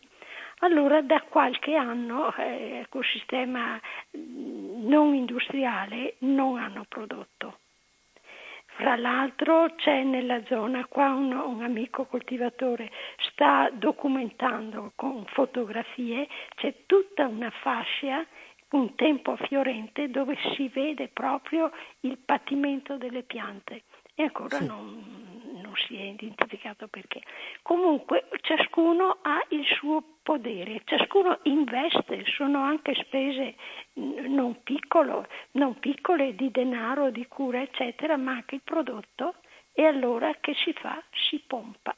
allora 0.64 1.02
da 1.02 1.20
qualche 1.20 1.74
anno 1.74 2.34
eh, 2.36 2.80
ecosistema 2.84 3.80
mm, 4.16 4.88
non 4.88 5.14
industriale 5.14 6.14
non 6.20 6.58
hanno 6.58 6.84
prodotto. 6.88 7.58
Fra 8.76 8.96
l'altro 8.96 9.74
c'è 9.76 10.02
nella 10.02 10.42
zona, 10.46 10.84
qua 10.86 11.12
un, 11.12 11.32
un, 11.32 11.62
amico 11.62 12.06
coltivatore 12.06 12.90
sta 13.30 13.70
documentando 13.72 14.92
con 14.96 15.24
fotografie, 15.26 16.26
c'è 16.56 16.74
tutta 16.86 17.28
una 17.28 17.50
fascia, 17.50 18.26
un 18.70 18.96
tempo 18.96 19.36
fiorente 19.36 20.10
dove 20.10 20.36
si 20.56 20.66
vede 20.68 21.06
proprio 21.06 21.70
il 22.00 22.18
patimento 22.18 22.96
delle 22.96 23.22
piante 23.22 23.82
e 24.16 24.24
ancora 24.24 24.56
sì. 24.56 24.66
non, 24.66 25.13
non 25.74 25.86
si 25.86 25.96
è 25.96 26.02
identificato 26.02 26.86
perché. 26.86 27.22
Comunque 27.62 28.28
ciascuno 28.40 29.18
ha 29.22 29.44
il 29.48 29.64
suo 29.66 30.02
podere, 30.22 30.82
ciascuno 30.84 31.40
investe, 31.44 32.24
sono 32.26 32.62
anche 32.62 32.94
spese 32.94 33.56
non, 33.94 34.62
piccolo, 34.62 35.26
non 35.52 35.78
piccole 35.78 36.34
di 36.34 36.50
denaro, 36.50 37.10
di 37.10 37.26
cura, 37.26 37.60
eccetera, 37.60 38.16
ma 38.16 38.32
anche 38.32 38.56
il 38.56 38.62
prodotto 38.62 39.34
e 39.72 39.84
allora 39.84 40.34
che 40.40 40.54
si 40.54 40.72
fa? 40.72 41.02
Si 41.28 41.42
pompa, 41.44 41.94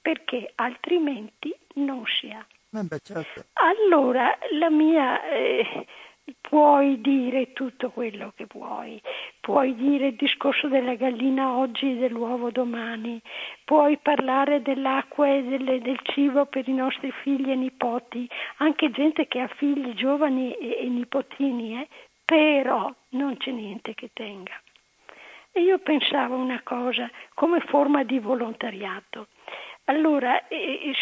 perché 0.00 0.50
altrimenti 0.54 1.54
non 1.74 2.04
si 2.06 2.30
ha. 2.30 2.44
Eh 2.76 3.00
certo. 3.02 3.44
Allora 3.52 4.36
la 4.52 4.70
mia... 4.70 5.22
Eh, 5.28 5.86
puoi 6.40 7.00
dire 7.00 7.52
tutto 7.52 7.90
quello 7.90 8.32
che 8.36 8.46
vuoi, 8.50 9.00
puoi 9.40 9.74
dire 9.74 10.08
il 10.08 10.16
discorso 10.16 10.68
della 10.68 10.94
gallina 10.94 11.56
oggi 11.56 11.90
e 11.90 11.96
dell'uovo 11.96 12.50
domani, 12.50 13.20
puoi 13.64 13.98
parlare 13.98 14.62
dell'acqua 14.62 15.28
e 15.28 15.42
delle, 15.42 15.80
del 15.80 15.98
cibo 16.02 16.46
per 16.46 16.68
i 16.68 16.72
nostri 16.72 17.10
figli 17.22 17.50
e 17.50 17.56
nipoti, 17.56 18.28
anche 18.58 18.90
gente 18.90 19.26
che 19.26 19.40
ha 19.40 19.48
figli 19.48 19.92
giovani 19.94 20.52
e, 20.54 20.78
e 20.80 20.88
nipotini, 20.88 21.80
eh? 21.80 21.88
però 22.24 22.92
non 23.10 23.36
c'è 23.36 23.50
niente 23.50 23.94
che 23.94 24.10
tenga. 24.12 24.58
E 25.52 25.60
io 25.60 25.78
pensavo 25.78 26.36
una 26.36 26.60
cosa 26.64 27.08
come 27.34 27.60
forma 27.60 28.02
di 28.02 28.18
volontariato. 28.18 29.28
Allora, 29.84 30.48
eh, 30.48 30.92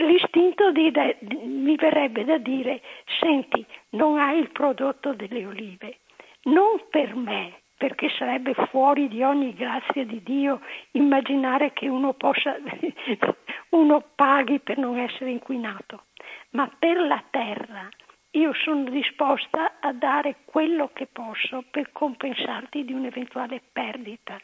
l'istinto 0.00 0.70
de, 0.72 1.18
mi 1.42 1.76
verrebbe 1.76 2.24
da 2.24 2.38
dire, 2.38 2.80
senti, 3.18 3.64
non 3.90 4.18
hai 4.18 4.38
il 4.38 4.50
prodotto 4.50 5.12
delle 5.14 5.46
olive, 5.46 5.98
non 6.44 6.82
per 6.90 7.14
me, 7.14 7.60
perché 7.76 8.10
sarebbe 8.10 8.54
fuori 8.68 9.08
di 9.08 9.22
ogni 9.22 9.54
grazia 9.54 10.04
di 10.04 10.22
Dio 10.22 10.60
immaginare 10.92 11.72
che 11.72 11.88
uno 11.88 12.12
possa, 12.14 12.56
uno 13.70 14.04
paghi 14.14 14.60
per 14.60 14.78
non 14.78 14.98
essere 14.98 15.30
inquinato, 15.30 16.04
ma 16.50 16.70
per 16.78 16.98
la 16.98 17.22
terra. 17.30 17.88
Io 18.34 18.52
sono 18.54 18.84
disposta 18.90 19.78
a 19.80 19.92
dare 19.92 20.36
quello 20.44 20.90
che 20.92 21.06
posso 21.06 21.64
per 21.68 21.90
compensarti 21.90 22.84
di 22.84 22.92
un'eventuale 22.92 23.60
perdita 23.72 24.40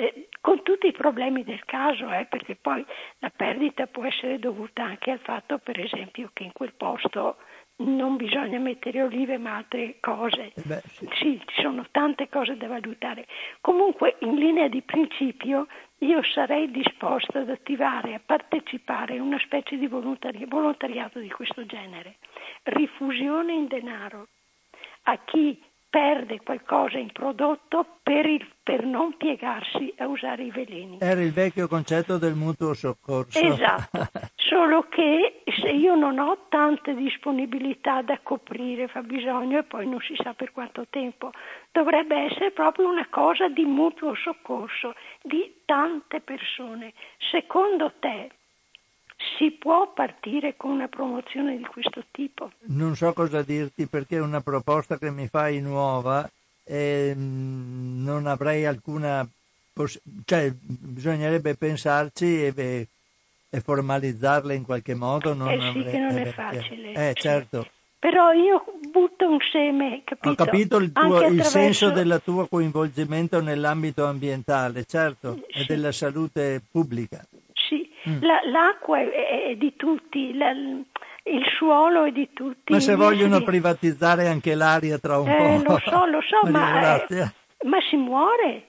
eh, 0.00 0.28
con 0.40 0.62
tutti 0.62 0.86
i 0.86 0.92
problemi 0.92 1.44
del 1.44 1.64
caso, 1.64 2.10
eh, 2.12 2.26
perché 2.28 2.56
poi 2.56 2.84
la 3.18 3.30
perdita 3.30 3.86
può 3.86 4.04
essere 4.04 4.38
dovuta 4.38 4.82
anche 4.82 5.10
al 5.10 5.20
fatto, 5.20 5.58
per 5.58 5.78
esempio, 5.78 6.30
che 6.32 6.44
in 6.44 6.52
quel 6.52 6.72
posto 6.74 7.36
non 7.80 8.16
bisogna 8.16 8.58
mettere 8.58 9.02
olive 9.02 9.38
ma 9.38 9.56
altre 9.56 9.96
cose. 10.00 10.52
Eh 10.54 10.62
beh, 10.64 10.82
sì. 10.86 11.08
sì, 11.14 11.42
ci 11.46 11.62
sono 11.62 11.86
tante 11.90 12.28
cose 12.28 12.56
da 12.56 12.66
valutare. 12.66 13.26
Comunque, 13.60 14.16
in 14.20 14.34
linea 14.34 14.68
di 14.68 14.82
principio, 14.82 15.66
io 15.98 16.22
sarei 16.22 16.70
disposta 16.70 17.40
ad 17.40 17.50
attivare, 17.50 18.14
a 18.14 18.20
partecipare 18.24 19.18
a 19.18 19.22
una 19.22 19.38
specie 19.38 19.76
di 19.76 19.86
volontari- 19.86 20.44
volontariato 20.46 21.18
di 21.18 21.30
questo 21.30 21.64
genere. 21.66 22.16
Rifusione 22.64 23.52
in 23.52 23.66
denaro 23.66 24.28
a 25.04 25.18
chi 25.24 25.60
perde 25.90 26.40
qualcosa 26.42 26.98
in 26.98 27.10
prodotto 27.10 27.98
per, 28.02 28.24
il, 28.24 28.46
per, 28.62 28.84
non 28.84 29.16
piegarsi 29.16 29.92
a 29.98 30.06
usare 30.06 30.44
i 30.44 30.50
veleni. 30.50 30.98
Era 31.00 31.20
il 31.20 31.32
vecchio 31.32 31.66
concetto 31.66 32.16
del 32.16 32.34
mutuo 32.34 32.72
soccorso. 32.74 33.38
Esatto, 33.38 34.06
solo 34.36 34.86
che 34.88 35.42
se 35.60 35.68
io 35.68 35.96
non 35.96 36.20
ho 36.20 36.46
tante 36.48 36.94
disponibilità 36.94 38.02
da 38.02 38.20
coprire, 38.22 38.86
fa 38.86 39.02
bisogno 39.02 39.58
e 39.58 39.62
poi 39.64 39.88
non 39.88 40.00
si 40.00 40.14
sa 40.14 40.32
per 40.32 40.52
quanto 40.52 40.86
tempo, 40.88 41.32
dovrebbe 41.72 42.16
essere 42.16 42.52
proprio 42.52 42.88
una 42.88 43.08
cosa 43.10 43.48
di 43.48 43.64
mutuo 43.64 44.14
soccorso 44.14 44.94
di 45.22 45.62
tante 45.64 46.20
persone. 46.20 46.92
Secondo 47.18 47.92
te 47.98 48.30
si 49.38 49.50
può 49.50 49.92
partire 49.92 50.56
con 50.56 50.70
una 50.70 50.88
promozione 50.88 51.56
di 51.56 51.64
questo 51.64 52.04
tipo? 52.10 52.50
Non 52.66 52.96
so 52.96 53.12
cosa 53.12 53.42
dirti 53.42 53.86
perché 53.86 54.16
è 54.16 54.20
una 54.20 54.40
proposta 54.40 54.98
che 54.98 55.10
mi 55.10 55.28
fai 55.28 55.60
nuova 55.60 56.28
e 56.64 57.12
mm, 57.14 58.04
non 58.04 58.26
avrei 58.26 58.64
alcuna 58.64 59.26
poss- 59.72 60.00
cioè 60.24 60.52
bisognerebbe 60.52 61.54
pensarci 61.54 62.46
e, 62.46 62.88
e, 63.50 63.60
formalizzarla 63.60 64.52
in 64.52 64.64
qualche 64.64 64.94
modo. 64.94 65.34
Non 65.34 65.48
eh 65.48 65.60
sì, 65.60 65.66
avrei, 65.66 65.90
che 65.90 65.98
non 65.98 66.16
eh, 66.16 66.22
è 66.22 66.26
facile. 66.26 66.92
Eh, 66.92 67.14
certo. 67.14 67.66
Però 67.98 68.32
io 68.32 68.64
butto 68.90 69.28
un 69.28 69.38
seme, 69.52 70.00
capito? 70.04 70.30
Ho 70.30 70.34
capito 70.34 70.76
il, 70.78 70.90
tuo, 70.90 71.16
attraverso... 71.16 71.34
il 71.34 71.44
senso 71.44 71.90
del 71.90 72.20
tuo 72.24 72.46
coinvolgimento 72.46 73.42
nell'ambito 73.42 74.06
ambientale, 74.06 74.86
certo, 74.86 75.34
sì. 75.48 75.60
e 75.60 75.64
della 75.66 75.92
salute 75.92 76.62
pubblica. 76.70 77.22
Mm. 78.10 78.22
La, 78.22 78.40
l'acqua 78.50 78.98
è, 78.98 79.50
è, 79.50 79.54
di 79.56 79.74
tutti, 79.76 80.34
la, 80.36 80.50
il 80.50 81.44
suolo 81.56 82.04
è 82.04 82.10
di 82.10 82.30
tutti. 82.32 82.72
Ma 82.72 82.80
se 82.80 82.94
vogliono 82.94 83.38
di... 83.38 83.44
privatizzare 83.44 84.26
anche 84.26 84.54
l'aria 84.54 84.98
tra 84.98 85.18
un 85.18 85.28
eh, 85.28 85.62
po'. 85.62 85.72
Lo 85.72 85.78
so, 85.78 86.06
lo 86.06 86.20
so, 86.20 86.46
ma, 86.50 87.04
eh, 87.06 87.32
ma, 87.64 87.78
si 87.88 87.96
muore. 87.96 88.66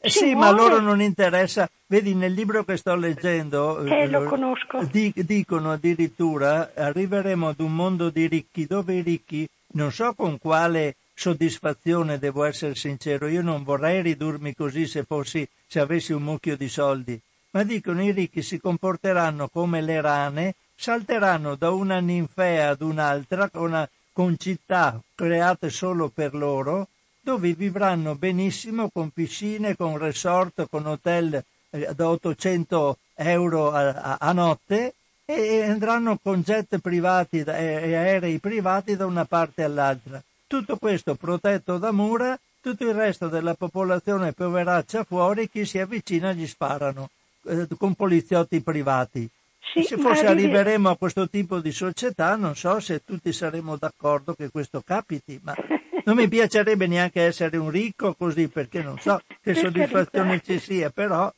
Eh 0.00 0.10
si 0.10 0.18
sì, 0.18 0.34
muore. 0.34 0.38
ma 0.38 0.46
a 0.48 0.52
loro 0.52 0.80
non 0.80 1.00
interessa. 1.00 1.68
Vedi, 1.86 2.14
nel 2.14 2.32
libro 2.32 2.64
che 2.64 2.76
sto 2.76 2.96
leggendo, 2.96 3.84
eh, 3.84 4.08
lo 4.08 4.24
conosco. 4.24 4.82
Di, 4.90 5.12
dicono 5.14 5.72
addirittura 5.72 6.72
arriveremo 6.74 7.48
ad 7.48 7.60
un 7.60 7.74
mondo 7.74 8.10
di 8.10 8.26
ricchi 8.26 8.66
dove 8.66 8.94
i 8.94 9.02
ricchi 9.02 9.46
non 9.74 9.92
so 9.92 10.14
con 10.14 10.38
quale 10.38 10.96
soddisfazione, 11.14 12.18
devo 12.18 12.44
essere 12.44 12.74
sincero. 12.74 13.28
Io 13.28 13.42
non 13.42 13.62
vorrei 13.62 14.02
ridurmi 14.02 14.54
così 14.54 14.86
se 14.86 15.04
fossi, 15.04 15.46
se 15.66 15.80
avessi 15.80 16.12
un 16.12 16.22
mucchio 16.22 16.56
di 16.56 16.68
soldi. 16.68 17.20
Ma 17.54 17.62
dicono 17.62 18.02
i 18.02 18.10
ricchi 18.10 18.42
si 18.42 18.58
comporteranno 18.58 19.46
come 19.46 19.80
le 19.80 20.00
rane, 20.00 20.56
salteranno 20.74 21.54
da 21.54 21.70
una 21.70 22.00
ninfea 22.00 22.70
ad 22.70 22.80
un'altra 22.80 23.48
con, 23.48 23.88
con 24.12 24.36
città 24.36 25.00
create 25.14 25.70
solo 25.70 26.08
per 26.08 26.34
loro, 26.34 26.88
dove 27.20 27.52
vivranno 27.52 28.16
benissimo 28.16 28.90
con 28.90 29.10
piscine, 29.10 29.76
con 29.76 29.96
resort, 29.98 30.66
con 30.68 30.86
hotel 30.86 31.44
eh, 31.70 31.94
da 31.94 32.08
800 32.08 32.98
euro 33.14 33.70
a, 33.70 33.88
a, 33.88 34.16
a 34.18 34.32
notte 34.32 34.94
e 35.24 35.62
andranno 35.62 36.18
con 36.20 36.40
jet 36.40 36.78
privati 36.78 37.38
e 37.38 37.94
aerei 37.94 38.40
privati 38.40 38.96
da 38.96 39.06
una 39.06 39.26
parte 39.26 39.62
all'altra. 39.62 40.20
Tutto 40.48 40.76
questo 40.76 41.14
protetto 41.14 41.78
da 41.78 41.92
mura, 41.92 42.36
tutto 42.60 42.82
il 42.82 42.94
resto 42.94 43.28
della 43.28 43.54
popolazione 43.54 44.32
poveraccia 44.32 45.04
fuori, 45.04 45.48
chi 45.48 45.64
si 45.64 45.78
avvicina 45.78 46.32
gli 46.32 46.48
sparano 46.48 47.10
eh, 47.46 47.66
con 47.76 47.94
poliziotti 47.94 48.60
privati. 48.60 49.28
Sì, 49.72 49.82
se 49.82 49.96
forse 49.96 50.26
arriveremo 50.26 50.90
a 50.90 50.96
questo 50.96 51.28
tipo 51.28 51.58
di 51.58 51.72
società, 51.72 52.36
non 52.36 52.54
so 52.54 52.78
se 52.80 53.02
tutti 53.02 53.32
saremo 53.32 53.76
d'accordo 53.76 54.34
che 54.34 54.50
questo 54.50 54.82
capiti, 54.82 55.40
ma 55.42 55.54
non 56.04 56.16
mi 56.16 56.28
piacerebbe 56.28 56.86
neanche 56.86 57.22
essere 57.22 57.56
un 57.56 57.70
ricco 57.70 58.14
così 58.14 58.48
perché 58.48 58.82
non 58.82 58.98
so 58.98 59.20
che 59.40 59.54
soddisfazione 59.54 60.40
ci 60.44 60.58
sia, 60.58 60.90
però 60.90 61.32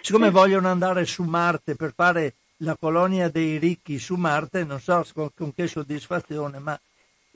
siccome 0.00 0.30
vogliono 0.30 0.68
andare 0.68 1.04
su 1.04 1.24
Marte 1.24 1.74
per 1.74 1.92
fare 1.94 2.34
la 2.58 2.76
colonia 2.78 3.28
dei 3.28 3.58
ricchi 3.58 3.98
su 3.98 4.14
Marte, 4.14 4.64
non 4.64 4.80
so 4.80 5.04
con, 5.12 5.30
con 5.34 5.52
che 5.52 5.66
soddisfazione, 5.66 6.58
ma 6.58 6.78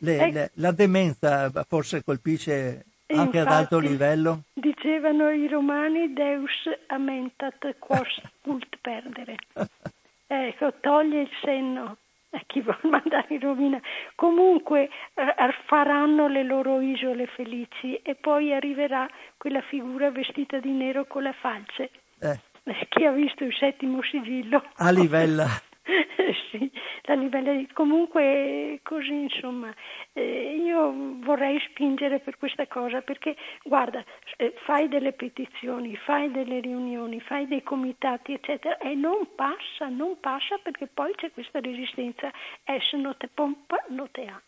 le, 0.01 0.19
eh, 0.19 0.33
le, 0.33 0.51
la 0.55 0.71
demenza 0.71 1.51
forse 1.67 2.05
colpisce 2.05 2.85
anche 3.15 3.39
ad 3.39 3.49
alto 3.49 3.79
livello? 3.79 4.43
Dicevano 4.53 5.31
i 5.31 5.49
romani 5.49 6.13
Deus 6.13 6.69
amentat 6.89 7.77
quos 7.79 8.21
cult 8.43 8.77
perdere. 8.81 9.37
ecco, 10.27 10.75
toglie 10.81 11.23
il 11.23 11.31
senno 11.43 11.97
a 12.31 12.41
chi 12.47 12.61
vuole 12.61 12.79
mandare 12.89 13.27
in 13.29 13.41
rovina. 13.41 13.81
Comunque 14.15 14.91
eh, 15.15 15.35
faranno 15.67 16.29
le 16.29 16.43
loro 16.43 16.81
isole 16.81 17.27
felici 17.27 17.97
e 17.97 18.15
poi 18.15 18.53
arriverà 18.53 19.09
quella 19.37 19.61
figura 19.63 20.11
vestita 20.11 20.59
di 20.59 20.71
nero 20.71 21.07
con 21.07 21.23
la 21.23 21.33
falce. 21.33 21.91
Eh. 22.21 22.41
Chi 22.89 23.05
ha 23.07 23.13
visto 23.13 23.45
il 23.45 23.55
settimo 23.55 24.03
sigillo? 24.03 24.63
A 24.77 24.91
livella. 24.91 25.47
sì, 26.51 26.71
la 27.03 27.15
livella 27.15 27.53
di... 27.53 27.67
comunque 27.73 28.81
così 28.83 29.15
insomma 29.15 29.75
eh, 30.13 30.57
io 30.57 30.93
vorrei 31.21 31.59
spingere 31.71 32.21
per 32.21 32.37
questa 32.37 32.67
cosa 32.67 33.01
perché 33.01 33.37
guarda 33.65 34.05
eh, 34.37 34.53
fai 34.65 34.89
delle 34.89 35.13
petizioni 35.13 35.97
fai 35.97 36.31
delle 36.31 36.61
riunioni 36.61 37.21
fai 37.21 37.47
dei 37.47 37.63
comitati 37.63 38.35
eccetera 38.35 38.77
e 38.79 38.95
non 38.95 39.35
passa 39.35 39.89
non 39.89 40.21
passa 40.21 40.59
perché 40.59 40.89
poi 40.89 41.15
c'è 41.15 41.33
questa 41.33 41.61
resistenza 41.61 42.31
es 42.65 42.93
non 42.93 43.17
te 43.17 43.29
pompa 43.29 43.83
non 43.89 44.11
te 44.11 44.27
ha 44.27 44.41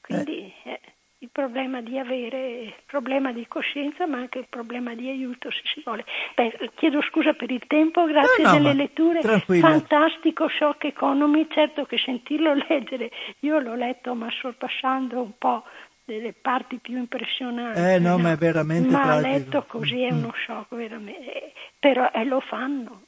quindi 0.00 0.52
eh. 0.64 0.93
Il 1.24 1.30
problema 1.32 1.80
di 1.80 1.98
avere, 1.98 2.60
il 2.60 2.74
problema 2.84 3.32
di 3.32 3.46
coscienza, 3.48 4.06
ma 4.06 4.18
anche 4.18 4.40
il 4.40 4.46
problema 4.48 4.94
di 4.94 5.08
aiuto 5.08 5.50
se 5.50 5.62
si 5.72 5.80
vuole. 5.82 6.04
Beh, 6.34 6.70
chiedo 6.74 7.00
scusa 7.00 7.32
per 7.32 7.50
il 7.50 7.64
tempo, 7.66 8.04
grazie 8.04 8.44
no, 8.44 8.50
no, 8.50 8.56
delle 8.56 8.74
letture. 8.74 9.20
Tranquilla. 9.20 9.68
Fantastico 9.68 10.48
Shock 10.48 10.84
Economy, 10.84 11.46
certo 11.50 11.86
che 11.86 11.96
sentirlo 11.96 12.52
leggere, 12.68 13.10
io 13.40 13.58
l'ho 13.58 13.74
letto 13.74 14.14
ma 14.14 14.28
sorpassando 14.30 15.22
un 15.22 15.32
po' 15.38 15.64
delle 16.04 16.34
parti 16.34 16.76
più 16.76 16.98
impressionanti. 16.98 17.80
Eh 17.80 17.98
no, 17.98 18.16
no? 18.16 18.18
ma 18.18 18.32
è 18.32 18.36
veramente 18.36 18.90
Ma 18.90 19.02
tragico. 19.02 19.28
letto 19.28 19.64
così 19.66 20.02
è 20.02 20.12
uno 20.12 20.32
shock 20.44 20.74
veramente. 20.74 21.54
Però 21.78 22.10
eh, 22.12 22.24
lo 22.24 22.40
fanno, 22.40 23.04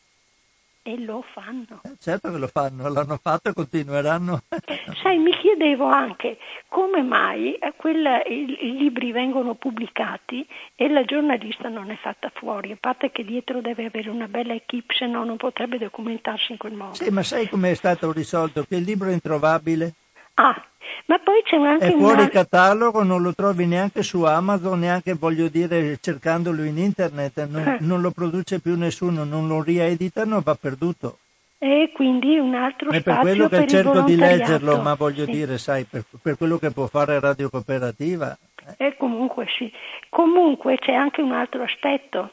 e 0.86 0.96
lo 1.00 1.24
fanno. 1.32 1.80
Eh, 1.82 1.96
certo 1.98 2.30
che 2.30 2.38
lo 2.38 2.46
fanno, 2.46 2.88
l'hanno 2.88 3.18
fatto 3.20 3.48
e 3.48 3.52
continueranno. 3.52 4.42
Sai, 5.02 5.18
mi 5.18 5.32
chiedevo 5.32 5.84
anche 5.84 6.38
come 6.68 7.02
mai 7.02 7.58
quella, 7.76 8.22
i, 8.24 8.56
i, 8.60 8.76
libri 8.76 9.10
vengono 9.10 9.56
pubblicati 9.56 10.46
e 10.76 10.88
la 10.88 11.04
giornalista 11.04 11.68
non 11.68 11.90
è 11.90 11.96
fatta 11.96 12.30
fuori, 12.32 12.70
a 12.70 12.76
parte 12.78 13.10
che 13.10 13.24
dietro 13.24 13.60
deve 13.60 13.86
avere 13.86 14.10
una 14.10 14.28
bella 14.28 14.54
equip, 14.54 14.92
se 14.92 15.06
no 15.06 15.24
non 15.24 15.36
potrebbe 15.36 15.78
documentarsi 15.78 16.52
in 16.52 16.58
quel 16.58 16.74
modo. 16.74 16.94
Sì, 16.94 17.10
ma 17.10 17.24
sai 17.24 17.48
come 17.48 17.72
è 17.72 17.74
stato 17.74 18.12
risolto? 18.12 18.62
Che 18.62 18.76
il 18.76 18.84
libro 18.84 19.08
è 19.08 19.12
introvabile. 19.12 19.94
Ah, 20.38 20.62
ma 21.06 21.18
poi 21.18 21.42
c'è 21.44 21.56
anche 21.56 21.86
È 21.86 21.90
fuori 21.92 22.20
una... 22.20 22.28
catalogo, 22.28 23.02
non 23.02 23.22
lo 23.22 23.34
trovi 23.34 23.66
neanche 23.66 24.02
su 24.02 24.22
Amazon, 24.24 24.80
neanche 24.80 25.14
voglio 25.14 25.48
dire 25.48 25.98
cercandolo 26.00 26.62
in 26.62 26.78
internet, 26.78 27.46
non, 27.48 27.66
eh. 27.66 27.76
non 27.80 28.00
lo 28.00 28.10
produce 28.10 28.60
più 28.60 28.76
nessuno, 28.76 29.24
non 29.24 29.46
lo 29.46 29.62
rieditano, 29.62 30.40
va 30.40 30.54
perduto. 30.54 31.18
E 31.58 31.90
quindi 31.94 32.38
un 32.38 32.54
altro 32.54 32.90
È 32.90 33.02
per 33.02 33.20
quello 33.20 33.48
che 33.48 33.58
per 33.58 33.68
cerco 33.68 34.02
di 34.02 34.16
leggerlo, 34.16 34.80
ma 34.82 34.94
voglio 34.94 35.24
sì. 35.24 35.30
dire, 35.30 35.58
sai, 35.58 35.84
per, 35.84 36.04
per, 36.20 36.36
quello 36.36 36.58
che 36.58 36.70
può 36.70 36.86
fare 36.86 37.18
Radio 37.18 37.48
Cooperativa. 37.48 38.36
Eh. 38.76 38.86
E 38.86 38.96
comunque 38.96 39.46
sì. 39.56 39.72
Comunque 40.10 40.76
c'è 40.76 40.92
anche 40.92 41.22
un 41.22 41.32
altro 41.32 41.62
aspetto. 41.62 42.32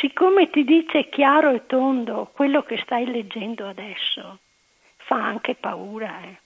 Siccome 0.00 0.50
ti 0.50 0.64
dice 0.64 1.08
chiaro 1.08 1.50
e 1.50 1.66
tondo 1.66 2.30
quello 2.34 2.62
che 2.62 2.78
stai 2.82 3.06
leggendo 3.06 3.66
adesso, 3.66 4.38
fa 4.96 5.16
anche 5.16 5.54
paura, 5.54 6.20
eh 6.24 6.41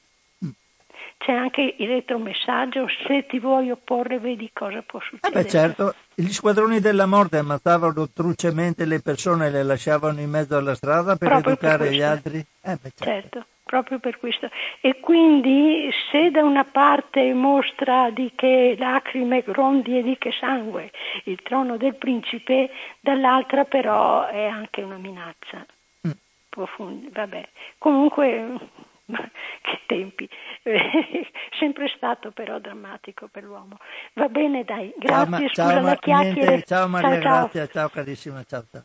c'è 1.19 1.33
anche 1.33 1.75
il 1.79 1.89
retromessaggio, 1.89 2.87
se 3.07 3.27
ti 3.27 3.39
vuoi 3.39 3.71
opporre 3.71 4.19
vedi 4.19 4.51
cosa 4.53 4.83
può 4.83 5.01
succedere. 5.01 5.41
Eh 5.41 5.43
beh 5.43 5.49
certo, 5.49 5.95
gli 6.15 6.31
squadroni 6.31 6.81
della 6.81 7.07
morte 7.07 7.39
ammazzavano 7.39 8.11
trucemente 8.11 8.85
le 8.85 9.01
persone 9.01 9.47
e 9.47 9.51
le 9.51 9.63
lasciavano 9.63 10.21
in 10.21 10.31
mezzo 10.31 10.57
alla 10.57 10.75
strada 10.75 11.17
per 11.17 11.29
proprio 11.29 11.53
educare 11.53 11.85
per 11.85 11.93
gli 11.93 12.03
altri? 12.03 12.39
Eh 12.39 12.77
beh 12.77 12.93
certo. 12.95 13.05
certo. 13.05 13.47
Proprio 13.67 13.99
per 13.99 14.21
questo. 14.21 14.49
E 14.81 15.01
quindi 15.01 15.91
se 16.13 16.31
da 16.31 16.45
una 16.45 16.63
parte 16.63 17.35
mostra 17.35 18.11
di 18.11 18.31
che 18.37 18.77
lacrime, 18.79 19.43
grondi 19.43 19.99
e 19.99 20.05
di 20.05 20.17
che 20.19 20.31
sangue 20.39 20.93
il 21.25 21.43
trono 21.43 21.77
del 21.77 21.97
principe, 21.97 22.71
dall'altra 23.01 23.65
però 23.65 24.29
è 24.29 24.45
anche 24.45 24.83
una 24.83 24.99
minaccia. 24.99 25.67
Mm. 26.07 27.09
Vabbè. 27.11 27.49
Comunque 27.79 28.59
che 29.07 29.81
tempi, 29.87 30.29
sempre 31.59 31.89
stato 31.97 32.33
però 32.33 32.59
drammatico 32.59 33.29
per 33.29 33.45
l'uomo. 33.45 33.79
Va 34.15 34.29
bene 34.29 34.65
dai, 34.65 34.93
grazie, 34.97 35.49
ciao, 35.53 35.67
scusa 35.67 35.71
ciao, 35.71 35.81
la 35.83 35.97
chiacchiera. 35.97 36.49
Niente, 36.49 36.67
ciao 36.67 36.89
Maria 36.89 37.11
ciao, 37.11 37.21
Grazia, 37.21 37.67
ciao 37.69 37.89
carissima, 37.89 38.45
ciao, 38.45 38.65
ciao. 38.71 38.85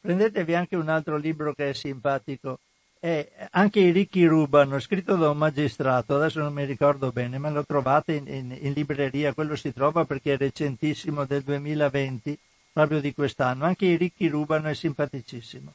Prendetevi 0.00 0.54
anche 0.54 0.76
un 0.76 0.88
altro 0.88 1.16
libro 1.16 1.52
che 1.52 1.70
è 1.70 1.72
simpatico, 1.72 2.58
è 3.00 3.28
Anche 3.52 3.80
i 3.80 3.90
ricchi 3.90 4.24
rubano, 4.26 4.78
scritto 4.80 5.14
da 5.14 5.30
un 5.30 5.36
magistrato, 5.36 6.16
adesso 6.16 6.40
non 6.40 6.52
mi 6.52 6.64
ricordo 6.64 7.12
bene, 7.12 7.38
ma 7.38 7.50
lo 7.50 7.64
trovate 7.64 8.14
in, 8.14 8.26
in, 8.26 8.58
in 8.60 8.72
libreria, 8.72 9.34
quello 9.34 9.54
si 9.54 9.72
trova 9.72 10.04
perché 10.04 10.34
è 10.34 10.36
recentissimo 10.36 11.24
del 11.24 11.42
2020, 11.42 12.38
proprio 12.72 13.00
di 13.00 13.14
quest'anno. 13.14 13.64
Anche 13.64 13.86
i 13.86 13.96
ricchi 13.96 14.28
rubano 14.28 14.68
è 14.68 14.74
simpaticissimo. 14.74 15.74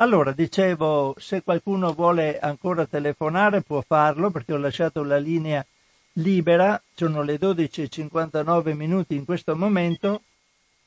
Allora, 0.00 0.32
dicevo, 0.32 1.14
se 1.18 1.42
qualcuno 1.42 1.92
vuole 1.92 2.38
ancora 2.38 2.86
telefonare 2.86 3.60
può 3.60 3.82
farlo 3.82 4.30
perché 4.30 4.54
ho 4.54 4.56
lasciato 4.56 5.04
la 5.04 5.18
linea 5.18 5.62
libera, 6.14 6.80
sono 6.94 7.22
le 7.22 7.34
12.59 7.34 8.74
minuti 8.74 9.14
in 9.14 9.26
questo 9.26 9.54
momento 9.54 10.22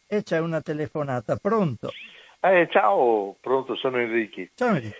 e 0.07 0.24
c'è 0.24 0.39
una 0.39 0.61
telefonata. 0.61 1.36
Pronto? 1.36 1.91
Eh, 2.39 2.68
ciao, 2.72 3.36
pronto, 3.39 3.76
sono 3.76 3.99
Enrichi. 3.99 4.49
Ciao 4.55 4.74
Enrico. 4.74 4.97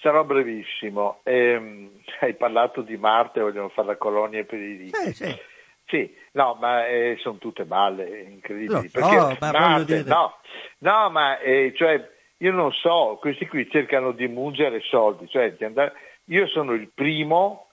Sarò 0.00 0.24
brevissimo. 0.24 1.20
Eh, 1.22 1.90
hai 2.18 2.34
parlato 2.34 2.82
di 2.82 2.96
Marte, 2.96 3.42
vogliono 3.42 3.68
fare 3.68 3.86
la 3.86 3.96
colonia 3.96 4.42
per 4.42 4.58
i 4.58 4.76
ricchi. 4.76 5.12
Sì, 5.12 5.12
sì. 5.12 5.40
Sì, 5.86 6.16
no, 6.32 6.56
ma 6.58 6.88
eh, 6.88 7.16
sono 7.20 7.38
tutte 7.38 7.64
balle 7.64 8.22
incredibili. 8.22 8.90
No, 8.94 9.08
no 9.08 9.36
ma 9.38 9.52
Marte, 9.52 10.02
dire... 10.02 10.08
no, 10.08 10.36
no, 10.78 11.10
ma 11.10 11.38
eh, 11.38 11.72
cioè 11.76 12.11
io 12.42 12.52
non 12.52 12.72
so, 12.72 13.18
questi 13.20 13.46
qui 13.46 13.70
cercano 13.70 14.10
di 14.10 14.26
mungere 14.26 14.80
soldi, 14.80 15.28
cioè 15.28 15.52
di 15.52 15.64
andare... 15.64 15.92
io 16.24 16.48
sono 16.48 16.72
il 16.72 16.90
primo 16.92 17.68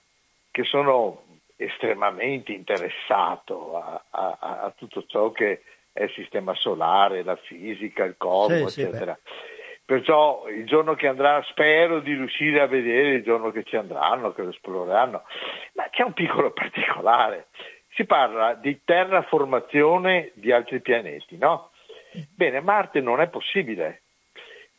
che 0.52 0.64
sono 0.64 1.24
estremamente 1.56 2.52
interessato 2.52 3.78
a, 3.78 4.04
a, 4.12 4.38
a, 4.40 4.74
tutto 4.78 5.04
ciò 5.08 5.32
che 5.32 5.64
è 5.92 6.04
il 6.04 6.12
sistema 6.12 6.54
solare, 6.54 7.24
la 7.24 7.36
fisica, 7.36 8.04
il 8.04 8.16
cosmo, 8.16 8.68
sì, 8.68 8.82
eccetera. 8.82 9.18
Sì, 9.24 9.32
Perciò 9.86 10.48
il 10.48 10.68
giorno 10.68 10.94
che 10.94 11.08
andrà, 11.08 11.44
spero 11.50 12.00
di 12.00 12.14
riuscire 12.14 12.62
a 12.62 12.68
vedere 12.68 13.16
il 13.16 13.24
giorno 13.24 13.50
che 13.50 13.64
ci 13.64 13.76
andranno, 13.76 14.34
che 14.34 14.44
lo 14.44 14.50
esploreranno. 14.50 15.24
Ma 15.74 15.90
c'è 15.90 16.04
un 16.04 16.14
piccolo 16.14 16.52
particolare. 16.54 17.48
Si 17.96 18.06
parla 18.06 18.54
di 18.54 18.82
terraformazione 18.86 20.30
di 20.36 20.52
altri 20.52 20.80
pianeti, 20.80 21.38
no? 21.38 21.72
Bene, 22.36 22.62
Marte 22.62 23.02
non 23.02 23.20
è 23.20 23.30
possibile 23.30 24.04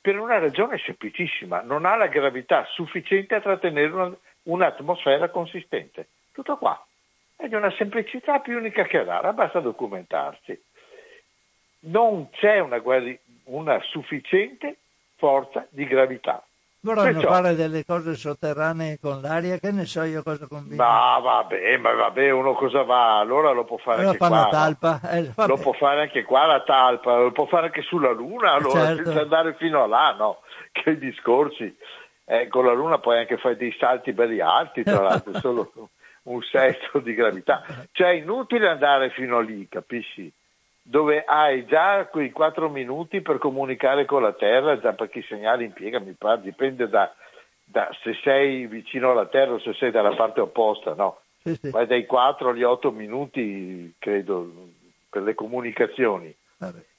per 0.00 0.18
una 0.18 0.38
ragione 0.38 0.78
semplicissima, 0.78 1.60
non 1.60 1.84
ha 1.84 1.96
la 1.96 2.06
gravità 2.06 2.64
sufficiente 2.72 3.34
a 3.34 3.40
trattenere 3.40 3.92
una, 3.92 4.16
un'atmosfera 4.44 5.28
consistente. 5.28 6.08
Tutto 6.32 6.56
qua. 6.56 6.82
è 7.36 7.48
di 7.48 7.54
una 7.54 7.70
semplicità 7.72 8.40
più 8.40 8.56
unica 8.56 8.84
che 8.84 9.02
rara, 9.04 9.32
basta 9.32 9.60
documentarsi. 9.60 10.58
Non 11.80 12.30
c'è 12.30 12.58
una, 12.60 12.80
una 13.44 13.80
sufficiente 13.82 14.76
forza 15.16 15.66
di 15.70 15.84
gravità. 15.86 16.44
Vorranno 16.82 17.12
Perciò, 17.12 17.28
fare 17.28 17.54
delle 17.54 17.84
cose 17.84 18.14
sotterranee 18.14 18.98
con 18.98 19.20
l'aria, 19.20 19.58
che 19.58 19.70
ne 19.70 19.84
so 19.84 20.02
io 20.02 20.22
cosa 20.22 20.46
combina. 20.46 20.82
Ma 20.82 21.18
vabbè, 21.18 21.76
ma 21.76 21.92
vabbè, 21.92 22.30
uno 22.30 22.54
cosa 22.54 22.84
va? 22.84 23.18
Allora 23.18 23.50
lo 23.50 23.64
può 23.64 23.76
fare 23.76 24.00
allora 24.00 24.16
anche 24.18 24.26
qua. 24.26 24.48
Talpa. 24.50 25.00
Eh, 25.10 25.32
lo 25.46 25.58
può 25.58 25.72
fare 25.74 26.00
anche 26.00 26.24
qua 26.24 26.46
la 26.46 26.62
talpa, 26.62 27.18
lo 27.18 27.32
può 27.32 27.44
fare 27.46 27.66
anche 27.66 27.82
sulla 27.82 28.12
Luna, 28.12 28.52
allora 28.52 28.86
certo. 28.86 29.04
senza 29.04 29.20
andare 29.20 29.54
fino 29.58 29.82
a 29.82 29.86
là, 29.86 30.14
no? 30.18 30.40
Che 30.72 30.96
discorsi. 30.96 31.76
Eh, 32.24 32.48
con 32.48 32.64
la 32.64 32.72
Luna 32.72 32.98
puoi 32.98 33.18
anche 33.18 33.36
fare 33.36 33.56
dei 33.56 33.74
salti 33.78 34.12
belli 34.12 34.40
alti, 34.40 34.82
tra 34.82 35.02
l'altro, 35.02 35.34
solo 35.40 35.72
un 36.22 36.40
sesto 36.42 36.98
di 37.00 37.12
gravità. 37.12 37.62
Cioè 37.92 38.08
è 38.08 38.14
inutile 38.14 38.68
andare 38.68 39.10
fino 39.10 39.40
lì, 39.40 39.68
capisci? 39.68 40.32
Dove 40.82 41.24
hai 41.24 41.66
già 41.66 42.06
quei 42.06 42.30
quattro 42.30 42.68
minuti 42.68 43.20
per 43.20 43.38
comunicare 43.38 44.04
con 44.06 44.22
la 44.22 44.32
Terra, 44.32 44.78
già 44.78 44.92
perché 44.92 45.20
i 45.20 45.26
segnali 45.28 45.64
impiega, 45.64 46.00
mi 46.00 46.12
pare, 46.12 46.40
dipende 46.40 46.88
da, 46.88 47.12
da, 47.64 47.88
se 48.02 48.14
sei 48.22 48.66
vicino 48.66 49.10
alla 49.10 49.26
Terra 49.26 49.52
o 49.52 49.60
se 49.60 49.74
sei 49.74 49.90
dalla 49.90 50.14
parte 50.14 50.40
opposta, 50.40 50.94
no? 50.94 51.20
Sì, 51.42 51.54
sì. 51.54 51.70
Vai 51.70 51.86
dai 51.86 52.06
4 52.06 52.50
agli 52.50 52.62
8 52.62 52.90
minuti, 52.92 53.94
credo, 53.98 54.50
per 55.08 55.22
le 55.22 55.34
comunicazioni. 55.34 56.34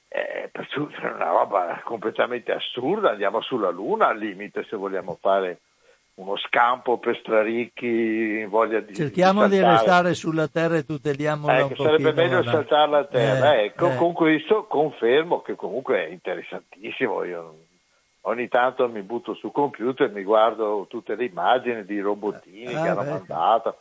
Eh, 0.08 0.48
per 0.52 0.68
è 0.68 1.06
una 1.06 1.28
roba 1.30 1.80
completamente 1.84 2.52
assurda, 2.52 3.10
andiamo 3.10 3.40
sulla 3.40 3.70
Luna 3.70 4.08
al 4.08 4.18
limite 4.18 4.64
se 4.64 4.76
vogliamo 4.76 5.16
fare 5.20 5.60
uno 6.22 6.36
scampo 6.36 6.98
per 6.98 7.18
straricchi 7.18 8.44
voglia 8.44 8.80
di 8.80 8.94
cerchiamo 8.94 9.48
di, 9.48 9.56
di 9.56 9.62
restare 9.62 10.14
sulla 10.14 10.48
terra 10.48 10.76
e 10.76 10.84
tuteliamola 10.84 11.58
ecco, 11.58 11.82
un 11.82 11.88
sarebbe 11.88 12.12
meglio 12.12 12.42
saltare 12.44 12.90
la 12.90 13.04
terra. 13.04 13.54
Eh, 13.56 13.64
ecco, 13.64 13.90
eh. 13.90 13.96
con 13.96 14.12
questo 14.12 14.64
confermo 14.66 15.42
che 15.42 15.56
comunque 15.56 16.06
è 16.06 16.10
interessantissimo. 16.10 17.24
Io 17.24 17.56
ogni 18.22 18.48
tanto 18.48 18.88
mi 18.88 19.02
butto 19.02 19.34
sul 19.34 19.52
computer 19.52 20.08
e 20.08 20.12
mi 20.12 20.22
guardo 20.22 20.86
tutte 20.88 21.16
le 21.16 21.24
immagini 21.24 21.84
di 21.84 22.00
robottini 22.00 22.74
ah, 22.74 22.82
che 22.82 22.88
hanno 22.88 23.02
beh. 23.02 23.10
mandato. 23.10 23.78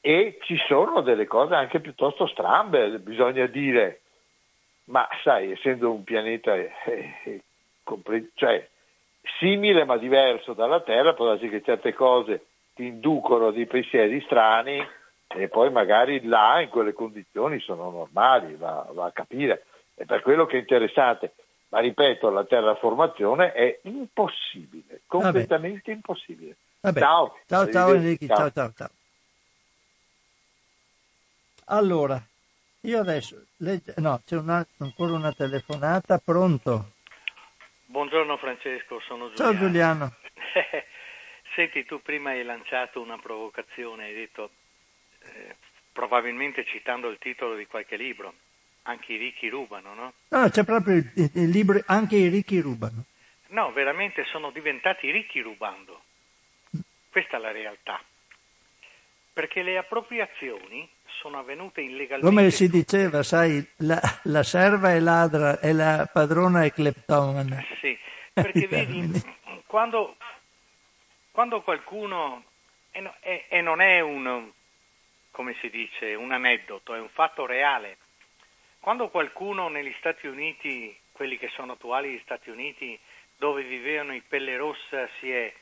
E 0.00 0.38
ci 0.42 0.56
sono 0.66 1.02
delle 1.02 1.26
cose 1.26 1.54
anche 1.54 1.80
piuttosto 1.80 2.26
strambe 2.26 2.98
bisogna 3.00 3.46
dire. 3.46 4.00
Ma 4.84 5.06
sai 5.22 5.52
essendo 5.52 5.92
un 5.92 6.02
pianeta 6.04 6.54
eh, 6.54 6.70
eh, 7.24 7.42
compre- 7.82 8.30
cioè 8.34 8.66
simile 9.38 9.84
ma 9.84 9.96
diverso 9.96 10.52
dalla 10.52 10.80
Terra, 10.80 11.14
può 11.14 11.26
darsi 11.26 11.48
che 11.48 11.62
certe 11.62 11.94
cose 11.94 12.46
ti 12.74 12.86
inducono 12.86 13.50
dei 13.50 13.66
pensieri 13.66 14.20
strani 14.22 14.86
e 15.26 15.48
poi 15.48 15.70
magari 15.70 16.24
là 16.24 16.60
in 16.60 16.68
quelle 16.68 16.92
condizioni 16.92 17.60
sono 17.60 17.90
normali, 17.90 18.54
va, 18.54 18.86
va 18.92 19.06
a 19.06 19.12
capire. 19.12 19.64
È 19.94 20.04
per 20.04 20.22
quello 20.22 20.46
che 20.46 20.56
è 20.56 20.60
interessante. 20.60 21.34
Ma 21.68 21.78
ripeto, 21.78 22.30
la 22.30 22.44
terraformazione 22.44 23.52
è 23.52 23.78
impossibile, 23.82 25.02
completamente 25.06 25.82
Vabbè. 25.84 25.92
impossibile. 25.92 26.56
Vabbè. 26.80 26.98
Ciao, 26.98 27.36
ciao, 27.46 27.70
ciao 27.70 27.94
Enrico, 27.94 28.26
ciao. 28.26 28.36
ciao, 28.36 28.50
ciao, 28.50 28.72
ciao. 28.74 28.90
Allora, 31.66 32.20
io 32.80 32.98
adesso, 32.98 33.44
legge... 33.58 33.94
no, 33.98 34.20
c'è 34.26 34.36
una, 34.36 34.66
ancora 34.78 35.12
una 35.12 35.32
telefonata, 35.32 36.18
pronto? 36.18 36.92
Buongiorno 37.90 38.36
Francesco, 38.36 39.00
sono 39.00 39.30
Giuliano. 39.30 39.52
Ciao 39.52 39.66
Giuliano. 39.66 40.14
Senti, 41.56 41.84
tu 41.84 42.00
prima 42.00 42.30
hai 42.30 42.44
lanciato 42.44 43.00
una 43.00 43.18
provocazione, 43.18 44.04
hai 44.04 44.14
detto, 44.14 44.50
eh, 45.24 45.56
probabilmente 45.90 46.64
citando 46.66 47.08
il 47.08 47.18
titolo 47.18 47.56
di 47.56 47.66
qualche 47.66 47.96
libro, 47.96 48.32
anche 48.82 49.14
i 49.14 49.16
ricchi 49.16 49.48
rubano, 49.48 49.94
no? 49.94 50.12
No, 50.28 50.48
c'è 50.50 50.62
proprio 50.62 50.98
il, 50.98 51.30
il 51.34 51.48
libro 51.48 51.82
Anche 51.86 52.14
i 52.14 52.28
ricchi 52.28 52.60
rubano. 52.60 53.06
No, 53.48 53.72
veramente 53.72 54.24
sono 54.26 54.52
diventati 54.52 55.10
ricchi 55.10 55.40
rubando. 55.40 56.00
Questa 57.10 57.38
è 57.38 57.40
la 57.40 57.50
realtà. 57.50 58.00
Perché 59.32 59.62
le 59.62 59.76
appropriazioni 59.78 60.88
sono 61.20 61.38
avvenute 61.38 61.80
illegalmente. 61.80 62.26
Come 62.26 62.50
si 62.50 62.68
diceva, 62.68 63.22
sai, 63.22 63.64
la, 63.78 64.00
la 64.24 64.42
serva 64.42 64.92
è 64.92 65.00
ladra 65.00 65.58
e 65.60 65.72
la 65.72 66.08
padrona 66.12 66.64
è 66.64 66.72
cleptomana. 66.72 67.64
Sì, 67.80 67.96
perché 68.32 68.66
vedi, 68.68 69.10
quando, 69.66 70.16
quando 71.30 71.62
qualcuno, 71.62 72.44
e, 72.90 73.00
no, 73.00 73.14
e, 73.20 73.46
e 73.48 73.60
non 73.60 73.80
è 73.80 74.00
un, 74.00 74.50
come 75.30 75.56
si 75.60 75.70
dice, 75.70 76.14
un 76.14 76.32
aneddoto, 76.32 76.94
è 76.94 77.00
un 77.00 77.10
fatto 77.10 77.46
reale, 77.46 77.98
quando 78.80 79.08
qualcuno 79.08 79.68
negli 79.68 79.94
Stati 79.98 80.26
Uniti, 80.26 80.96
quelli 81.12 81.36
che 81.36 81.48
sono 81.48 81.72
attuali 81.72 82.12
gli 82.12 82.20
Stati 82.22 82.48
Uniti, 82.48 82.98
dove 83.36 83.62
vivevano 83.62 84.14
i 84.14 84.22
pelle 84.22 84.56
rossa, 84.56 85.08
si 85.18 85.30
è 85.30 85.52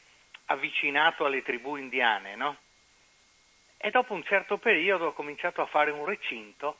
avvicinato 0.46 1.24
alle 1.24 1.42
tribù 1.42 1.76
indiane, 1.76 2.36
no? 2.36 2.56
E 3.78 3.90
dopo 3.90 4.12
un 4.12 4.24
certo 4.24 4.58
periodo 4.58 5.06
ho 5.06 5.12
cominciato 5.12 5.62
a 5.62 5.66
fare 5.66 5.92
un 5.92 6.04
recinto 6.04 6.78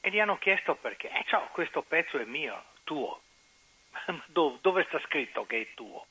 e 0.00 0.10
gli 0.10 0.18
hanno 0.18 0.38
chiesto 0.38 0.74
perché. 0.76 1.10
Eh, 1.10 1.24
ciao, 1.26 1.48
questo 1.52 1.82
pezzo 1.82 2.18
è 2.18 2.24
mio, 2.24 2.62
tuo. 2.84 3.20
Dove, 4.26 4.58
dove 4.60 4.84
sta 4.88 4.98
scritto 5.00 5.46
che 5.46 5.60
è 5.60 5.74
tuo? 5.74 6.06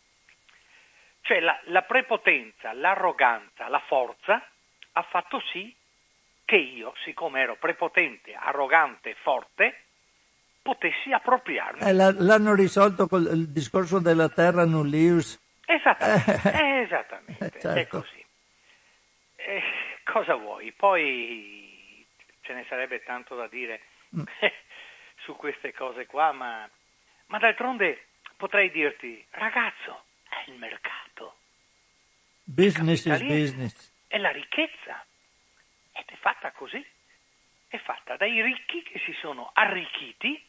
Cioè 1.21 1.39
la, 1.39 1.59
la 1.65 1.81
prepotenza, 1.81 2.73
l'arroganza, 2.73 3.67
la 3.67 3.81
forza 3.87 4.47
ha 4.91 5.01
fatto 5.01 5.41
sì 5.51 5.75
che 6.45 6.55
io, 6.55 6.93
siccome 7.03 7.41
ero 7.41 7.55
prepotente, 7.55 8.33
arrogante, 8.33 9.15
forte, 9.21 9.85
potessi 10.61 11.11
appropriarmi. 11.11 11.81
Eh, 11.81 11.93
l'hanno 11.93 12.53
risolto 12.53 13.07
con 13.07 13.21
il 13.21 13.49
discorso 13.49 13.99
della 13.99 14.29
terra 14.29 14.65
nullius. 14.65 15.39
Esattamente, 15.65 16.51
eh. 16.53 16.81
esattamente. 16.81 17.59
Certo. 17.59 17.69
è 17.79 17.87
così. 17.87 18.25
Eh, 19.35 19.63
cosa 20.05 20.35
vuoi? 20.35 20.71
Poi 20.71 22.05
ce 22.41 22.53
ne 22.53 22.65
sarebbe 22.69 23.03
tanto 23.03 23.35
da 23.35 23.47
dire 23.47 23.81
mm. 24.15 24.23
su 25.25 25.35
queste 25.35 25.73
cose 25.73 26.05
qua, 26.05 26.31
ma, 26.31 26.69
ma 27.27 27.37
d'altronde 27.39 28.05
potrei 28.37 28.71
dirti, 28.71 29.25
ragazzo, 29.31 30.05
è 30.29 30.49
il 30.49 30.57
mercato. 30.57 31.35
Business 32.43 33.05
is 33.05 33.21
business. 33.23 33.93
È 34.07 34.17
la 34.17 34.31
ricchezza. 34.31 35.03
Ed 35.91 36.05
è 36.05 36.15
fatta 36.17 36.51
così. 36.51 36.85
È 37.67 37.77
fatta 37.79 38.15
dai 38.15 38.41
ricchi 38.41 38.83
che 38.83 38.99
si 38.99 39.13
sono 39.19 39.49
arricchiti 39.53 40.41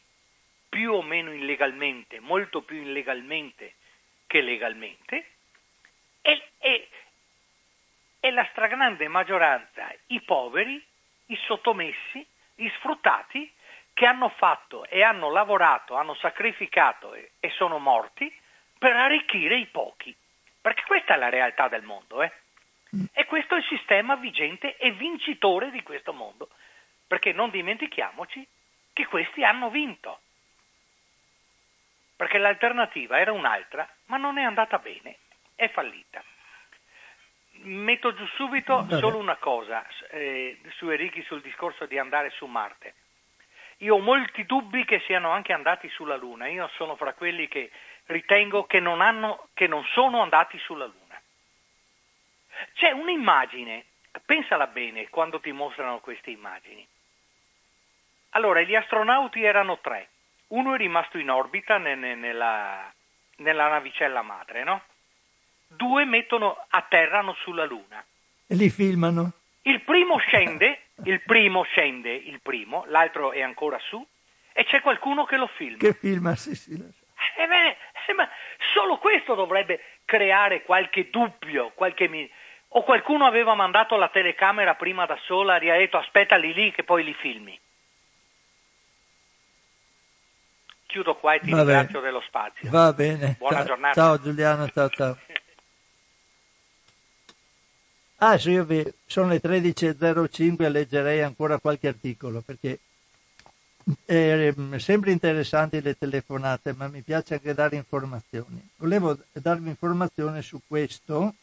più 0.69 0.93
o 0.93 1.01
meno 1.01 1.33
illegalmente, 1.33 2.19
molto 2.19 2.61
più 2.61 2.77
illegalmente 2.77 3.75
che 4.27 4.41
legalmente, 4.41 5.25
e, 6.21 6.49
e, 6.59 6.89
e 8.27 8.31
la 8.31 8.45
stragrande 8.51 9.07
maggioranza 9.07 9.89
i 10.07 10.21
poveri, 10.21 10.85
i 11.27 11.39
sottomessi, 11.45 12.27
gli 12.55 12.67
sfruttati 12.75 13.49
che 13.93 14.05
hanno 14.05 14.27
fatto 14.27 14.83
e 14.83 15.01
hanno 15.01 15.31
lavorato, 15.31 15.95
hanno 15.95 16.13
sacrificato 16.15 17.13
e, 17.13 17.31
e 17.39 17.49
sono 17.51 17.79
morti 17.79 18.29
per 18.77 18.97
arricchire 18.97 19.57
i 19.57 19.67
pochi. 19.67 20.13
Perché 20.59 20.83
questa 20.85 21.13
è 21.13 21.17
la 21.17 21.29
realtà 21.29 21.69
del 21.69 21.83
mondo, 21.83 22.21
eh? 22.21 22.31
E 23.13 23.25
questo 23.25 23.55
è 23.55 23.59
il 23.59 23.65
sistema 23.65 24.15
vigente 24.15 24.75
e 24.75 24.91
vincitore 24.91 25.71
di 25.71 25.81
questo 25.81 26.11
mondo. 26.11 26.49
Perché 27.07 27.31
non 27.31 27.49
dimentichiamoci 27.49 28.45
che 28.91 29.05
questi 29.05 29.45
hanno 29.45 29.69
vinto. 29.69 30.19
Perché 32.17 32.37
l'alternativa 32.37 33.19
era 33.19 33.31
un'altra, 33.31 33.87
ma 34.07 34.17
non 34.17 34.37
è 34.37 34.43
andata 34.43 34.79
bene, 34.79 35.17
è 35.55 35.69
fallita. 35.69 36.21
Metto 37.61 38.13
giù 38.13 38.25
subito 38.35 38.85
solo 38.89 39.17
una 39.17 39.35
cosa 39.37 39.85
eh, 40.09 40.59
su 40.75 40.89
Enrichi 40.89 41.23
sul 41.23 41.41
discorso 41.41 41.85
di 41.85 41.97
andare 41.97 42.29
su 42.31 42.45
Marte. 42.45 42.93
Io 43.77 43.95
ho 43.95 43.99
molti 43.99 44.45
dubbi 44.45 44.85
che 44.85 45.01
siano 45.05 45.29
anche 45.29 45.53
andati 45.53 45.87
sulla 45.89 46.15
Luna. 46.15 46.47
Io 46.47 46.69
sono 46.75 46.95
fra 46.95 47.13
quelli 47.13 47.47
che 47.47 47.69
ritengo 48.05 48.65
che 48.65 48.79
non, 48.79 49.01
hanno, 49.01 49.49
che 49.53 49.67
non 49.67 49.83
sono 49.93 50.21
andati 50.21 50.57
sulla 50.59 50.85
Luna. 50.85 51.21
C'è 52.73 52.91
un'immagine, 52.91 53.85
pensala 54.25 54.67
bene 54.67 55.09
quando 55.09 55.39
ti 55.39 55.51
mostrano 55.51 55.99
queste 55.99 56.31
immagini. 56.31 56.87
Allora, 58.31 58.61
gli 58.61 58.75
astronauti 58.75 59.43
erano 59.43 59.79
tre. 59.79 60.09
Uno 60.47 60.73
è 60.73 60.77
rimasto 60.77 61.17
in 61.17 61.29
orbita 61.29 61.77
nella, 61.77 62.91
nella 63.37 63.67
navicella 63.67 64.21
madre, 64.21 64.63
no? 64.63 64.81
Due 65.67 66.05
mettono, 66.05 66.65
atterrano 66.69 67.35
sulla 67.41 67.65
Luna. 67.65 68.03
E 68.47 68.55
li 68.55 68.69
filmano? 68.69 69.31
Il 69.63 69.81
primo 69.81 70.17
scende, 70.27 70.81
il 71.03 71.21
primo 71.21 71.63
scende, 71.63 72.13
il 72.13 72.39
primo, 72.41 72.85
l'altro 72.87 73.31
è 73.31 73.41
ancora 73.41 73.77
su, 73.79 74.05
e 74.53 74.63
c'è 74.65 74.81
qualcuno 74.81 75.25
che 75.25 75.37
lo 75.37 75.47
filma. 75.47 75.77
Che 75.77 75.93
filma, 75.93 76.35
sì, 76.35 76.55
sì. 76.55 76.75
So. 76.75 77.05
eh 77.37 77.47
beh, 77.47 77.77
eh, 78.07 78.13
ma 78.13 78.27
solo 78.73 78.97
questo 78.97 79.35
dovrebbe 79.35 79.81
creare 80.05 80.63
qualche 80.63 81.09
dubbio, 81.09 81.71
qualche... 81.75 82.29
O 82.71 82.83
qualcuno 82.83 83.25
aveva 83.25 83.55
mandato 83.55 83.95
la 83.95 84.09
telecamera 84.09 84.75
prima 84.75 85.05
da 85.05 85.17
sola 85.23 85.57
e 85.57 85.71
ha 85.71 85.77
detto 85.77 85.97
aspettali 85.97 86.53
lì 86.53 86.71
che 86.71 86.83
poi 86.83 87.03
li 87.03 87.13
filmi? 87.13 87.57
Chiudo 90.85 91.15
qua 91.15 91.33
e 91.33 91.39
ti 91.39 91.51
Va 91.51 91.57
bene. 91.57 91.71
ringrazio 91.71 91.99
dello 92.01 92.21
spazio. 92.21 92.69
Va 92.69 92.91
bene. 92.93 93.35
Buona 93.37 93.57
ciao, 93.57 93.65
giornata. 93.65 93.93
Ciao 94.01 94.21
Giuliano, 94.21 94.67
ciao 94.69 94.89
ciao. 94.89 95.17
Ah, 98.19 98.37
sì, 98.37 98.51
io 98.51 98.63
vi- 98.63 98.93
sono 99.07 99.29
le 99.29 99.39
13.05 99.39 100.69
leggerei 100.69 101.21
ancora 101.23 101.57
qualche 101.57 101.87
articolo 101.87 102.41
perché 102.41 102.79
è 104.05 104.53
sempre 104.77 105.11
interessanti 105.11 105.81
le 105.81 105.97
telefonate, 105.97 106.73
ma 106.73 106.87
mi 106.87 107.01
piace 107.01 107.35
anche 107.35 107.53
dare 107.53 107.75
informazioni. 107.75 108.61
Volevo 108.77 109.17
darvi 109.31 109.69
informazione 109.69 110.41
su 110.41 110.61
questo 110.67 111.33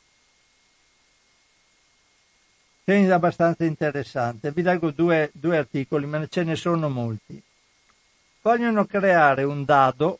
che 2.84 2.94
è 3.06 3.10
abbastanza 3.10 3.64
interessante. 3.64 4.52
Vi 4.52 4.62
leggo 4.62 4.90
due, 4.90 5.30
due 5.32 5.56
articoli, 5.58 6.06
ma 6.06 6.26
ce 6.28 6.44
ne 6.44 6.54
sono 6.54 6.88
molti. 6.88 7.42
Vogliono 8.42 8.84
creare 8.84 9.42
un 9.42 9.64
dado 9.64 10.18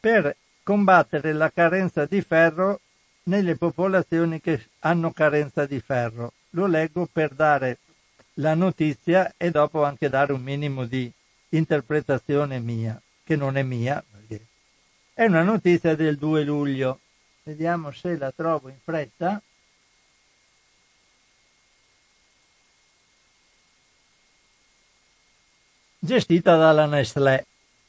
per 0.00 0.36
combattere 0.62 1.32
la 1.32 1.50
carenza 1.50 2.04
di 2.06 2.20
ferro 2.20 2.80
nelle 3.24 3.56
popolazioni 3.56 4.40
che 4.40 4.68
hanno 4.80 5.12
carenza 5.12 5.66
di 5.66 5.80
ferro. 5.80 6.32
Lo 6.50 6.66
leggo 6.66 7.08
per 7.10 7.32
dare 7.34 7.78
la 8.34 8.54
notizia 8.54 9.34
e 9.36 9.50
dopo 9.50 9.84
anche 9.84 10.08
dare 10.08 10.32
un 10.32 10.42
minimo 10.42 10.84
di 10.84 11.10
interpretazione 11.50 12.58
mia, 12.58 13.00
che 13.22 13.36
non 13.36 13.56
è 13.56 13.62
mia, 13.62 14.02
perché 14.10 14.46
è 15.14 15.24
una 15.24 15.42
notizia 15.42 15.94
del 15.94 16.16
2 16.16 16.42
luglio. 16.44 17.00
Vediamo 17.42 17.90
se 17.90 18.16
la 18.16 18.32
trovo 18.32 18.68
in 18.68 18.78
fretta. 18.82 19.42
Gestita 25.98 26.56
dalla 26.56 26.86
Nestlé, 26.86 27.46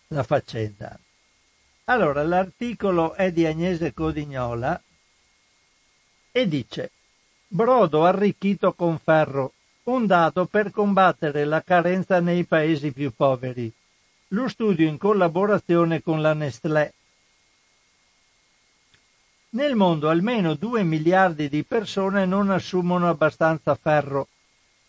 la 0.10 0.24
faccenda. 0.24 1.00
Allora, 1.86 2.24
l'articolo 2.24 3.14
è 3.14 3.32
di 3.32 3.46
Agnese 3.46 3.94
Codignola 3.94 4.80
e 6.36 6.48
dice 6.48 6.90
Brodo 7.48 8.04
arricchito 8.04 8.74
con 8.74 8.98
ferro, 8.98 9.54
un 9.84 10.08
dato 10.08 10.46
per 10.48 10.72
combattere 10.72 11.46
la 11.46 11.62
carenza 11.62 12.20
nei 12.20 12.46
paesi 12.46 12.92
più 12.92 13.14
poveri. 13.16 13.72
Lo 14.30 14.48
studio 14.48 14.88
in 14.88 14.98
collaborazione 14.98 16.02
con 16.02 16.20
la 16.20 16.34
Nestlé. 16.34 16.94
Nel 19.50 19.76
mondo 19.76 20.10
almeno 20.10 20.56
2 20.56 20.82
miliardi 20.82 21.48
di 21.48 21.64
persone 21.64 22.26
non 22.26 22.50
assumono 22.50 23.08
abbastanza 23.08 23.76
ferro 23.76 24.30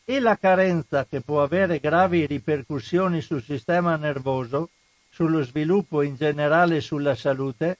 e 0.07 0.21
la 0.21 0.39
carenza 0.39 1.05
che 1.05 1.21
può 1.21 1.43
avere 1.43 1.81
gravi 1.81 2.25
ripercussioni 2.25 3.21
sul 3.21 3.43
sistema 3.43 3.97
nervoso, 3.97 4.71
sullo 5.11 5.43
sviluppo 5.43 6.01
in 6.01 6.17
generale 6.17 6.77
e 6.77 6.81
sulla 6.81 7.15
salute, 7.15 7.77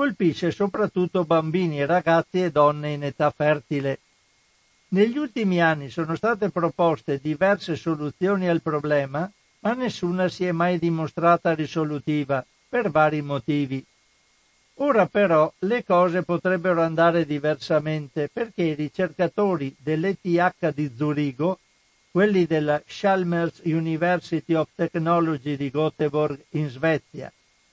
colpisce 0.00 0.50
soprattutto 0.50 1.26
bambini, 1.26 1.84
ragazzi 1.84 2.42
e 2.42 2.50
donne 2.50 2.92
in 2.92 3.04
età 3.04 3.28
fertile. 3.28 3.98
Negli 4.88 5.18
ultimi 5.18 5.60
anni 5.60 5.90
sono 5.90 6.16
state 6.16 6.48
proposte 6.48 7.20
diverse 7.20 7.76
soluzioni 7.76 8.48
al 8.48 8.62
problema, 8.62 9.30
ma 9.58 9.74
nessuna 9.74 10.28
si 10.28 10.46
è 10.46 10.52
mai 10.52 10.78
dimostrata 10.78 11.52
risolutiva, 11.52 12.42
per 12.66 12.90
vari 12.90 13.20
motivi. 13.20 13.84
Ora 14.76 15.04
però 15.04 15.52
le 15.58 15.84
cose 15.84 16.22
potrebbero 16.22 16.80
andare 16.80 17.26
diversamente 17.26 18.30
perché 18.32 18.62
i 18.62 18.74
ricercatori 18.74 19.76
dell'ETH 19.78 20.72
di 20.72 20.90
Zurigo, 20.96 21.58
quelli 22.10 22.46
della 22.46 22.80
Chalmers 22.86 23.60
University 23.64 24.54
of 24.54 24.70
Technology 24.74 25.56
di 25.56 25.68
Göteborg 25.68 26.38
in 26.52 26.70
Svezia 26.70 27.30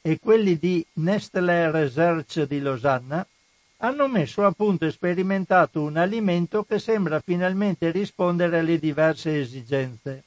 e 0.08 0.20
quelli 0.20 0.58
di 0.58 0.86
Nestlé 0.94 1.70
Research 1.70 2.44
di 2.44 2.62
Losanna, 2.62 3.28
hanno 3.80 4.08
messo 4.08 4.46
a 4.46 4.54
punto 4.54 4.86
e 4.86 4.92
sperimentato 4.92 5.82
un 5.82 5.98
alimento 5.98 6.64
che 6.64 6.80
sembra 6.80 7.20
finalmente 7.20 7.92
rispondere 7.92 8.60
alle 8.60 8.80
diverse 8.80 9.38
esigenze. 9.38 10.24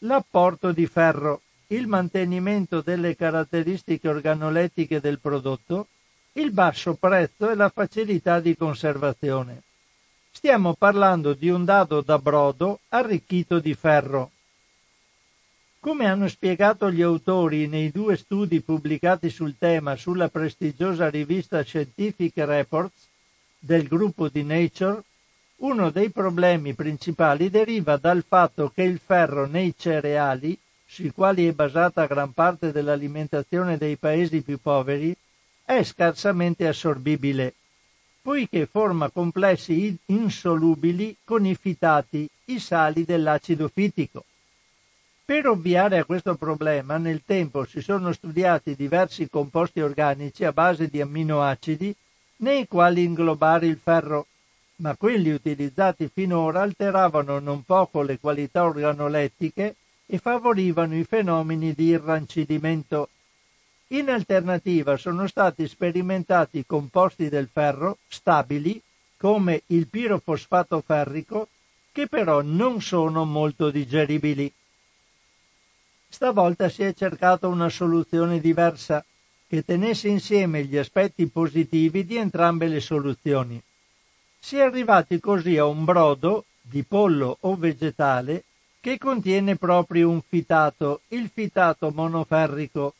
L'apporto 0.00 0.72
di 0.72 0.86
ferro, 0.86 1.40
il 1.68 1.86
mantenimento 1.86 2.82
delle 2.82 3.16
caratteristiche 3.16 4.06
organolettiche 4.06 5.00
del 5.00 5.18
prodotto, 5.18 5.86
il 6.32 6.50
basso 6.50 6.92
prezzo 6.92 7.48
e 7.48 7.54
la 7.54 7.70
facilità 7.70 8.38
di 8.38 8.54
conservazione. 8.54 9.62
Stiamo 10.30 10.74
parlando 10.74 11.32
di 11.32 11.48
un 11.48 11.64
dado 11.64 12.02
da 12.02 12.18
brodo 12.18 12.80
arricchito 12.90 13.60
di 13.60 13.72
ferro. 13.72 14.30
Come 15.82 16.06
hanno 16.06 16.28
spiegato 16.28 16.90
gli 16.90 17.00
autori 17.00 17.66
nei 17.66 17.90
due 17.90 18.14
studi 18.18 18.60
pubblicati 18.60 19.30
sul 19.30 19.56
tema 19.56 19.96
sulla 19.96 20.28
prestigiosa 20.28 21.08
rivista 21.08 21.62
Scientific 21.62 22.36
Reports 22.36 23.08
del 23.58 23.88
gruppo 23.88 24.28
di 24.28 24.42
Nature, 24.44 25.02
uno 25.60 25.88
dei 25.88 26.10
problemi 26.10 26.74
principali 26.74 27.48
deriva 27.48 27.96
dal 27.96 28.22
fatto 28.28 28.70
che 28.74 28.82
il 28.82 29.00
ferro 29.02 29.46
nei 29.46 29.74
cereali, 29.74 30.58
sui 30.84 31.12
quali 31.12 31.48
è 31.48 31.52
basata 31.52 32.04
gran 32.04 32.34
parte 32.34 32.72
dell'alimentazione 32.72 33.78
dei 33.78 33.96
paesi 33.96 34.42
più 34.42 34.58
poveri, 34.60 35.16
è 35.64 35.82
scarsamente 35.82 36.66
assorbibile, 36.66 37.54
poiché 38.20 38.66
forma 38.66 39.08
complessi 39.08 39.96
insolubili 40.04 41.16
con 41.24 41.46
i 41.46 41.54
fitati, 41.54 42.28
i 42.44 42.58
sali 42.58 43.06
dell'acido 43.06 43.70
fitico. 43.72 44.24
Per 45.30 45.46
ovviare 45.46 45.96
a 45.98 46.04
questo 46.04 46.34
problema, 46.34 46.96
nel 46.96 47.22
tempo 47.24 47.64
si 47.64 47.80
sono 47.82 48.10
studiati 48.10 48.74
diversi 48.74 49.30
composti 49.30 49.80
organici 49.80 50.44
a 50.44 50.52
base 50.52 50.88
di 50.88 51.00
amminoacidi 51.00 51.94
nei 52.38 52.66
quali 52.66 53.04
inglobare 53.04 53.68
il 53.68 53.78
ferro, 53.80 54.26
ma 54.78 54.96
quelli 54.96 55.30
utilizzati 55.30 56.10
finora 56.12 56.62
alteravano 56.62 57.38
non 57.38 57.62
poco 57.62 58.02
le 58.02 58.18
qualità 58.18 58.64
organolettiche 58.64 59.76
e 60.04 60.18
favorivano 60.18 60.96
i 60.96 61.04
fenomeni 61.04 61.74
di 61.74 61.84
irrancidimento. 61.84 63.10
In 63.90 64.10
alternativa 64.10 64.96
sono 64.96 65.28
stati 65.28 65.68
sperimentati 65.68 66.66
composti 66.66 67.28
del 67.28 67.48
ferro 67.52 67.98
stabili, 68.08 68.82
come 69.16 69.62
il 69.66 69.86
pirofosfato 69.86 70.82
ferrico, 70.84 71.46
che 71.92 72.08
però 72.08 72.42
non 72.42 72.82
sono 72.82 73.24
molto 73.24 73.70
digeribili. 73.70 74.52
Stavolta 76.12 76.68
si 76.68 76.82
è 76.82 76.92
cercata 76.92 77.46
una 77.46 77.68
soluzione 77.68 78.40
diversa 78.40 79.02
che 79.46 79.64
tenesse 79.64 80.08
insieme 80.08 80.64
gli 80.64 80.76
aspetti 80.76 81.26
positivi 81.28 82.04
di 82.04 82.16
entrambe 82.16 82.66
le 82.66 82.80
soluzioni. 82.80 83.62
Si 84.38 84.56
è 84.56 84.62
arrivati 84.62 85.20
così 85.20 85.56
a 85.56 85.66
un 85.66 85.84
brodo 85.84 86.44
di 86.60 86.82
pollo 86.82 87.38
o 87.40 87.56
vegetale 87.56 88.44
che 88.80 88.98
contiene 88.98 89.56
proprio 89.56 90.10
un 90.10 90.20
fitato, 90.20 91.02
il 91.08 91.30
fitato 91.32 91.90
monoferrico, 91.90 92.94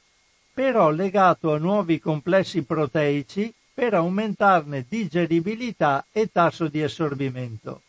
però 0.53 0.91
legato 0.91 1.53
a 1.53 1.59
nuovi 1.59 1.99
complessi 1.99 2.63
proteici 2.63 3.53
per 3.75 3.95
aumentarne 3.95 4.85
digeribilità 4.89 6.07
e 6.13 6.31
tasso 6.31 6.69
di 6.69 6.83
assorbimento. 6.83 7.83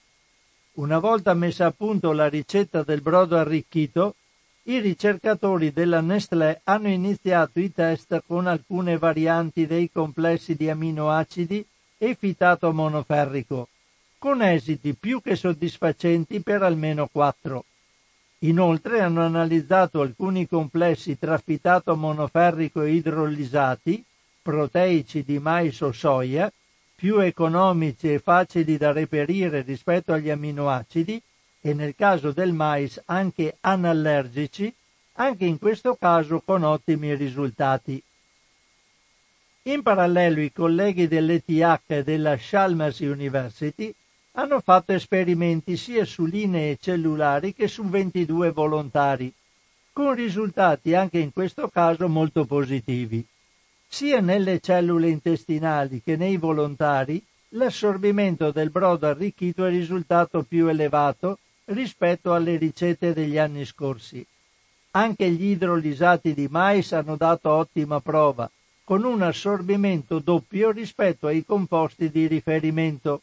Una 0.74 1.00
volta 1.00 1.34
messa 1.34 1.68
a 1.68 1.72
punto 1.72 2.12
la 2.12 2.28
ricetta 2.28 2.82
del 2.82 3.02
brodo 3.02 3.38
arricchito, 3.38 4.16
i 4.64 4.80
ricercatori 4.80 5.72
della 5.72 6.02
Nestlé 6.02 6.62
hanno 6.66 6.88
iniziato 6.88 7.60
i 7.60 7.72
test 7.72 8.24
con 8.28 8.46
alcune 8.46 8.98
varianti 8.98 9.66
dei 9.66 9.90
complessi 9.92 10.56
di 10.56 10.70
aminoacidi 10.70 11.66
e 11.98 12.16
fitato 12.16 12.72
monoferrico, 12.72 13.70
con 14.20 14.44
esiti 14.44 14.94
più 14.94 15.20
che 15.22 15.36
soddisfacenti 15.36 16.42
per 16.42 16.62
almeno 16.62 17.08
quattro. 17.12 17.66
Inoltre 18.40 19.02
hanno 19.02 19.22
analizzato 19.22 20.02
alcuni 20.02 20.48
complessi 20.48 21.18
tra 21.18 21.38
fitato 21.38 21.96
monoferrico 21.96 22.82
e 22.82 22.92
idrolisati, 22.92 24.04
proteici 24.42 25.24
di 25.24 25.40
mais 25.40 25.80
o 25.82 25.92
soia, 25.92 26.52
più 26.96 27.20
economici 27.20 28.14
e 28.14 28.20
facili 28.20 28.78
da 28.78 28.92
reperire 28.92 29.62
rispetto 29.62 30.14
agli 30.14 30.30
amminoacidi, 30.30 31.22
e 31.62 31.74
nel 31.74 31.96
caso 31.96 32.32
del 32.32 32.54
mais 32.54 33.00
anche 33.06 33.58
anallergici, 33.62 34.74
anche 35.14 35.46
in 35.46 35.60
questo 35.60 35.96
caso 35.96 36.42
con 36.42 36.64
ottimi 36.64 37.14
risultati. 37.16 38.02
In 39.64 39.84
parallelo 39.84 40.42
i 40.42 40.52
colleghi 40.52 41.08
dell'ETH 41.08 41.84
e 41.86 42.04
della 42.04 42.36
Chalmers 42.36 43.00
University 43.00 43.94
hanno 44.34 44.60
fatto 44.60 44.92
esperimenti 44.94 45.78
sia 45.78 46.04
su 46.04 46.26
linee 46.26 46.78
cellulari 46.78 47.54
che 47.54 47.68
su 47.68 47.84
22 47.84 48.52
volontari, 48.52 49.32
con 49.94 50.16
risultati 50.16 50.96
anche 50.96 51.20
in 51.20 51.32
questo 51.32 51.68
caso 51.68 52.08
molto 52.08 52.46
positivi. 52.46 53.24
Sia 53.88 54.20
nelle 54.20 54.60
cellule 54.62 55.10
intestinali 55.10 56.02
che 56.02 56.16
nei 56.16 56.38
volontari 56.38 57.24
l'assorbimento 57.50 58.52
del 58.52 58.72
brodo 58.72 59.08
arricchito 59.08 59.66
è 59.66 59.70
risultato 59.70 60.44
più 60.44 60.68
elevato 60.68 61.38
rispetto 61.74 62.34
alle 62.34 62.58
ricette 62.58 63.14
degli 63.14 63.38
anni 63.38 63.66
scorsi. 63.66 64.26
Anche 64.92 65.30
gli 65.30 65.46
idrolisati 65.46 66.34
di 66.34 66.48
mais 66.50 66.92
hanno 66.92 67.16
dato 67.16 67.50
ottima 67.50 68.00
prova, 68.00 68.50
con 68.84 69.04
un 69.04 69.22
assorbimento 69.22 70.20
doppio 70.20 70.72
rispetto 70.72 71.28
ai 71.28 71.46
composti 71.46 72.10
di 72.10 72.28
riferimento. 72.28 73.22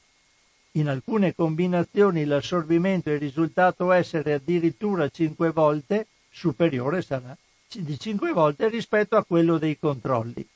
In 0.73 0.89
alcune 0.89 1.35
combinazioni 1.35 2.25
l'assorbimento 2.25 3.11
è 3.11 3.19
risultato 3.19 3.93
essere 3.93 4.35
addirittura 4.35 5.09
5 5.09 5.51
volte 5.51 6.07
superiore 6.31 7.03
sarà 7.03 7.37
di 7.71 7.99
5 7.99 8.33
volte 8.33 8.69
rispetto 8.69 9.17
a 9.17 9.25
quello 9.25 9.59
dei 9.59 9.79
controlli. 9.79 10.47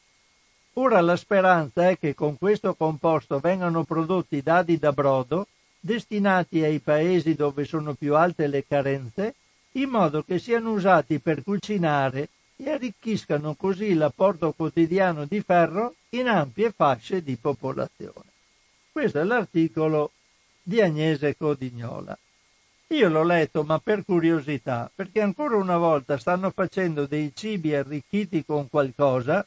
Ora 0.75 1.01
la 1.03 1.17
speranza 1.17 1.91
è 1.91 1.99
che 1.99 2.15
con 2.15 2.39
questo 2.39 2.75
composto 2.75 3.39
vengano 3.39 3.85
prodotti 3.85 4.41
dadi 4.41 4.79
da 4.79 4.93
brodo 4.93 5.47
destinati 5.85 6.63
ai 6.63 6.79
paesi 6.79 7.35
dove 7.35 7.65
sono 7.65 7.95
più 7.95 8.15
alte 8.15 8.47
le 8.47 8.65
carenze, 8.65 9.35
in 9.73 9.89
modo 9.89 10.23
che 10.23 10.39
siano 10.39 10.71
usati 10.71 11.19
per 11.19 11.43
cucinare 11.43 12.29
e 12.57 12.71
arricchiscano 12.71 13.55
così 13.55 13.95
l'apporto 13.95 14.53
quotidiano 14.53 15.25
di 15.25 15.41
ferro 15.41 15.97
in 16.11 16.29
ampie 16.29 16.71
fasce 16.71 17.23
di 17.23 17.37
popolazione. 17.37 18.31
Questo 18.93 19.19
è 19.19 19.25
l'articolo 19.25 20.13
di 20.63 20.81
Agnese 20.81 21.37
Codignola. 21.37 22.17
Io 22.89 23.09
l'ho 23.09 23.25
letto, 23.25 23.65
ma 23.65 23.81
per 23.81 24.05
curiosità, 24.05 24.89
perché 24.95 25.21
ancora 25.21 25.57
una 25.57 25.79
volta 25.79 26.17
stanno 26.17 26.51
facendo 26.51 27.07
dei 27.07 27.33
cibi 27.35 27.75
arricchiti 27.75 28.45
con 28.45 28.69
qualcosa, 28.69 29.45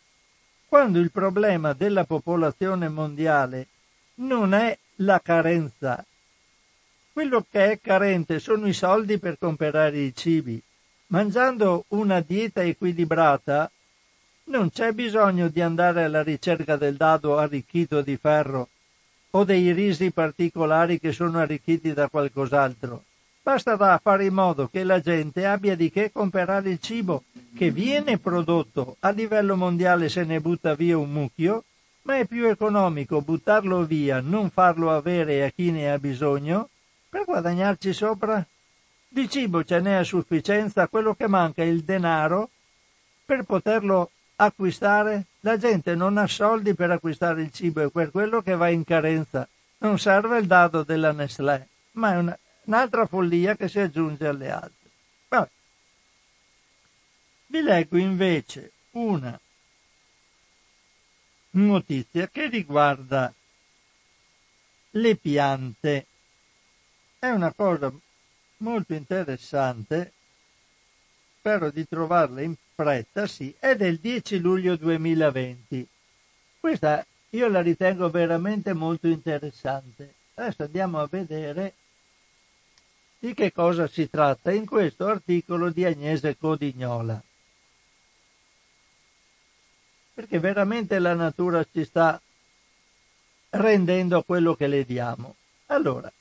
quando 0.68 1.00
il 1.00 1.12
problema 1.12 1.72
della 1.72 2.04
popolazione 2.04 2.90
mondiale 2.90 3.68
non 4.16 4.54
è 4.54 4.78
la 4.98 5.22
carenza. 5.22 6.04
Quello 7.16 7.46
che 7.50 7.72
è 7.72 7.80
carente 7.80 8.40
sono 8.40 8.68
i 8.68 8.74
soldi 8.74 9.20
per 9.20 9.38
comprare 9.40 10.00
i 10.00 10.14
cibi. 10.14 10.62
Mangiando 11.08 11.86
una 11.92 12.20
dieta 12.20 12.62
equilibrata 12.62 13.72
non 14.48 14.70
c'è 14.70 14.92
bisogno 14.92 15.48
di 15.48 15.62
andare 15.62 16.04
alla 16.04 16.22
ricerca 16.22 16.76
del 16.76 16.98
dado 16.98 17.38
arricchito 17.38 18.02
di 18.02 18.18
ferro 18.18 18.68
o 19.30 19.46
dei 19.46 19.72
risi 19.72 20.12
particolari 20.12 21.00
che 21.00 21.14
sono 21.14 21.40
arricchiti 21.40 21.94
da 21.94 22.10
qualcos'altro. 22.10 23.06
Basta 23.42 23.78
fare 24.04 24.26
in 24.26 24.34
modo 24.34 24.68
che 24.68 24.84
la 24.84 25.00
gente 25.00 25.46
abbia 25.46 25.78
di 25.78 25.90
che 25.90 26.12
comprare 26.12 26.70
il 26.70 26.80
cibo 26.82 27.24
che 27.56 27.72
viene 27.72 28.18
prodotto 28.18 28.98
a 29.00 29.10
livello 29.12 29.56
mondiale 29.56 30.10
se 30.10 30.26
ne 30.26 30.42
butta 30.42 30.76
via 30.76 30.98
un 30.98 31.14
mucchio, 31.14 31.64
ma 32.02 32.18
è 32.18 32.26
più 32.26 32.46
economico 32.46 33.22
buttarlo 33.22 33.86
via, 33.86 34.20
non 34.20 34.50
farlo 34.50 34.92
avere 34.94 35.46
a 35.46 35.50
chi 35.50 35.72
ne 35.72 35.90
ha 35.90 35.98
bisogno, 35.98 36.72
per 37.16 37.24
guadagnarci 37.24 37.94
sopra. 37.94 38.46
Di 39.08 39.30
cibo 39.30 39.64
ce 39.64 39.80
n'è 39.80 39.94
a 39.94 40.04
sufficienza, 40.04 40.90
quello 40.90 41.16
che 41.16 41.28
manca 41.28 41.62
è 41.62 41.66
il 41.66 41.86
denaro 41.86 42.50
per 43.24 43.44
poterlo 43.44 44.12
acquistare. 44.36 45.28
La 45.40 45.58
gente 45.58 45.96
non 45.96 46.18
ha 46.18 46.28
soldi 46.28 46.74
per 46.74 46.92
acquistare 46.92 47.42
il 47.42 47.54
cibo, 47.54 47.80
è 47.80 47.90
per 47.90 48.12
quello 48.12 48.42
che 48.42 48.58
va 48.58 48.68
in 48.68 48.84
carenza. 48.84 49.48
Non 49.78 49.98
serve 49.98 50.40
il 50.40 50.46
dado 50.46 50.84
della 50.84 51.14
Nestlé, 51.14 51.70
ma 51.92 52.16
è 52.16 52.18
una, 52.18 52.38
un'altra 52.66 53.06
follia 53.06 53.56
che 53.56 53.70
si 53.70 53.80
aggiunge 53.80 54.28
alle 54.28 54.52
altre. 54.52 54.90
Vabbè. 55.30 55.50
Vi 57.46 57.62
leggo 57.62 57.96
invece 57.96 58.72
una 58.92 59.40
notizia 61.52 62.28
che 62.28 62.50
riguarda 62.50 63.34
le 64.90 65.16
piante. 65.16 66.08
È 67.26 67.32
una 67.32 67.54
cosa 67.54 67.92
molto 68.58 68.94
interessante, 68.94 70.12
spero 71.40 71.72
di 71.72 71.88
trovarla 71.88 72.42
in 72.42 72.54
fretta, 72.76 73.26
sì, 73.26 73.52
è 73.58 73.76
del 73.76 73.98
10 73.98 74.38
luglio 74.38 74.76
2020. 74.76 75.88
Questa 76.60 77.04
io 77.32 77.48
la 77.48 77.62
ritengo 77.62 78.12
veramente 78.12 78.74
molto 78.74 79.08
interessante. 79.08 80.14
Adesso 80.36 80.62
andiamo 80.66 81.00
a 81.00 81.08
vedere 81.10 81.74
di 83.18 83.34
che 83.34 83.52
cosa 83.52 83.88
si 83.88 84.08
tratta 84.08 84.52
in 84.52 84.68
questo 84.68 85.08
articolo 85.08 85.72
di 85.72 85.84
Agnese 85.84 86.38
Codignola. 86.38 87.20
Perché 90.14 90.38
veramente 90.38 91.00
la 91.00 91.16
natura 91.16 91.66
ci 91.74 91.86
sta 91.86 92.22
rendendo 93.50 94.22
quello 94.22 94.54
che 94.54 94.68
le 94.68 94.86
diamo. 94.86 95.36
Allora, 95.66 96.14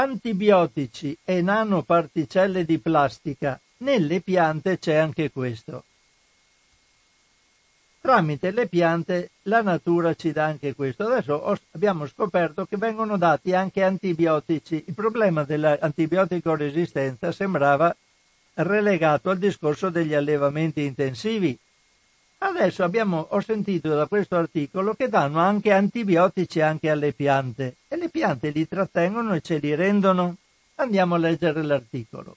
antibiotici 0.00 1.16
e 1.24 1.42
nanoparticelle 1.42 2.64
di 2.64 2.78
plastica. 2.78 3.60
Nelle 3.78 4.20
piante 4.20 4.78
c'è 4.78 4.94
anche 4.94 5.30
questo. 5.30 5.84
Tramite 8.00 8.52
le 8.52 8.68
piante 8.68 9.30
la 9.42 9.60
natura 9.60 10.14
ci 10.14 10.32
dà 10.32 10.44
anche 10.46 10.74
questo. 10.74 11.04
Adesso 11.04 11.58
abbiamo 11.72 12.06
scoperto 12.06 12.64
che 12.64 12.76
vengono 12.76 13.18
dati 13.18 13.54
anche 13.54 13.82
antibiotici. 13.82 14.84
Il 14.86 14.94
problema 14.94 15.44
dell'antibiotico 15.44 16.54
resistenza 16.54 17.32
sembrava 17.32 17.94
relegato 18.54 19.30
al 19.30 19.38
discorso 19.38 19.90
degli 19.90 20.14
allevamenti 20.14 20.82
intensivi. 20.84 21.58
Adesso 22.40 22.84
abbiamo, 22.84 23.26
ho 23.30 23.40
sentito 23.40 23.94
da 23.94 24.06
questo 24.06 24.36
articolo 24.36 24.94
che 24.94 25.08
danno 25.08 25.40
anche 25.40 25.72
antibiotici 25.72 26.60
anche 26.60 26.88
alle 26.88 27.12
piante 27.12 27.76
e 27.88 27.96
le 27.96 28.08
piante 28.08 28.50
li 28.50 28.66
trattengono 28.68 29.34
e 29.34 29.40
ce 29.40 29.58
li 29.58 29.74
rendono. 29.74 30.36
Andiamo 30.76 31.16
a 31.16 31.18
leggere 31.18 31.62
l'articolo. 31.62 32.36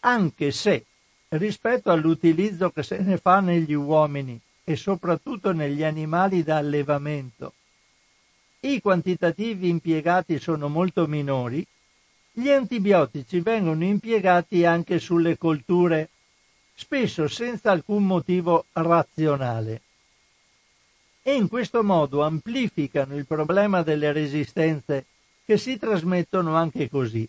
Anche 0.00 0.50
se 0.50 0.84
rispetto 1.28 1.90
all'utilizzo 1.90 2.70
che 2.70 2.82
se 2.82 2.98
ne 2.98 3.18
fa 3.18 3.40
negli 3.40 3.72
uomini 3.72 4.40
e 4.64 4.74
soprattutto 4.74 5.52
negli 5.52 5.84
animali 5.84 6.42
da 6.42 6.56
allevamento. 6.56 7.52
I 8.60 8.80
quantitativi 8.80 9.68
impiegati 9.68 10.40
sono 10.40 10.68
molto 10.68 11.06
minori, 11.06 11.64
gli 12.32 12.50
antibiotici 12.50 13.40
vengono 13.40 13.84
impiegati 13.84 14.64
anche 14.64 14.98
sulle 14.98 15.38
colture, 15.38 16.10
spesso 16.78 17.26
senza 17.26 17.70
alcun 17.70 18.04
motivo 18.04 18.66
razionale. 18.72 19.80
E 21.22 21.34
in 21.34 21.48
questo 21.48 21.82
modo 21.82 22.22
amplificano 22.22 23.16
il 23.16 23.26
problema 23.26 23.82
delle 23.82 24.12
resistenze 24.12 25.06
che 25.44 25.56
si 25.56 25.78
trasmettono 25.78 26.54
anche 26.54 26.90
così. 26.90 27.26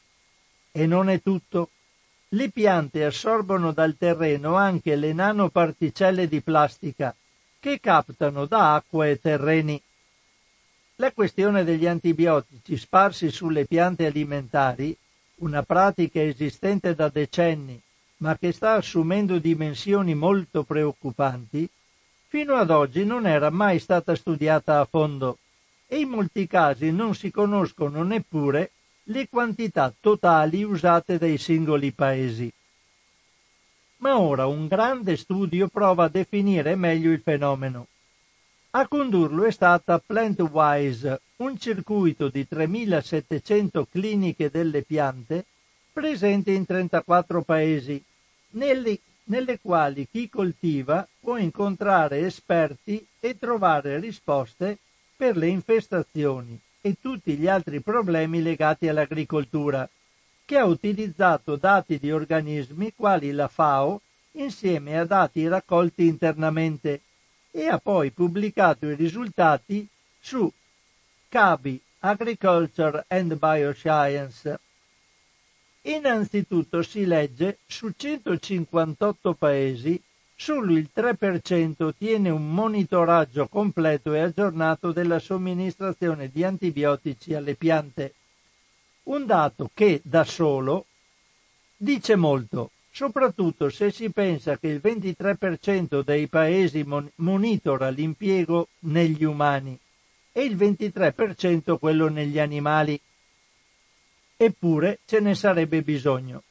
E 0.72 0.86
non 0.86 1.10
è 1.10 1.22
tutto. 1.22 1.70
Le 2.30 2.50
piante 2.50 3.06
assorbono 3.06 3.72
dal 3.72 3.96
terreno 3.98 4.56
anche 4.56 4.98
le 4.98 5.14
nanoparticelle 5.14 6.28
di 6.28 6.42
plastica 6.42 7.16
che 7.60 7.80
captano 7.80 8.46
da 8.46 8.76
acqua 8.76 9.08
e 9.08 9.20
terreni. 9.20 9.82
La 10.96 11.12
questione 11.14 11.64
degli 11.64 11.88
antibiotici 11.88 12.76
sparsi 12.76 13.32
sulle 13.32 13.66
piante 13.66 14.06
alimentari, 14.06 14.96
una 15.36 15.64
pratica 15.64 16.22
esistente 16.22 16.94
da 16.94 17.08
decenni 17.08 17.82
ma 18.18 18.38
che 18.38 18.52
sta 18.52 18.74
assumendo 18.74 19.38
dimensioni 19.38 20.16
molto 20.16 20.64
preoccupanti, 20.64 21.70
fino 22.28 22.56
ad 22.56 22.72
oggi 22.72 23.06
non 23.06 23.26
era 23.28 23.50
mai 23.50 23.80
stata 23.80 24.16
studiata 24.16 24.80
a 24.80 24.86
fondo 24.86 25.38
e 25.88 26.00
in 26.00 26.10
molti 26.10 26.48
casi 26.48 26.92
non 26.92 27.16
si 27.16 27.32
conoscono 27.32 28.04
neppure 28.04 28.72
le 29.04 29.30
quantità 29.30 29.94
totali 30.00 30.64
usate 30.64 31.18
dai 31.18 31.38
singoli 31.38 31.92
paesi. 31.92 32.52
Ma 33.98 34.20
ora 34.20 34.46
un 34.46 34.68
grande 34.68 35.16
studio 35.16 35.70
prova 35.70 36.06
a 36.06 36.10
definire 36.10 36.76
meglio 36.76 37.12
il 37.12 37.22
fenomeno. 37.22 37.88
A 38.72 38.88
condurlo 38.88 39.46
è 39.46 39.52
stata 39.52 39.98
Plantwise, 40.06 41.22
un 41.38 41.58
circuito 41.58 42.28
di 42.28 42.48
3700 42.48 43.88
cliniche 43.90 44.52
delle 44.52 44.82
piante 44.82 45.46
presenti 45.94 46.54
in 46.54 46.64
34 46.66 47.42
paesi, 47.42 48.04
nelle, 48.58 49.00
nelle 49.26 49.60
quali 49.60 50.08
chi 50.12 50.30
coltiva 50.30 51.08
può 51.20 51.38
incontrare 51.38 52.26
esperti 52.26 53.06
e 53.20 53.38
trovare 53.38 54.00
risposte 54.00 54.80
per 55.16 55.38
le 55.38 55.48
infestazioni 55.48 56.60
e 56.82 56.98
tutti 57.00 57.36
gli 57.36 57.48
altri 57.48 57.82
problemi 57.82 58.42
legati 58.42 58.88
all'agricoltura, 58.88 59.88
che 60.46 60.58
ha 60.58 60.66
utilizzato 60.66 61.56
dati 61.56 62.00
di 62.00 62.12
organismi 62.12 62.94
quali 62.96 63.32
la 63.32 63.48
FAO 63.48 64.02
insieme 64.34 64.98
a 64.98 65.06
dati 65.06 65.48
raccolti 65.48 66.06
internamente 66.06 67.02
e 67.52 67.68
ha 67.68 67.80
poi 67.80 68.12
pubblicato 68.12 68.88
i 68.88 68.96
risultati 68.96 69.88
su 70.20 70.52
CABI 71.30 71.82
Agriculture 72.00 73.06
and 73.08 73.38
Bioscience. 73.38 74.60
Innanzitutto 75.88 76.82
si 76.82 77.06
legge 77.06 77.60
su 77.66 77.94
158 77.96 79.34
paesi 79.36 80.02
solo 80.36 80.74
il 80.74 80.90
3% 80.94 81.84
ottiene 81.84 82.30
un 82.30 82.52
monitoraggio 82.52 83.48
completo 83.48 84.14
e 84.14 84.20
aggiornato 84.20 84.92
della 84.92 85.20
somministrazione 85.20 86.30
di 86.30 86.44
antibiotici 86.44 87.34
alle 87.34 87.56
piante. 87.56 88.14
Un 89.04 89.26
dato 89.26 89.72
che 89.74 90.02
da 90.04 90.26
solo 90.26 90.88
dice 91.78 92.18
molto, 92.18 92.72
soprattutto 92.92 93.70
se 93.70 93.90
si 93.90 94.10
pensa 94.10 94.58
che 94.58 94.68
il 94.68 94.82
23% 94.84 96.04
dei 96.04 96.28
paesi 96.28 96.84
mon- 96.84 97.10
monitora 97.16 97.88
l'impiego 97.90 98.68
negli 98.80 99.24
umani 99.24 99.80
e 100.34 100.44
il 100.44 100.58
23% 100.58 101.80
quello 101.80 102.10
negli 102.10 102.40
animali. 102.40 103.00
Eppure 104.38 105.00
ce 105.06 105.20
ne 105.20 105.34
sarebbe 105.36 105.82
bisogno. 105.82 106.44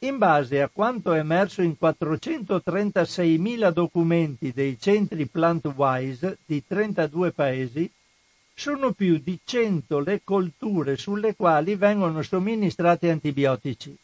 In 0.00 0.18
base 0.18 0.60
a 0.60 0.68
quanto 0.72 1.12
emerso 1.12 1.62
in 1.62 1.76
436.000 1.80 3.70
documenti 3.70 4.50
dei 4.50 4.76
centri 4.80 5.26
PlantWise 5.26 6.38
di 6.44 6.64
32 6.66 7.30
paesi, 7.32 7.88
sono 8.54 8.92
più 8.92 9.18
di 9.18 9.38
100 9.44 10.00
le 10.00 10.22
colture 10.24 10.96
sulle 10.96 11.36
quali 11.36 11.76
vengono 11.76 12.22
somministrati 12.22 13.08
antibiotici 13.08 13.96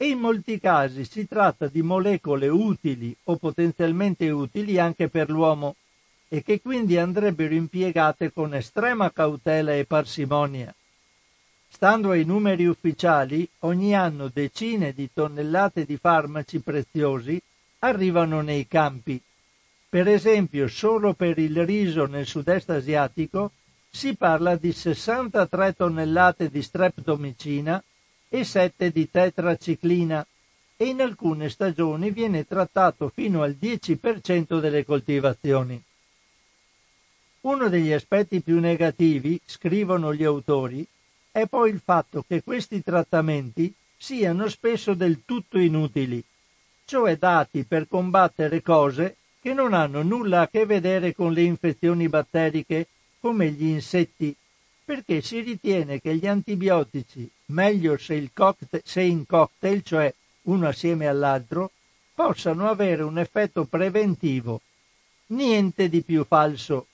e 0.00 0.06
in 0.06 0.20
molti 0.20 0.60
casi 0.60 1.04
si 1.04 1.26
tratta 1.26 1.66
di 1.66 1.82
molecole 1.82 2.46
utili 2.46 3.14
o 3.24 3.36
potenzialmente 3.36 4.30
utili 4.30 4.78
anche 4.78 5.08
per 5.08 5.28
l'uomo 5.28 5.74
e 6.28 6.44
che 6.44 6.60
quindi 6.60 6.96
andrebbero 6.96 7.52
impiegate 7.52 8.32
con 8.32 8.54
estrema 8.54 9.10
cautela 9.10 9.74
e 9.74 9.84
parsimonia. 9.84 10.72
Stando 11.68 12.10
ai 12.10 12.24
numeri 12.24 12.66
ufficiali, 12.66 13.48
ogni 13.60 13.94
anno 13.94 14.28
decine 14.32 14.92
di 14.92 15.10
tonnellate 15.12 15.84
di 15.84 15.96
farmaci 15.96 16.58
preziosi 16.60 17.40
arrivano 17.80 18.40
nei 18.40 18.66
campi. 18.66 19.20
Per 19.88 20.08
esempio, 20.08 20.68
solo 20.68 21.14
per 21.14 21.38
il 21.38 21.64
riso 21.64 22.06
nel 22.06 22.26
sud-est 22.26 22.70
asiatico 22.70 23.52
si 23.90 24.16
parla 24.16 24.56
di 24.56 24.72
63 24.72 25.74
tonnellate 25.74 26.50
di 26.50 26.62
streptomicina 26.62 27.82
e 28.28 28.44
7 28.44 28.90
di 28.90 29.10
tetraciclina 29.10 30.26
e 30.76 30.84
in 30.86 31.00
alcune 31.00 31.48
stagioni 31.48 32.10
viene 32.10 32.46
trattato 32.46 33.10
fino 33.12 33.42
al 33.42 33.56
10% 33.60 34.60
delle 34.60 34.84
coltivazioni. 34.84 35.82
Uno 37.40 37.68
degli 37.68 37.92
aspetti 37.92 38.40
più 38.40 38.60
negativi, 38.60 39.40
scrivono 39.44 40.12
gli 40.12 40.24
autori, 40.24 40.86
è 41.30 41.46
poi 41.46 41.70
il 41.70 41.80
fatto 41.84 42.24
che 42.26 42.42
questi 42.42 42.82
trattamenti 42.82 43.72
siano 43.96 44.48
spesso 44.48 44.94
del 44.94 45.22
tutto 45.24 45.58
inutili, 45.58 46.22
cioè 46.84 47.16
dati 47.16 47.64
per 47.64 47.88
combattere 47.88 48.62
cose 48.62 49.16
che 49.40 49.52
non 49.52 49.72
hanno 49.72 50.02
nulla 50.02 50.42
a 50.42 50.48
che 50.48 50.66
vedere 50.66 51.14
con 51.14 51.32
le 51.32 51.42
infezioni 51.42 52.08
batteriche 52.08 52.86
come 53.20 53.50
gli 53.50 53.64
insetti, 53.64 54.34
perché 54.84 55.20
si 55.20 55.40
ritiene 55.40 56.00
che 56.00 56.14
gli 56.16 56.26
antibiotici, 56.26 57.28
meglio 57.46 57.98
se, 57.98 58.30
cocktail, 58.32 58.82
se 58.84 59.02
in 59.02 59.26
cocktail, 59.26 59.82
cioè 59.82 60.14
uno 60.42 60.68
assieme 60.68 61.06
all'altro, 61.06 61.72
possano 62.14 62.68
avere 62.68 63.02
un 63.02 63.18
effetto 63.18 63.64
preventivo. 63.64 64.60
Niente 65.26 65.88
di 65.88 66.02
più 66.02 66.24
falso 66.24 66.86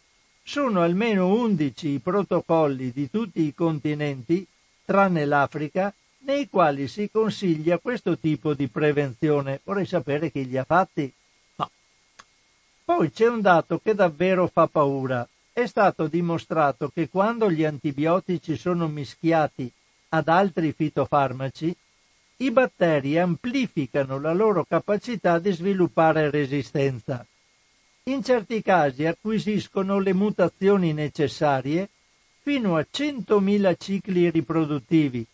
sono 0.46 0.82
almeno 0.82 1.28
11 1.28 1.88
i 1.88 1.98
protocolli 2.00 2.92
di 2.92 3.10
tutti 3.10 3.40
i 3.40 3.54
continenti, 3.54 4.46
tranne 4.84 5.24
l'Africa, 5.24 5.92
nei 6.18 6.48
quali 6.50 6.86
si 6.86 7.10
consiglia 7.10 7.78
questo 7.78 8.18
tipo 8.18 8.52
di 8.52 8.68
prevenzione. 8.68 9.60
Vorrei 9.64 9.86
sapere 9.86 10.30
chi 10.30 10.46
li 10.46 10.58
ha 10.58 10.64
fatti. 10.64 11.10
No. 11.56 11.70
Poi 12.84 13.10
c'è 13.10 13.26
un 13.26 13.40
dato 13.40 13.80
che 13.82 13.94
davvero 13.94 14.46
fa 14.46 14.66
paura. 14.66 15.26
È 15.50 15.64
stato 15.66 16.08
dimostrato 16.08 16.90
che 16.92 17.08
quando 17.08 17.50
gli 17.50 17.64
antibiotici 17.64 18.56
sono 18.56 18.86
mischiati 18.86 19.70
ad 20.10 20.28
altri 20.28 20.72
fitofarmaci, 20.72 21.74
i 22.38 22.50
batteri 22.50 23.18
amplificano 23.18 24.20
la 24.20 24.32
loro 24.34 24.64
capacità 24.64 25.38
di 25.38 25.52
sviluppare 25.52 26.30
resistenza 26.30 27.24
in 28.06 28.22
certi 28.22 28.60
casi 28.60 29.06
acquisiscono 29.06 29.98
le 29.98 30.12
mutazioni 30.12 30.92
necessarie 30.92 31.88
fino 32.42 32.76
a 32.76 32.80
100.000 32.80 33.76
cicli 33.78 34.28
riproduttivi 34.28 35.26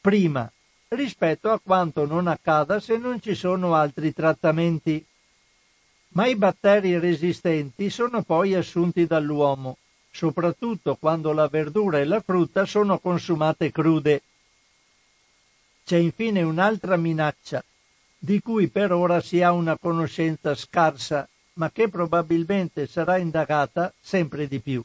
prima 0.00 0.50
rispetto 0.88 1.50
a 1.50 1.60
quanto 1.62 2.06
non 2.06 2.26
accada 2.26 2.80
se 2.80 2.96
non 2.96 3.20
ci 3.20 3.34
sono 3.34 3.74
altri 3.74 4.14
trattamenti. 4.14 5.04
Ma 6.14 6.26
i 6.26 6.34
batteri 6.34 6.98
resistenti 6.98 7.90
sono 7.90 8.22
poi 8.22 8.54
assunti 8.54 9.04
dall'uomo, 9.04 9.76
soprattutto 10.10 10.96
quando 10.96 11.30
la 11.32 11.48
verdura 11.48 11.98
e 11.98 12.04
la 12.04 12.22
frutta 12.22 12.64
sono 12.64 13.00
consumate 13.00 13.70
crude. 13.70 14.22
C'è 15.84 15.98
infine 15.98 16.40
un'altra 16.40 16.96
minaccia, 16.96 17.62
di 18.16 18.40
cui 18.40 18.68
per 18.68 18.92
ora 18.92 19.20
si 19.20 19.42
ha 19.42 19.52
una 19.52 19.76
conoscenza 19.76 20.54
scarsa 20.54 21.28
ma 21.54 21.70
che 21.70 21.88
probabilmente 21.88 22.86
sarà 22.86 23.18
indagata 23.18 23.92
sempre 24.00 24.48
di 24.48 24.60
più. 24.60 24.82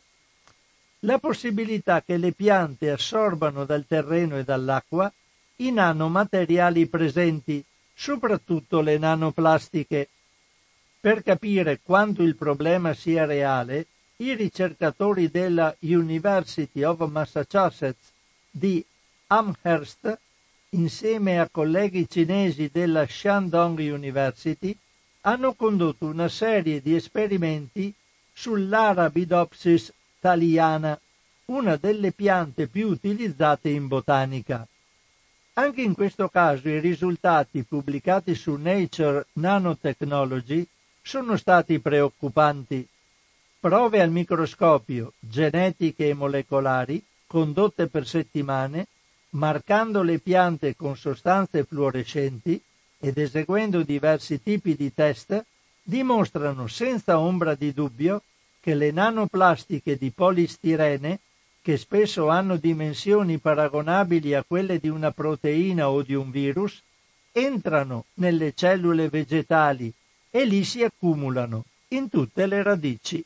La 1.03 1.17
possibilità 1.17 2.01
che 2.01 2.17
le 2.17 2.33
piante 2.33 2.91
assorbano 2.91 3.65
dal 3.65 3.85
terreno 3.87 4.37
e 4.37 4.43
dall'acqua 4.43 5.11
i 5.57 5.71
nanomateriali 5.71 6.87
presenti, 6.87 7.63
soprattutto 7.93 8.81
le 8.81 8.97
nanoplastiche. 8.97 10.09
Per 10.99 11.23
capire 11.23 11.79
quanto 11.81 12.23
il 12.23 12.35
problema 12.35 12.93
sia 12.93 13.25
reale, 13.25 13.87
i 14.17 14.35
ricercatori 14.35 15.29
della 15.29 15.73
University 15.79 16.83
of 16.83 16.99
Massachusetts 17.09 18.11
di 18.51 18.83
Amherst, 19.27 20.17
insieme 20.71 21.39
a 21.39 21.47
colleghi 21.49 22.09
cinesi 22.09 22.69
della 22.71 23.05
Shandong 23.07 23.79
University, 23.79 24.77
hanno 25.21 25.53
condotto 25.53 26.05
una 26.05 26.29
serie 26.29 26.81
di 26.81 26.95
esperimenti 26.95 27.93
sull'Arabidopsis 28.33 29.93
thaliana, 30.19 30.99
una 31.45 31.75
delle 31.75 32.11
piante 32.11 32.67
più 32.67 32.87
utilizzate 32.89 33.69
in 33.69 33.87
botanica. 33.87 34.67
Anche 35.53 35.81
in 35.81 35.93
questo 35.93 36.29
caso 36.29 36.69
i 36.69 36.79
risultati 36.79 37.63
pubblicati 37.63 38.33
su 38.33 38.55
Nature 38.55 39.25
Nanotechnology 39.33 40.65
sono 41.01 41.35
stati 41.35 41.79
preoccupanti. 41.79 42.87
Prove 43.59 43.99
al 43.99 44.09
microscopio, 44.09 45.13
genetiche 45.19 46.07
e 46.07 46.13
molecolari, 46.13 47.03
condotte 47.27 47.87
per 47.87 48.07
settimane, 48.07 48.87
marcando 49.31 50.01
le 50.01 50.19
piante 50.19 50.77
con 50.77 50.95
sostanze 50.95 51.65
fluorescenti, 51.65 52.61
ed 52.99 53.17
eseguendo 53.17 53.81
diversi 53.83 54.41
tipi 54.41 54.75
di 54.75 54.93
test, 54.93 55.43
dimostrano 55.81 56.67
senza 56.67 57.19
ombra 57.19 57.55
di 57.55 57.73
dubbio 57.73 58.21
che 58.59 58.75
le 58.75 58.91
nanoplastiche 58.91 59.97
di 59.97 60.11
polistirene, 60.11 61.19
che 61.61 61.77
spesso 61.77 62.29
hanno 62.29 62.57
dimensioni 62.57 63.37
paragonabili 63.37 64.33
a 64.33 64.43
quelle 64.43 64.79
di 64.79 64.89
una 64.89 65.11
proteina 65.11 65.89
o 65.89 66.01
di 66.01 66.13
un 66.13 66.29
virus, 66.29 66.81
entrano 67.31 68.05
nelle 68.15 68.53
cellule 68.53 69.07
vegetali 69.07 69.91
e 70.29 70.45
lì 70.45 70.63
si 70.63 70.83
accumulano 70.83 71.63
in 71.89 72.09
tutte 72.09 72.45
le 72.45 72.61
radici. 72.63 73.23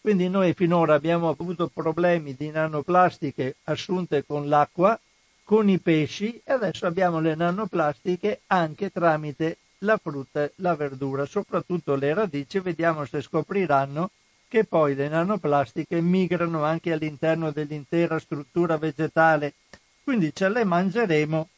Quindi 0.00 0.28
noi 0.28 0.54
finora 0.54 0.94
abbiamo 0.94 1.28
avuto 1.28 1.68
problemi 1.68 2.34
di 2.34 2.50
nanoplastiche 2.50 3.56
assunte 3.64 4.24
con 4.24 4.48
l'acqua 4.48 4.98
con 5.46 5.68
i 5.68 5.78
pesci 5.78 6.40
e 6.42 6.52
adesso 6.54 6.86
abbiamo 6.86 7.20
le 7.20 7.36
nanoplastiche 7.36 8.40
anche 8.48 8.90
tramite 8.90 9.58
la 9.78 9.96
frutta 9.96 10.42
e 10.42 10.52
la 10.56 10.74
verdura, 10.74 11.24
soprattutto 11.24 11.94
le 11.94 12.12
radici, 12.14 12.58
vediamo 12.58 13.04
se 13.04 13.22
scopriranno 13.22 14.10
che 14.48 14.64
poi 14.64 14.96
le 14.96 15.06
nanoplastiche 15.06 16.00
migrano 16.00 16.64
anche 16.64 16.90
all'interno 16.90 17.52
dell'intera 17.52 18.18
struttura 18.18 18.76
vegetale, 18.76 19.54
quindi 20.02 20.34
ce 20.34 20.48
le 20.48 20.64
mangeremo 20.64 21.48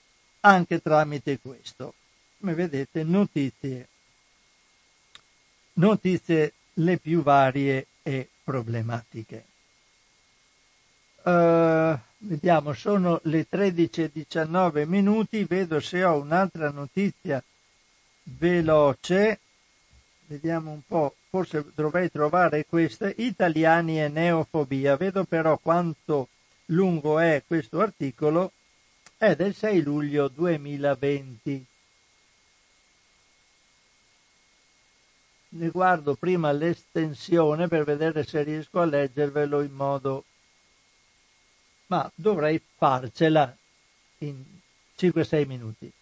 anche 0.40 0.82
tramite 0.82 1.38
questo. 1.40 1.94
Come 2.38 2.52
vedete, 2.52 3.02
notizie, 3.04 3.88
notizie 5.74 6.52
le 6.74 6.98
più 6.98 7.22
varie 7.22 7.86
e 8.02 8.28
problematiche. 8.44 9.44
Uh, 11.22 11.98
Vediamo, 12.20 12.72
sono 12.72 13.20
le 13.24 13.46
13.19 13.48 14.86
minuti, 14.86 15.44
vedo 15.44 15.78
se 15.78 16.02
ho 16.02 16.20
un'altra 16.20 16.70
notizia 16.70 17.42
veloce. 18.24 19.38
Vediamo 20.26 20.72
un 20.72 20.80
po', 20.86 21.14
forse 21.30 21.64
dovrei 21.74 22.10
trovare 22.10 22.66
questa. 22.66 23.10
Italiani 23.14 24.02
e 24.02 24.08
neofobia. 24.08 24.96
Vedo 24.96 25.24
però 25.24 25.58
quanto 25.58 26.28
lungo 26.66 27.20
è 27.20 27.44
questo 27.46 27.80
articolo. 27.80 28.52
È 29.16 29.36
del 29.36 29.54
6 29.54 29.82
luglio 29.82 30.28
2020. 30.28 31.66
ne 35.50 35.70
guardo 35.70 36.14
prima 36.14 36.52
l'estensione 36.52 37.68
per 37.68 37.84
vedere 37.84 38.22
se 38.22 38.42
riesco 38.42 38.80
a 38.80 38.84
leggervelo 38.84 39.62
in 39.62 39.72
modo... 39.72 40.24
ma 41.88 42.10
dovrei 42.14 42.60
farcela 42.76 43.54
in 44.18 44.42
5-6 44.98 45.46
minuti. 45.46 45.92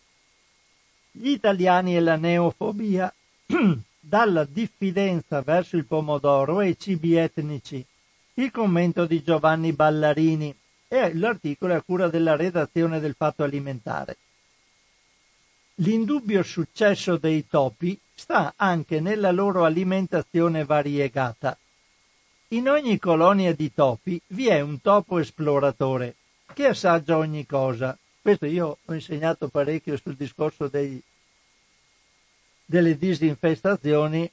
Gli 1.10 1.30
italiani 1.30 1.96
e 1.96 2.00
la 2.00 2.16
neofobia, 2.16 3.12
dalla 3.98 4.44
diffidenza 4.44 5.42
verso 5.42 5.76
il 5.76 5.84
pomodoro 5.84 6.60
e 6.60 6.68
i 6.68 6.78
cibi 6.78 7.14
etnici, 7.14 7.84
il 8.34 8.50
commento 8.50 9.06
di 9.06 9.22
Giovanni 9.22 9.72
Ballarini 9.72 10.54
e 10.88 11.14
l'articolo 11.14 11.74
a 11.74 11.82
cura 11.82 12.08
della 12.08 12.36
redazione 12.36 13.00
del 13.00 13.14
Fatto 13.16 13.42
Alimentare. 13.42 14.16
L'indubbio 15.76 16.42
successo 16.42 17.16
dei 17.16 17.46
topi 17.46 17.98
sta 18.14 18.54
anche 18.56 19.00
nella 19.00 19.30
loro 19.30 19.64
alimentazione 19.64 20.64
variegata. 20.64 21.56
In 22.50 22.68
ogni 22.68 23.00
colonia 23.00 23.52
di 23.52 23.74
topi 23.74 24.20
vi 24.28 24.46
è 24.46 24.60
un 24.60 24.80
topo 24.80 25.18
esploratore 25.18 26.14
che 26.54 26.66
assaggia 26.66 27.16
ogni 27.16 27.44
cosa. 27.44 27.98
Questo 28.22 28.46
io 28.46 28.78
ho 28.84 28.94
insegnato 28.94 29.48
parecchio 29.48 29.96
sul 29.96 30.14
discorso 30.14 30.68
dei, 30.68 31.02
delle 32.64 32.96
disinfestazioni 32.96 34.30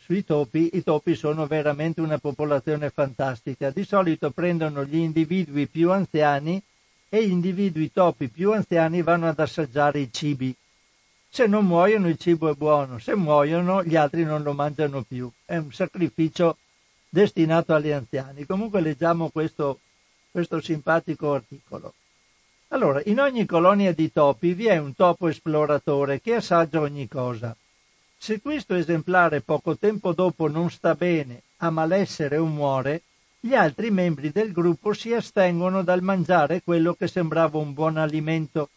sui 0.00 0.24
topi. 0.24 0.70
I 0.74 0.84
topi 0.84 1.16
sono 1.16 1.48
veramente 1.48 2.00
una 2.00 2.18
popolazione 2.18 2.90
fantastica. 2.90 3.70
Di 3.70 3.84
solito 3.84 4.30
prendono 4.30 4.84
gli 4.84 4.96
individui 4.96 5.66
più 5.66 5.90
anziani 5.90 6.62
e 7.08 7.26
gli 7.26 7.32
individui 7.32 7.90
topi 7.90 8.28
più 8.28 8.52
anziani 8.52 9.02
vanno 9.02 9.26
ad 9.26 9.38
assaggiare 9.40 9.98
i 9.98 10.12
cibi 10.12 10.54
se 11.30 11.46
non 11.46 11.66
muoiono 11.66 12.08
il 12.08 12.16
cibo 12.16 12.50
è 12.50 12.54
buono, 12.54 12.98
se 12.98 13.14
muoiono 13.14 13.84
gli 13.84 13.96
altri 13.96 14.24
non 14.24 14.42
lo 14.42 14.54
mangiano 14.54 15.02
più. 15.02 15.30
È 15.44 15.56
un 15.56 15.70
sacrificio 15.72 16.56
destinato 17.08 17.74
agli 17.74 17.90
anziani. 17.90 18.46
Comunque 18.46 18.80
leggiamo 18.80 19.28
questo, 19.30 19.80
questo 20.30 20.60
simpatico 20.60 21.34
articolo. 21.34 21.94
Allora, 22.68 23.00
in 23.06 23.18
ogni 23.20 23.46
colonia 23.46 23.92
di 23.92 24.12
topi 24.12 24.52
vi 24.52 24.66
è 24.66 24.76
un 24.76 24.94
topo 24.94 25.28
esploratore 25.28 26.20
che 26.20 26.34
assaggia 26.34 26.80
ogni 26.80 27.08
cosa. 27.08 27.56
Se 28.16 28.40
questo 28.40 28.74
esemplare 28.74 29.40
poco 29.40 29.76
tempo 29.76 30.12
dopo 30.12 30.48
non 30.48 30.70
sta 30.70 30.94
bene, 30.94 31.42
ha 31.58 31.70
malessere 31.70 32.36
o 32.36 32.44
muore, 32.44 33.02
gli 33.40 33.54
altri 33.54 33.90
membri 33.90 34.30
del 34.30 34.52
gruppo 34.52 34.92
si 34.92 35.12
astengono 35.12 35.82
dal 35.82 36.02
mangiare 36.02 36.62
quello 36.62 36.94
che 36.94 37.06
sembrava 37.06 37.58
un 37.58 37.72
buon 37.72 37.96
alimento 37.96 38.70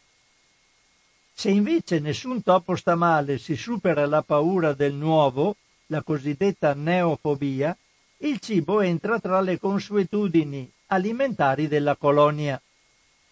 se 1.34 1.50
invece 1.50 2.00
nessun 2.00 2.44
topo 2.44 2.76
sta 2.76 2.94
male 2.94 3.40
si 3.40 3.56
supera 3.56 4.06
la 4.06 4.22
paura 4.22 4.74
del 4.74 4.94
nuovo, 4.94 5.56
la 5.88 6.04
cosiddetta 6.04 6.76
neofobia, 6.76 7.76
il 8.24 8.40
cibo 8.40 8.82
entra 8.82 9.20
tra 9.20 9.42
le 9.42 9.58
consuetudini 9.58 10.72
alimentari 10.88 11.68
della 11.68 11.96
colonia. 11.96 12.62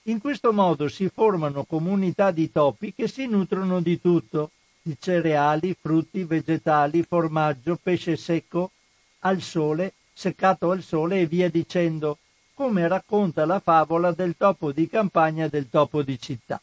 In 0.04 0.20
questo 0.20 0.52
modo 0.52 0.88
si 0.88 1.10
formano 1.10 1.64
comunità 1.64 2.32
di 2.32 2.52
topi 2.52 2.94
che 2.94 3.08
si 3.08 3.28
nutrono 3.28 3.82
di 3.82 4.02
tutto, 4.02 4.52
di 4.82 4.98
cereali, 5.00 5.76
frutti, 5.80 6.24
vegetali, 6.24 7.04
formaggio, 7.04 7.78
pesce 7.82 8.16
secco, 8.16 8.72
al 9.20 9.42
sole, 9.42 9.94
seccato 10.12 10.72
al 10.72 10.82
sole 10.82 11.22
e 11.22 11.26
via 11.28 11.50
dicendo, 11.50 12.18
come 12.56 12.88
racconta 12.88 13.46
la 13.46 13.60
favola 13.60 14.12
del 14.12 14.36
topo 14.38 14.72
di 14.72 14.88
campagna 14.90 15.46
e 15.46 15.50
del 15.50 15.70
topo 15.70 16.02
di 16.02 16.20
città. 16.20 16.60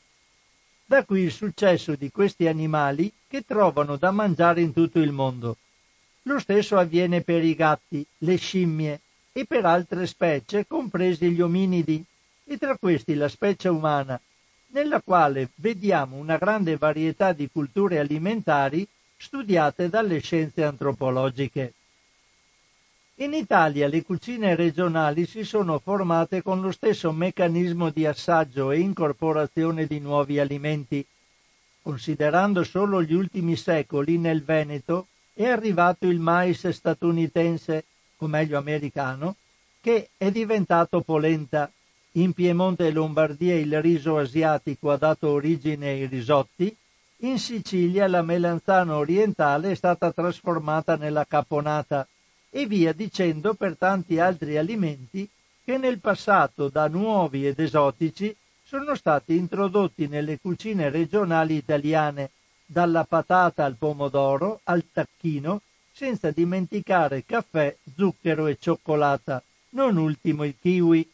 Da 0.85 1.05
qui 1.05 1.21
il 1.23 1.33
successo 1.33 1.95
di 1.95 2.11
questi 2.11 2.49
animali 2.49 3.13
che 3.29 3.45
trovano 3.45 3.97
da 3.97 4.11
mangiare 4.11 4.63
in 4.63 4.73
tutto 4.73 4.99
il 4.99 5.13
mondo. 5.13 5.59
Lo 6.27 6.41
stesso 6.41 6.77
avviene 6.77 7.21
per 7.21 7.45
i 7.45 7.55
gatti, 7.55 8.05
le 8.19 8.37
scimmie 8.37 9.01
e 9.33 9.45
per 9.45 9.65
altre 9.65 10.07
specie, 10.07 10.67
compresi 10.67 11.31
gli 11.31 11.41
ominidi, 11.41 12.05
e 12.45 12.59
tra 12.59 12.77
questi 12.77 13.15
la 13.15 13.29
specie 13.29 13.69
umana, 13.69 14.21
nella 14.69 15.01
quale 15.03 15.51
vediamo 15.55 16.17
una 16.17 16.37
grande 16.37 16.77
varietà 16.77 17.33
di 17.33 17.49
culture 17.51 18.01
alimentari 18.01 18.87
studiate 19.17 19.89
dalle 19.89 20.19
scienze 20.19 20.65
antropologiche. 20.65 21.75
In 23.17 23.33
Italia 23.33 23.87
le 23.87 24.03
cucine 24.03 24.57
regionali 24.57 25.27
si 25.27 25.45
sono 25.45 25.79
formate 25.79 26.43
con 26.43 26.61
lo 26.61 26.73
stesso 26.73 27.13
meccanismo 27.13 27.91
di 27.91 28.05
assaggio 28.05 28.73
e 28.73 28.81
incorporazione 28.81 29.87
di 29.87 30.01
nuovi 30.01 30.41
alimenti. 30.41 31.07
Considerando 31.83 32.65
solo 32.65 33.01
gli 33.01 33.15
ultimi 33.15 33.55
secoli 33.55 34.19
nel 34.19 34.43
Veneto 34.43 35.07
è 35.37 35.47
arrivato 35.47 36.07
il 36.07 36.19
mais 36.19 36.67
statunitense, 36.67 37.85
o 38.17 38.27
meglio 38.27 38.57
americano, 38.57 39.37
che 39.83 40.09
è 40.17 40.31
diventato 40.31 41.03
polenta. 41.03 41.71
In 42.13 42.33
Piemonte 42.33 42.87
e 42.87 42.91
Lombardia 42.91 43.55
il 43.55 43.83
riso 43.83 44.17
asiatico 44.17 44.91
ha 44.91 44.97
dato 44.97 45.29
origine 45.29 45.89
ai 45.89 46.07
risotti, 46.07 46.75
in 47.21 47.39
Sicilia 47.39 48.09
la 48.09 48.23
melanzana 48.23 48.97
orientale 48.97 49.73
è 49.73 49.75
stata 49.75 50.11
trasformata 50.11 50.97
nella 50.97 51.27
caponata 51.27 52.09
e 52.49 52.67
via 52.67 52.95
dicendo 52.95 53.53
per 53.53 53.77
tanti 53.77 54.19
altri 54.19 54.57
alimenti 54.57 55.29
che 55.63 55.77
nel 55.77 55.99
passato 55.99 56.71
da 56.71 56.89
nuovi 56.89 57.47
ed 57.47 57.59
esotici 57.59 58.35
sono 58.63 58.95
stati 58.95 59.37
introdotti 59.37 60.07
nelle 60.07 60.39
cucine 60.39 60.89
regionali 60.89 61.57
italiane, 61.57 62.31
dalla 62.67 63.05
patata 63.05 63.65
al 63.65 63.77
pomodoro 63.77 64.61
al 64.65 64.85
tacchino, 64.93 65.63
senza 65.93 66.31
dimenticare 66.31 67.25
caffè, 67.25 67.75
zucchero 67.95 68.49
e 68.49 68.59
cioccolata, 68.61 69.43
non 69.71 69.97
ultimo 69.97 70.45
il 70.45 70.57
kiwi. 70.61 71.09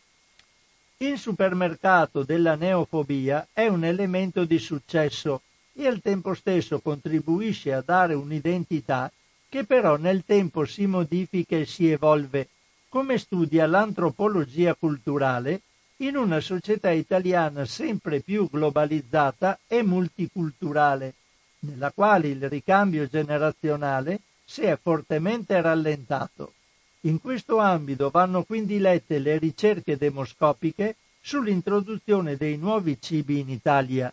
Il 0.97 1.19
supermercato 1.19 2.23
della 2.25 2.55
neofobia 2.55 3.47
è 3.53 3.67
un 3.69 3.85
elemento 3.85 4.45
di 4.45 4.59
successo 4.59 5.43
e 5.75 5.87
al 5.87 6.01
tempo 6.01 6.35
stesso 6.35 6.81
contribuisce 6.81 7.73
a 7.73 7.83
dare 7.85 8.15
un'identità 8.15 9.11
che 9.49 9.65
però 9.65 9.97
nel 9.97 10.25
tempo 10.25 10.65
si 10.65 10.87
modifica 10.87 11.57
e 11.57 11.67
si 11.67 11.91
evolve, 11.91 12.49
come 12.89 13.19
studia 13.19 13.67
l'antropologia 13.67 14.75
culturale 14.75 15.61
in 15.99 16.17
una 16.17 16.41
società 16.41 16.91
italiana 16.91 17.65
sempre 17.65 18.21
più 18.21 18.49
globalizzata 18.51 19.59
e 19.67 19.83
multiculturale, 19.83 21.15
nella 21.63 21.91
quale 21.93 22.29
il 22.29 22.49
ricambio 22.49 23.07
generazionale 23.07 24.21
si 24.45 24.63
è 24.63 24.79
fortemente 24.81 25.61
rallentato. 25.61 26.55
In 27.03 27.21
questo 27.21 27.59
ambito 27.59 28.11
vanno 28.11 28.45
quindi 28.45 28.79
lette 28.79 29.19
le 29.19 29.39
ricerche 29.39 29.97
demoscopiche 29.97 30.97
sull'introduzione 31.21 32.37
dei 32.37 32.57
nuovi 32.57 32.99
cibi 33.01 33.41
in 33.41 33.49
Italia. 33.49 34.13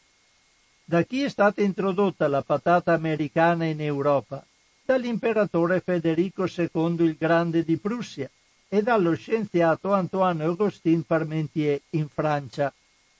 Da 0.83 1.03
chi 1.03 1.23
è 1.23 1.29
stata 1.29 1.61
introdotta 1.61 2.27
la 2.27 2.41
patata 2.41 2.93
americana 2.93 3.65
in 3.65 3.81
Europa? 3.81 4.43
dall'imperatore 4.89 5.81
Federico 5.81 6.45
II 6.45 7.05
il 7.05 7.15
Grande 7.15 7.63
di 7.63 7.77
Prussia 7.77 8.27
e 8.67 8.81
dallo 8.81 9.13
scienziato 9.13 9.93
Antoine 9.93 10.43
Augustin 10.45 11.03
Parmentier 11.03 11.79
in 11.91 12.09
Francia, 12.09 12.73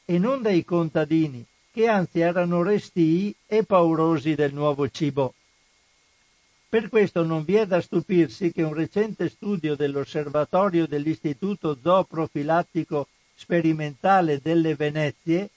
e 0.03 0.17
non 0.17 0.41
dai 0.41 0.65
contadini, 0.65 1.45
che 1.79 1.87
anzi 1.87 2.19
erano 2.19 2.61
restii 2.61 3.33
e 3.47 3.63
paurosi 3.63 4.35
del 4.35 4.53
nuovo 4.53 4.89
cibo. 4.89 5.33
Per 6.67 6.89
questo 6.89 7.23
non 7.23 7.45
vi 7.45 7.55
è 7.55 7.65
da 7.65 7.79
stupirsi 7.79 8.51
che 8.51 8.63
un 8.63 8.73
recente 8.73 9.29
studio 9.29 9.77
dell'osservatorio 9.77 10.85
dell'Istituto 10.87 11.77
Zooprofilattico 11.81 13.07
Sperimentale 13.33 14.41
delle 14.43 14.75
Venezie 14.75 15.51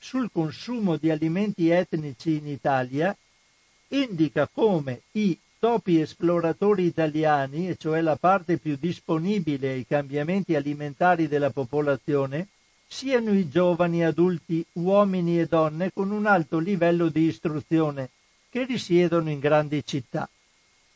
sul 0.00 0.32
consumo 0.32 0.96
di 0.96 1.12
alimenti 1.12 1.68
etnici 1.68 2.38
in 2.38 2.48
Italia 2.48 3.16
indica 3.90 4.48
come 4.52 5.02
i 5.12 5.38
topi 5.60 6.00
esploratori 6.00 6.86
italiani, 6.86 7.68
e 7.68 7.76
cioè 7.76 8.00
la 8.00 8.16
parte 8.16 8.56
più 8.56 8.76
disponibile 8.80 9.70
ai 9.70 9.86
cambiamenti 9.86 10.56
alimentari 10.56 11.28
della 11.28 11.50
popolazione, 11.50 12.48
siano 12.92 13.32
i 13.32 13.48
giovani 13.48 14.04
adulti, 14.04 14.62
uomini 14.74 15.40
e 15.40 15.46
donne 15.46 15.92
con 15.94 16.10
un 16.10 16.26
alto 16.26 16.58
livello 16.58 17.08
di 17.08 17.22
istruzione, 17.22 18.10
che 18.50 18.66
risiedono 18.66 19.30
in 19.30 19.38
grandi 19.38 19.82
città. 19.82 20.28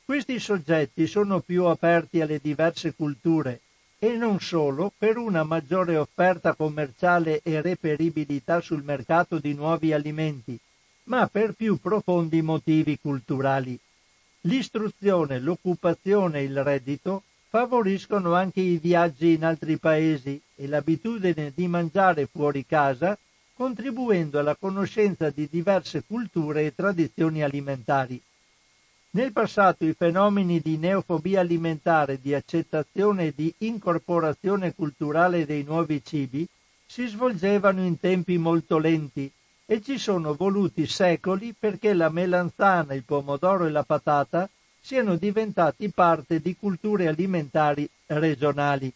Questi 0.05 0.39
soggetti 0.39 1.07
sono 1.07 1.41
più 1.41 1.65
aperti 1.65 2.21
alle 2.21 2.39
diverse 2.39 2.93
culture 2.93 3.61
e 3.99 4.15
non 4.15 4.41
solo 4.41 4.93
per 4.97 5.17
una 5.17 5.43
maggiore 5.43 5.97
offerta 5.97 6.53
commerciale 6.53 7.41
e 7.43 7.63
reperibilità 7.63 8.61
sul 8.61 8.83
mercato 8.85 9.39
di 9.39 9.55
nuovi 9.55 9.95
alimenti, 9.95 10.57
ma 11.05 11.27
per 11.29 11.55
più 11.55 11.79
profondi 11.81 12.43
motivi 12.43 12.99
culturali. 13.01 13.77
L'istruzione, 14.43 15.41
l'occupazione 15.41 16.41
e 16.41 16.45
il 16.45 16.63
reddito 16.63 17.23
favoriscono 17.49 18.35
anche 18.35 18.61
i 18.61 18.77
viaggi 18.77 19.33
in 19.33 19.47
altri 19.47 19.79
paesi 19.79 20.39
e 20.57 20.67
l'abitudine 20.67 21.53
di 21.55 21.69
mangiare 21.69 22.27
fuori 22.27 22.67
casa, 22.67 23.17
contribuendo 23.55 24.39
alla 24.39 24.57
conoscenza 24.57 25.31
di 25.31 25.49
diverse 25.51 26.03
culture 26.07 26.67
e 26.67 26.75
tradizioni 26.75 27.43
alimentari. 27.43 28.21
Nel 29.11 29.33
passato 29.33 29.85
i 29.87 29.95
fenomeni 29.95 30.61
di 30.61 30.77
neofobia 30.77 31.41
alimentare, 31.41 32.21
di 32.21 32.35
accettazione 32.35 33.27
e 33.27 33.33
di 33.35 33.53
incorporazione 33.59 34.75
culturale 34.75 35.47
dei 35.47 35.63
nuovi 35.63 36.03
cibi 36.05 36.47
si 36.87 37.07
svolgevano 37.07 37.83
in 37.83 37.99
tempi 37.99 38.37
molto 38.37 38.79
lenti 38.79 39.31
e 39.65 39.83
ci 39.83 39.99
sono 39.99 40.35
voluti 40.35 40.87
secoli 40.87 41.55
perché 41.59 41.95
la 41.95 42.09
melanzana, 42.09 42.95
il 42.95 43.05
pomodoro 43.05 43.67
e 43.67 43.71
la 43.71 43.83
patata 43.85 44.49
siano 44.81 45.17
diventati 45.17 45.89
parte 45.89 46.41
di 46.41 46.55
culture 46.55 47.09
alimentari 47.09 47.89
regionali. 48.07 48.93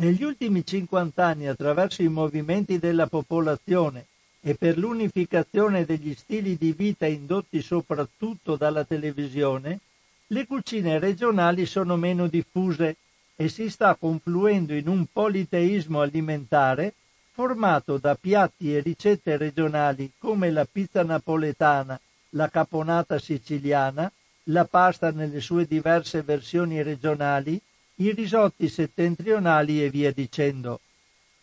Negli 0.00 0.22
ultimi 0.22 0.64
50 0.64 1.22
anni, 1.22 1.46
attraverso 1.46 2.00
i 2.00 2.08
movimenti 2.08 2.78
della 2.78 3.06
popolazione 3.06 4.06
e 4.40 4.54
per 4.54 4.78
l'unificazione 4.78 5.84
degli 5.84 6.14
stili 6.14 6.56
di 6.56 6.72
vita 6.72 7.04
indotti 7.04 7.60
soprattutto 7.60 8.56
dalla 8.56 8.84
televisione, 8.84 9.80
le 10.28 10.46
cucine 10.46 10.98
regionali 10.98 11.66
sono 11.66 11.96
meno 11.96 12.28
diffuse 12.28 12.96
e 13.36 13.50
si 13.50 13.68
sta 13.68 13.94
confluendo 13.94 14.72
in 14.72 14.88
un 14.88 15.04
politeismo 15.04 16.00
alimentare 16.00 16.94
formato 17.32 17.98
da 17.98 18.14
piatti 18.14 18.74
e 18.74 18.80
ricette 18.80 19.36
regionali 19.36 20.12
come 20.16 20.50
la 20.50 20.64
pizza 20.64 21.02
napoletana, 21.02 22.00
la 22.30 22.48
caponata 22.48 23.18
siciliana, 23.18 24.10
la 24.44 24.64
pasta 24.64 25.10
nelle 25.10 25.42
sue 25.42 25.66
diverse 25.66 26.22
versioni 26.22 26.82
regionali, 26.82 27.60
i 28.00 28.12
risotti 28.12 28.68
settentrionali 28.68 29.82
e 29.82 29.90
via 29.90 30.10
dicendo. 30.10 30.80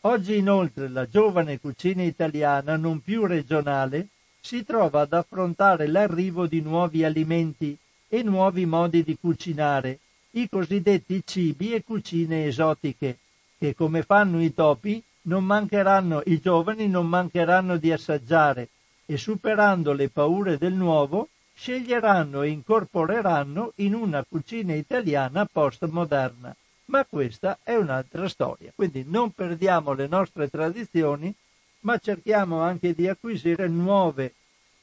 Oggi 0.01 0.37
inoltre 0.37 0.89
la 0.89 1.07
giovane 1.07 1.59
cucina 1.59 2.01
italiana, 2.01 2.77
non 2.77 2.99
più 2.99 3.27
regionale, 3.27 4.07
si 4.39 4.63
trova 4.63 5.01
ad 5.01 5.13
affrontare 5.13 5.85
l'arrivo 5.85 6.47
di 6.47 6.61
nuovi 6.61 7.03
alimenti 7.03 7.77
e 8.07 8.23
nuovi 8.23 8.65
modi 8.65 9.03
di 9.03 9.17
cucinare, 9.19 9.99
i 10.31 10.49
cosiddetti 10.49 11.21
cibi 11.23 11.73
e 11.73 11.83
cucine 11.83 12.45
esotiche, 12.45 13.19
che 13.59 13.75
come 13.75 14.01
fanno 14.01 14.41
i 14.41 14.51
topi 14.53 15.03
non 15.23 15.43
mancheranno, 15.43 16.23
i 16.25 16.39
giovani 16.39 16.87
non 16.87 17.07
mancheranno 17.07 17.77
di 17.77 17.91
assaggiare 17.91 18.69
e 19.05 19.17
superando 19.17 19.93
le 19.93 20.09
paure 20.09 20.57
del 20.57 20.73
nuovo 20.73 21.29
sceglieranno 21.57 22.43
e 22.43 22.49
incorporeranno 22.49 23.73
in 23.77 23.95
una 23.95 24.23
cucina 24.23 24.75
italiana 24.75 25.45
postmoderna 25.45 26.55
ma 26.87 27.05
questa 27.05 27.59
è 27.63 27.75
un'altra 27.75 28.27
storia. 28.27 28.71
Quindi 28.75 29.03
non 29.07 29.31
perdiamo 29.31 29.93
le 29.93 30.07
nostre 30.07 30.49
tradizioni, 30.49 31.33
ma 31.81 31.97
cerchiamo 31.97 32.61
anche 32.61 32.93
di 32.93 33.07
acquisire 33.07 33.67
nuove 33.67 34.33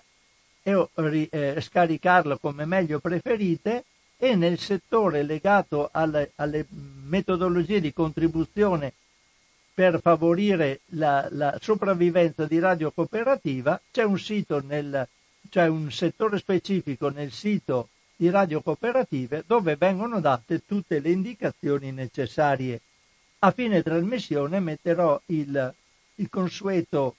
e 0.61 0.89
eh, 1.31 1.59
scaricarla 1.59 2.37
come 2.37 2.65
meglio 2.65 2.99
preferite. 2.99 3.85
E 4.15 4.35
nel 4.35 4.59
settore 4.59 5.23
legato 5.23 5.89
alle, 5.91 6.33
alle 6.35 6.67
metodologie 6.69 7.81
di 7.81 7.91
contribuzione 7.93 8.93
per 9.73 10.01
favorire 10.01 10.81
la, 10.89 11.27
la, 11.31 11.57
sopravvivenza 11.59 12.45
di 12.45 12.59
radio 12.59 12.91
cooperativa 12.91 13.81
c'è 13.91 14.03
un 14.03 14.19
sito 14.19 14.61
nel, 14.61 15.07
c'è 15.49 15.65
un 15.67 15.91
settore 15.91 16.37
specifico 16.37 17.09
nel 17.09 17.31
sito 17.31 17.89
di 18.15 18.29
radio 18.29 18.61
cooperative 18.61 19.43
dove 19.45 19.75
vengono 19.75 20.19
date 20.19 20.65
tutte 20.65 20.99
le 20.99 21.11
indicazioni 21.11 21.91
necessarie 21.91 22.81
a 23.39 23.51
fine 23.51 23.83
trasmissione 23.83 24.59
metterò 24.59 25.21
il, 25.27 25.73
il 26.15 26.29
consueto 26.29 27.15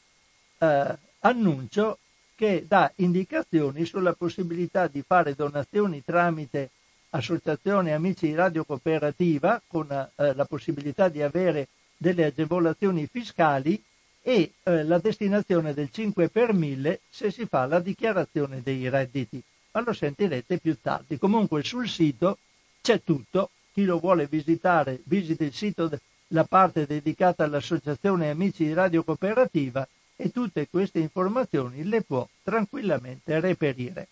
eh, 0.58 0.96
annuncio 1.20 1.98
che 2.34 2.64
dà 2.66 2.90
indicazioni 2.96 3.84
sulla 3.84 4.12
possibilità 4.12 4.88
di 4.88 5.02
fare 5.06 5.34
donazioni 5.34 6.02
tramite 6.04 6.70
associazione 7.10 7.94
amici 7.94 8.26
di 8.26 8.34
radio 8.34 8.64
cooperativa 8.64 9.60
con 9.66 9.90
eh, 9.90 10.34
la 10.34 10.44
possibilità 10.44 11.08
di 11.08 11.22
avere 11.22 11.68
delle 11.96 12.24
agevolazioni 12.24 13.06
fiscali 13.06 13.82
e 14.20 14.52
eh, 14.62 14.82
la 14.84 14.98
destinazione 14.98 15.72
del 15.72 15.90
5 15.90 16.28
per 16.28 16.52
1000 16.52 17.00
se 17.08 17.30
si 17.30 17.46
fa 17.46 17.66
la 17.66 17.78
dichiarazione 17.78 18.60
dei 18.62 18.88
redditi. 18.88 19.42
Ma 19.76 19.82
lo 19.82 19.92
sentirete 19.92 20.56
più 20.56 20.78
tardi. 20.80 21.18
Comunque 21.18 21.62
sul 21.62 21.86
sito 21.86 22.38
c'è 22.80 23.02
tutto. 23.02 23.50
Chi 23.74 23.84
lo 23.84 23.98
vuole 23.98 24.26
visitare, 24.26 25.02
visita 25.04 25.44
il 25.44 25.52
sito 25.52 25.90
la 26.28 26.44
parte 26.44 26.86
dedicata 26.86 27.44
all'Associazione 27.44 28.30
Amici 28.30 28.64
di 28.64 28.72
Radio 28.72 29.04
Cooperativa 29.04 29.86
e 30.16 30.30
tutte 30.30 30.66
queste 30.70 31.00
informazioni 31.00 31.84
le 31.84 32.00
può 32.00 32.26
tranquillamente 32.42 33.38
reperire. 33.38 34.08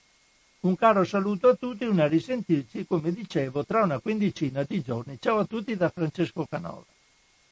Un 0.60 0.76
caro 0.76 1.02
saluto 1.04 1.48
a 1.48 1.54
tutti 1.54 1.84
una 1.84 2.06
risentirci, 2.08 2.86
come 2.86 3.10
dicevo, 3.10 3.64
tra 3.64 3.84
una 3.84 4.00
quindicina 4.00 4.64
di 4.64 4.82
giorni. 4.82 5.16
Ciao 5.18 5.38
a 5.38 5.46
tutti 5.46 5.74
da 5.76 5.88
Francesco 5.88 6.44
Canova. 6.44 6.93